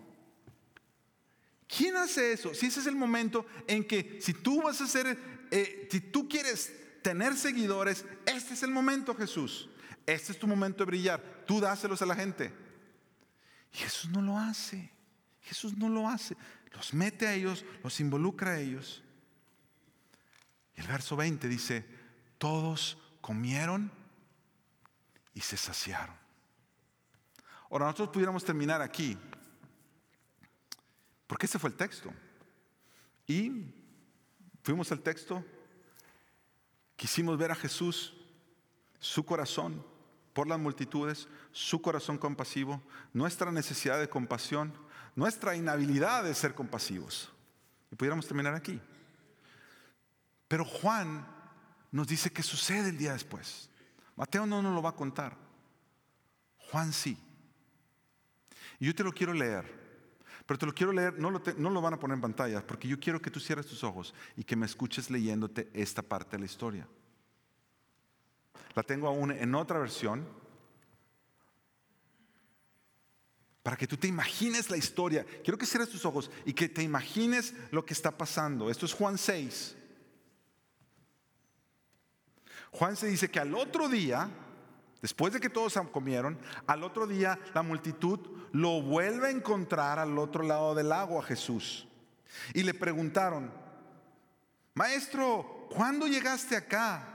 ¿Quién 1.69 1.97
hace 1.97 2.33
eso? 2.33 2.55
Si 2.55 2.67
ese 2.67 2.81
es 2.81 2.87
el 2.87 2.97
momento 2.97 3.47
en 3.67 3.85
que 3.85 4.19
si 4.23 4.33
tú 4.33 4.63
vas 4.63 4.81
a 4.81 4.85
hacer, 4.85 5.19
eh, 5.51 5.87
si 5.91 6.01
tú 6.01 6.29
quieres 6.29 6.75
tener 7.03 7.37
seguidores, 7.37 8.05
este 8.25 8.55
es 8.55 8.63
el 8.63 8.71
momento 8.71 9.15
Jesús. 9.15 9.69
Este 10.07 10.33
es 10.33 10.39
tu 10.39 10.47
momento 10.47 10.79
de 10.79 10.87
brillar. 10.87 11.45
Tú 11.47 11.61
dáselos 11.61 12.01
a 12.01 12.07
la 12.07 12.15
gente. 12.15 12.51
Y 13.75 13.77
Jesús 13.77 14.11
no 14.11 14.23
lo 14.23 14.39
hace. 14.39 14.91
Jesús 15.43 15.77
no 15.77 15.91
lo 15.91 16.09
hace. 16.09 16.35
Los 16.73 16.95
mete 16.95 17.27
a 17.27 17.35
ellos, 17.35 17.65
los 17.83 18.01
involucra 18.01 18.53
a 18.53 18.61
ellos. 18.61 19.03
Y 20.75 20.81
el 20.81 20.87
verso 20.87 21.17
20 21.17 21.49
dice, 21.49 21.85
todos 22.39 22.97
comieron 23.21 23.93
y 25.35 25.41
se 25.41 25.59
saciaron. 25.59 26.17
Ahora 27.71 27.87
nosotros 27.87 28.11
pudiéramos 28.11 28.45
terminar 28.45 28.81
aquí, 28.81 29.19
porque 31.29 31.47
ese 31.47 31.61
fue 31.61 31.71
el 31.71 31.77
texto. 31.77 32.13
Y 33.29 33.73
fuimos 34.65 34.91
al 34.91 35.01
texto, 35.01 35.45
quisimos 36.97 37.39
ver 37.39 37.53
a 37.53 37.55
Jesús, 37.55 38.15
su 38.99 39.25
corazón 39.25 39.87
por 40.33 40.49
las 40.49 40.59
multitudes, 40.59 41.29
su 41.53 41.81
corazón 41.81 42.19
compasivo, 42.19 42.83
nuestra 43.13 43.53
necesidad 43.53 44.01
de 44.01 44.09
compasión, 44.09 44.73
nuestra 45.15 45.55
inhabilidad 45.55 46.25
de 46.25 46.35
ser 46.35 46.55
compasivos. 46.55 47.31
Y 47.93 47.97
pudiéramos 47.97 48.27
terminar 48.27 48.55
aquí. 48.55 48.81
Pero 50.49 50.65
Juan 50.65 51.27
nos 51.93 52.09
dice 52.09 52.31
que 52.31 52.43
sucede 52.43 52.89
el 52.89 52.99
día 52.99 53.13
después. 53.13 53.69
Mateo 54.17 54.47
no 54.47 54.63
nos 54.63 54.75
lo 54.75 54.83
va 54.83 54.91
a 54.91 54.97
contar. 54.97 55.37
Juan 56.71 56.93
sí. 56.93 57.19
Y 58.79 58.87
yo 58.87 58.95
te 58.95 59.05
lo 59.05 59.13
quiero 59.13 59.35
leer. 59.35 59.88
Pero 60.49 60.59
te 60.59 60.65
lo 60.65 60.73
quiero 60.73 60.95
leer, 60.95 61.19
no 61.19 61.31
lo, 61.31 61.83
van 61.83 61.93
a 61.93 62.01
poner 62.01 62.15
en 62.15 62.23
pantalla, 62.23 62.67
porque 62.67 62.89
yo 62.89 62.99
quiero 62.99 63.21
que 63.21 63.31
tú 63.31 63.39
cierres 63.39 63.67
tus 63.67 63.85
ojos 63.85 64.15
y 64.35 64.45
que 64.45 64.57
me 64.57 64.65
escuches 64.65 65.11
leyéndote 65.11 65.69
esta 65.75 66.01
parte 66.01 66.37
de 66.37 66.39
la 66.39 66.47
historia. 66.47 66.89
La 68.75 68.83
tengo 68.83 69.09
aún 69.09 69.31
en 69.31 69.55
otra 69.55 69.79
versión, 69.79 70.27
para 73.63 73.77
que 73.77 73.87
tú 73.87 73.99
te 73.99 74.09
imagines 74.09 74.71
la 74.71 74.79
historia. 74.79 75.23
Quiero 75.45 75.59
que 75.59 75.67
cierres 75.67 75.91
tus 75.91 76.07
ojos 76.07 76.31
y 76.47 76.55
que 76.55 76.71
te 76.71 76.83
imagines 76.83 77.53
lo 77.71 77.85
que 77.85 77.93
está 77.93 78.17
pasando. 78.17 78.71
Esto 78.71 78.87
es 78.87 78.95
Juan 78.95 79.19
6. 79.19 79.77
Juan 82.71 82.97
se 82.97 83.09
dice 83.09 83.31
que 83.31 83.39
al 83.39 83.55
otro 83.55 83.87
día, 83.87 84.31
Después 85.01 85.33
de 85.33 85.41
que 85.41 85.51
todos 85.51 85.79
comieron, 85.93 86.39
al 86.67 86.83
otro 86.83 87.07
día 87.07 87.39
la 87.55 87.63
multitud 87.63 88.19
lo 88.53 88.83
vuelve 88.83 89.29
a 89.29 89.31
encontrar 89.31 89.99
al 89.99 90.19
otro 90.19 90.43
lado 90.43 90.75
del 90.75 90.89
lago 90.89 91.21
a 91.21 91.25
Jesús. 91.25 91.87
Y 92.53 92.63
le 92.63 92.75
preguntaron, 92.75 93.53
Maestro, 94.75 95.69
¿cuándo 95.71 96.07
llegaste 96.07 96.57
acá? 96.57 97.15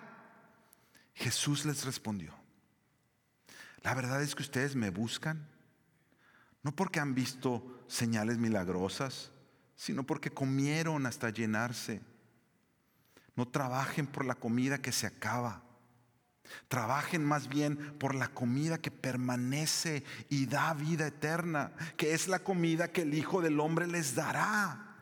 Jesús 1.14 1.66
les 1.66 1.86
respondió, 1.86 2.34
la 3.82 3.94
verdad 3.94 4.22
es 4.22 4.34
que 4.34 4.44
ustedes 4.44 4.76
me 4.76 4.90
buscan, 4.90 5.48
no 6.64 6.74
porque 6.74 7.00
han 7.00 7.14
visto 7.14 7.84
señales 7.88 8.38
milagrosas, 8.38 9.32
sino 9.76 10.04
porque 10.04 10.32
comieron 10.32 11.06
hasta 11.06 11.30
llenarse. 11.30 12.02
No 13.36 13.48
trabajen 13.48 14.08
por 14.08 14.26
la 14.26 14.36
comida 14.36 14.82
que 14.82 14.92
se 14.92 15.06
acaba 15.06 15.62
Trabajen 16.68 17.24
más 17.24 17.48
bien 17.48 17.98
por 17.98 18.16
la 18.16 18.28
comida 18.30 18.78
que 18.78 18.92
permanece 18.92 20.04
y 20.30 20.46
da 20.46 20.74
vida 20.74 21.08
eterna, 21.08 21.74
que 21.98 22.14
es 22.14 22.28
la 22.28 22.40
comida 22.40 22.92
que 22.92 23.04
el 23.04 23.14
Hijo 23.14 23.42
del 23.42 23.60
Hombre 23.60 23.88
les 23.88 24.16
dará. 24.16 24.96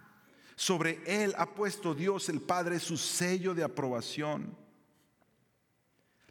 Sobre 0.55 1.01
él 1.05 1.33
ha 1.37 1.55
puesto 1.55 1.95
Dios 1.95 2.29
el 2.29 2.41
Padre 2.41 2.79
su 2.79 2.97
sello 2.97 3.53
de 3.53 3.63
aprobación. 3.63 4.55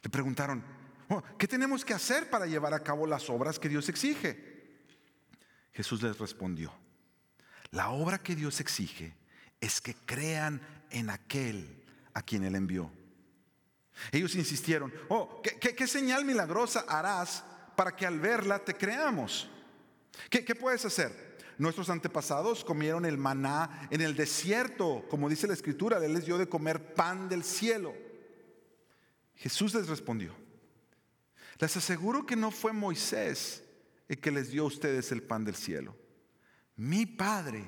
Le 0.01 0.09
preguntaron, 0.09 0.63
oh, 1.09 1.21
¿qué 1.37 1.47
tenemos 1.47 1.83
que 1.83 1.93
hacer 1.93 2.29
para 2.29 2.45
llevar 2.45 2.73
a 2.73 2.83
cabo 2.83 3.05
las 3.05 3.29
obras 3.29 3.59
que 3.59 3.69
Dios 3.69 3.89
exige? 3.89 4.51
Jesús 5.73 6.01
les 6.01 6.17
respondió, 6.17 6.73
la 7.71 7.89
obra 7.89 8.17
que 8.17 8.35
Dios 8.35 8.59
exige 8.59 9.15
es 9.59 9.79
que 9.79 9.93
crean 9.93 10.61
en 10.89 11.09
aquel 11.09 11.83
a 12.13 12.21
quien 12.21 12.43
él 12.43 12.55
envió. 12.55 12.91
Ellos 14.11 14.35
insistieron, 14.35 14.93
oh, 15.09 15.41
¿qué, 15.41 15.87
señal 15.87 16.25
milagrosa 16.25 16.85
harás 16.87 17.43
para 17.75 17.95
que 17.95 18.05
al 18.05 18.19
verla 18.19 18.59
te 18.59 18.75
creamos? 18.75 19.49
¿Qué, 20.29 20.43
¿Qué 20.43 20.55
puedes 20.55 20.85
hacer? 20.85 21.31
Nuestros 21.57 21.89
antepasados 21.89 22.63
comieron 22.63 23.05
el 23.05 23.17
maná 23.17 23.87
en 23.91 24.01
el 24.01 24.15
desierto, 24.15 25.05
como 25.09 25.29
dice 25.29 25.47
la 25.47 25.53
escritura, 25.53 26.03
Él 26.03 26.13
les 26.13 26.25
dio 26.25 26.37
de 26.37 26.49
comer 26.49 26.95
pan 26.95 27.29
del 27.29 27.43
cielo. 27.43 27.93
Jesús 29.35 29.73
les 29.73 29.87
respondió, 29.87 30.35
les 31.59 31.77
aseguro 31.77 32.25
que 32.25 32.35
no 32.35 32.49
fue 32.51 32.73
Moisés 32.73 33.63
el 34.07 34.19
que 34.19 34.31
les 34.31 34.49
dio 34.49 34.63
a 34.63 34.67
ustedes 34.67 35.11
el 35.11 35.21
pan 35.21 35.45
del 35.45 35.55
cielo. 35.55 35.95
Mi 36.75 37.05
Padre 37.05 37.63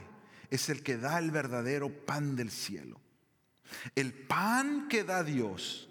es 0.50 0.70
el 0.70 0.82
que 0.82 0.98
da 0.98 1.20
el 1.20 1.32
verdadero 1.32 1.90
pan 2.06 2.36
del 2.36 2.50
cielo. 2.52 3.00
El 3.96 4.14
pan 4.14 4.88
que 4.88 5.04
da 5.04 5.24
Dios 5.24 5.90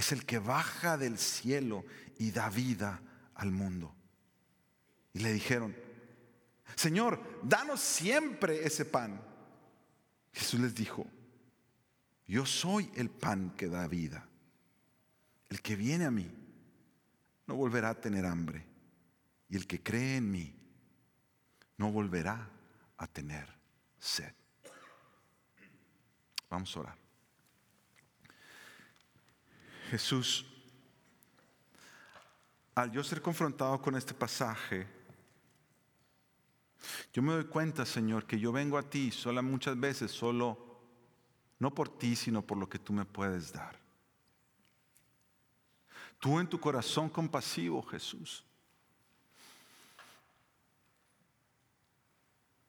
es 0.00 0.12
el 0.12 0.24
que 0.24 0.38
baja 0.38 0.96
del 0.96 1.18
cielo 1.18 1.84
y 2.18 2.30
da 2.30 2.48
vida 2.48 3.02
al 3.34 3.50
mundo. 3.50 3.94
Y 5.12 5.20
le 5.20 5.32
dijeron, 5.32 5.76
Señor, 6.74 7.40
danos 7.42 7.80
siempre 7.80 8.64
ese 8.64 8.86
pan. 8.86 9.20
Jesús 10.32 10.60
les 10.60 10.74
dijo, 10.74 11.06
yo 12.26 12.46
soy 12.46 12.90
el 12.94 13.10
pan 13.10 13.50
que 13.56 13.68
da 13.68 13.86
vida. 13.88 14.26
El 15.50 15.60
que 15.60 15.76
viene 15.76 16.06
a 16.06 16.10
mí 16.10 16.30
no 17.46 17.56
volverá 17.56 17.90
a 17.90 18.00
tener 18.00 18.24
hambre. 18.24 18.64
Y 19.50 19.56
el 19.56 19.66
que 19.66 19.82
cree 19.82 20.16
en 20.16 20.30
mí 20.30 20.54
no 21.76 21.92
volverá 21.92 22.48
a 22.96 23.06
tener 23.06 23.48
sed. 23.98 24.32
Vamos 26.48 26.74
a 26.76 26.80
orar. 26.80 26.99
Jesús, 29.90 30.46
al 32.76 32.92
yo 32.92 33.02
ser 33.02 33.20
confrontado 33.20 33.82
con 33.82 33.96
este 33.96 34.14
pasaje, 34.14 34.86
yo 37.12 37.22
me 37.22 37.32
doy 37.32 37.44
cuenta, 37.46 37.84
Señor, 37.84 38.24
que 38.24 38.38
yo 38.38 38.52
vengo 38.52 38.78
a 38.78 38.88
ti 38.88 39.10
sola 39.10 39.42
muchas 39.42 39.78
veces, 39.78 40.12
solo, 40.12 40.78
no 41.58 41.74
por 41.74 41.88
ti, 41.98 42.14
sino 42.14 42.40
por 42.40 42.56
lo 42.56 42.68
que 42.68 42.78
tú 42.78 42.92
me 42.92 43.04
puedes 43.04 43.52
dar. 43.52 43.80
Tú 46.20 46.38
en 46.38 46.46
tu 46.46 46.60
corazón 46.60 47.08
compasivo, 47.08 47.82
Jesús, 47.82 48.44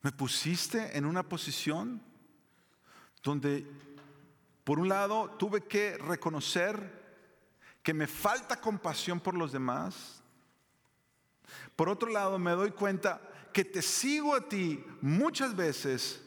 me 0.01 0.11
pusiste 0.11 0.97
en 0.97 1.05
una 1.05 1.21
posición 1.21 2.01
donde, 3.21 3.69
por 4.63 4.79
un 4.79 4.89
lado, 4.89 5.29
tuve 5.37 5.61
que 5.67 5.99
reconocer 5.99 7.00
que 7.83 7.93
me 7.93 8.07
falta 8.07 8.59
compasión 8.59 9.19
por 9.19 9.35
los 9.35 9.51
demás. 9.51 10.21
Por 11.75 11.89
otro 11.89 12.09
lado, 12.09 12.37
me 12.37 12.51
doy 12.51 12.71
cuenta 12.71 13.21
que 13.53 13.65
te 13.65 13.81
sigo 13.81 14.35
a 14.35 14.47
ti 14.47 14.83
muchas 15.01 15.55
veces, 15.55 16.21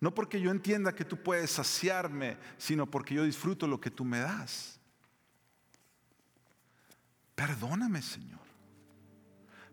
no 0.00 0.14
porque 0.14 0.40
yo 0.40 0.50
entienda 0.50 0.94
que 0.94 1.04
tú 1.04 1.22
puedes 1.22 1.50
saciarme, 1.50 2.36
sino 2.58 2.86
porque 2.86 3.14
yo 3.14 3.24
disfruto 3.24 3.66
lo 3.66 3.80
que 3.80 3.90
tú 3.90 4.04
me 4.04 4.20
das. 4.20 4.78
Perdóname, 7.34 8.00
Señor. 8.02 8.40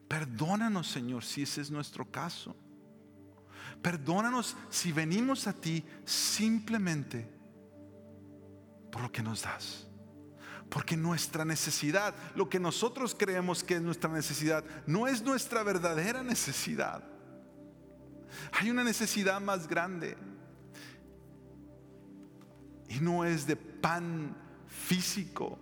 Perdónanos, 0.08 0.88
Señor, 0.88 1.24
si 1.24 1.44
ese 1.44 1.62
es 1.62 1.72
nuestro 1.72 2.10
caso. 2.10 2.56
Perdónanos 3.82 4.56
si 4.70 4.92
venimos 4.92 5.48
a 5.48 5.54
ti 5.54 5.86
simplemente 6.06 7.33
por 8.94 9.02
lo 9.02 9.12
que 9.12 9.24
nos 9.24 9.42
das. 9.42 9.88
Porque 10.70 10.96
nuestra 10.96 11.44
necesidad, 11.44 12.14
lo 12.36 12.48
que 12.48 12.60
nosotros 12.60 13.16
creemos 13.18 13.64
que 13.64 13.76
es 13.76 13.82
nuestra 13.82 14.10
necesidad, 14.12 14.64
no 14.86 15.08
es 15.08 15.24
nuestra 15.24 15.64
verdadera 15.64 16.22
necesidad. 16.22 17.04
Hay 18.52 18.70
una 18.70 18.84
necesidad 18.84 19.42
más 19.42 19.68
grande. 19.68 20.16
Y 22.88 23.00
no 23.00 23.26
es 23.26 23.48
de 23.48 23.56
pan 23.56 24.38
físico. 24.68 25.58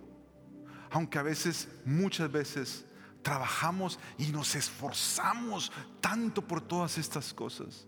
Aunque 0.90 1.18
a 1.18 1.22
veces, 1.22 1.68
muchas 1.86 2.30
veces, 2.30 2.84
trabajamos 3.22 3.98
y 4.18 4.26
nos 4.26 4.54
esforzamos 4.54 5.72
tanto 6.02 6.46
por 6.46 6.60
todas 6.60 6.98
estas 6.98 7.32
cosas 7.32 7.86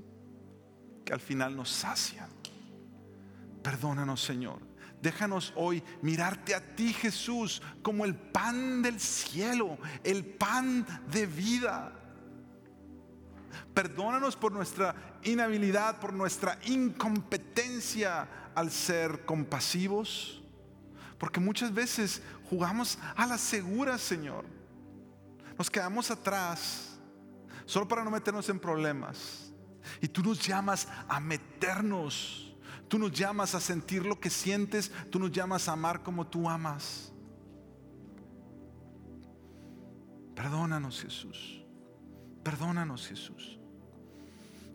que 1.05 1.13
al 1.13 1.21
final 1.21 1.55
nos 1.55 1.69
sacian. 1.69 2.31
Perdónanos, 3.63 4.23
Señor. 4.23 4.74
Déjanos 5.05 5.53
hoy 5.55 5.83
mirarte 6.01 6.55
a 6.55 6.75
ti, 6.75 6.95
Jesús, 6.95 7.61
como 7.83 8.07
el 8.07 8.15
pan 8.15 8.81
del 8.81 8.99
cielo, 8.99 9.77
el 10.03 10.25
pan 10.25 10.87
de 11.13 11.27
vida. 11.27 11.93
Perdónanos 13.75 14.35
por 14.35 14.51
nuestra 14.51 15.19
inhabilidad, 15.23 16.01
por 16.01 16.15
nuestra 16.15 16.59
incompetencia 16.65 18.27
al 18.55 18.71
ser 18.71 19.27
compasivos. 19.27 20.43
Porque 21.19 21.39
muchas 21.39 21.75
veces 21.75 22.23
jugamos 22.49 22.99
a 23.15 23.27
la 23.27 23.37
segura, 23.37 23.99
Señor. 23.99 24.47
Nos 25.59 25.71
quedamos 25.71 26.11
atrás 26.11 26.99
solo 27.67 27.87
para 27.87 28.05
no 28.05 28.11
meternos 28.11 28.49
en 28.49 28.59
problemas. 28.59 29.53
Y 30.01 30.09
tú 30.09 30.23
nos 30.23 30.41
llamas 30.41 30.89
a 31.07 31.21
meternos. 31.21 32.54
Tú 32.95 33.01
nos 33.01 33.11
llamas 33.11 33.57
a 33.57 33.61
sentir 33.61 34.07
lo 34.07 34.21
que 34.21 34.31
sientes. 34.31 34.93
Tú 35.11 35.19
nos 35.19 35.33
llamas 35.33 35.69
a 35.69 35.73
amar 35.73 36.05
como 36.05 36.29
tú 36.29 36.49
amas. 36.49 37.11
Perdónanos 40.37 41.03
Jesús. 41.03 41.61
Perdónanos 42.45 43.09
Jesús. 43.09 43.59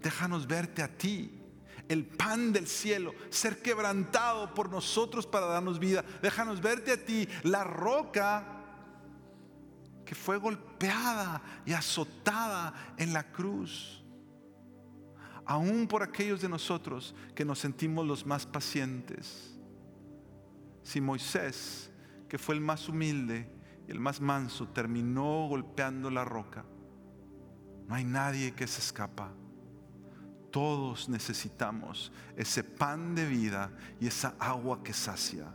Déjanos 0.02 0.48
verte 0.48 0.84
a 0.84 0.98
ti, 0.98 1.42
el 1.88 2.06
pan 2.06 2.52
del 2.52 2.68
cielo, 2.68 3.14
ser 3.30 3.62
quebrantado 3.62 4.54
por 4.54 4.70
nosotros 4.70 5.26
para 5.26 5.46
darnos 5.46 5.80
vida. 5.80 6.04
Déjanos 6.22 6.60
verte 6.60 6.92
a 6.92 7.06
ti, 7.06 7.26
la 7.44 7.64
roca 7.64 8.46
que 10.06 10.14
fue 10.14 10.36
golpeada 10.36 11.42
y 11.66 11.72
azotada 11.72 12.96
en 12.98 13.14
la 13.14 13.32
cruz. 13.32 13.99
Aún 15.50 15.88
por 15.88 16.04
aquellos 16.04 16.42
de 16.42 16.48
nosotros 16.48 17.16
que 17.34 17.44
nos 17.44 17.58
sentimos 17.58 18.06
los 18.06 18.24
más 18.24 18.46
pacientes. 18.46 19.58
Si 20.84 21.02
Moisés, 21.02 21.90
que 22.28 22.38
fue 22.38 22.54
el 22.54 22.62
más 22.62 22.88
humilde 22.88 23.50
y 23.88 23.92
el 23.92 24.00
más 24.00 24.22
manso, 24.22 24.68
terminó 24.68 25.48
golpeando 25.48 26.12
la 26.12 26.24
roca, 26.24 26.64
no 27.88 27.96
hay 27.96 28.04
nadie 28.04 28.54
que 28.54 28.68
se 28.68 28.80
escapa. 28.80 29.32
Todos 30.52 31.10
necesitamos 31.10 32.12
ese 32.38 32.64
pan 32.64 33.16
de 33.16 33.26
vida 33.26 33.72
y 34.00 34.06
esa 34.06 34.36
agua 34.38 34.84
que 34.84 34.94
sacia. 34.94 35.48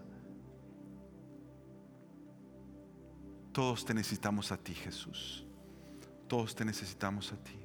Todos 3.53 3.85
te 3.85 3.95
necesitamos 3.95 4.51
a 4.51 4.57
ti, 4.57 4.75
Jesús. 4.75 5.47
Todos 6.27 6.53
te 6.53 6.65
necesitamos 6.65 7.33
a 7.33 7.37
ti. 7.37 7.64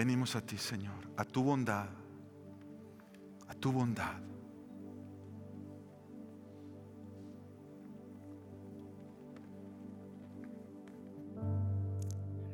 Venimos 0.00 0.34
a 0.34 0.40
ti, 0.40 0.56
Señor, 0.56 1.12
a 1.14 1.26
tu 1.26 1.42
bondad, 1.42 1.86
a 3.46 3.54
tu 3.54 3.70
bondad. 3.70 4.16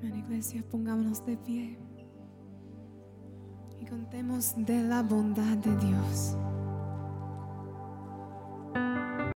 Amén, 0.00 0.16
iglesia, 0.16 0.64
pongámonos 0.68 1.24
de 1.24 1.36
pie 1.36 1.78
y 3.78 3.86
contemos 3.86 4.54
de 4.56 4.82
la 4.82 5.04
bondad 5.04 5.56
de 5.58 5.76
Dios. 5.76 6.36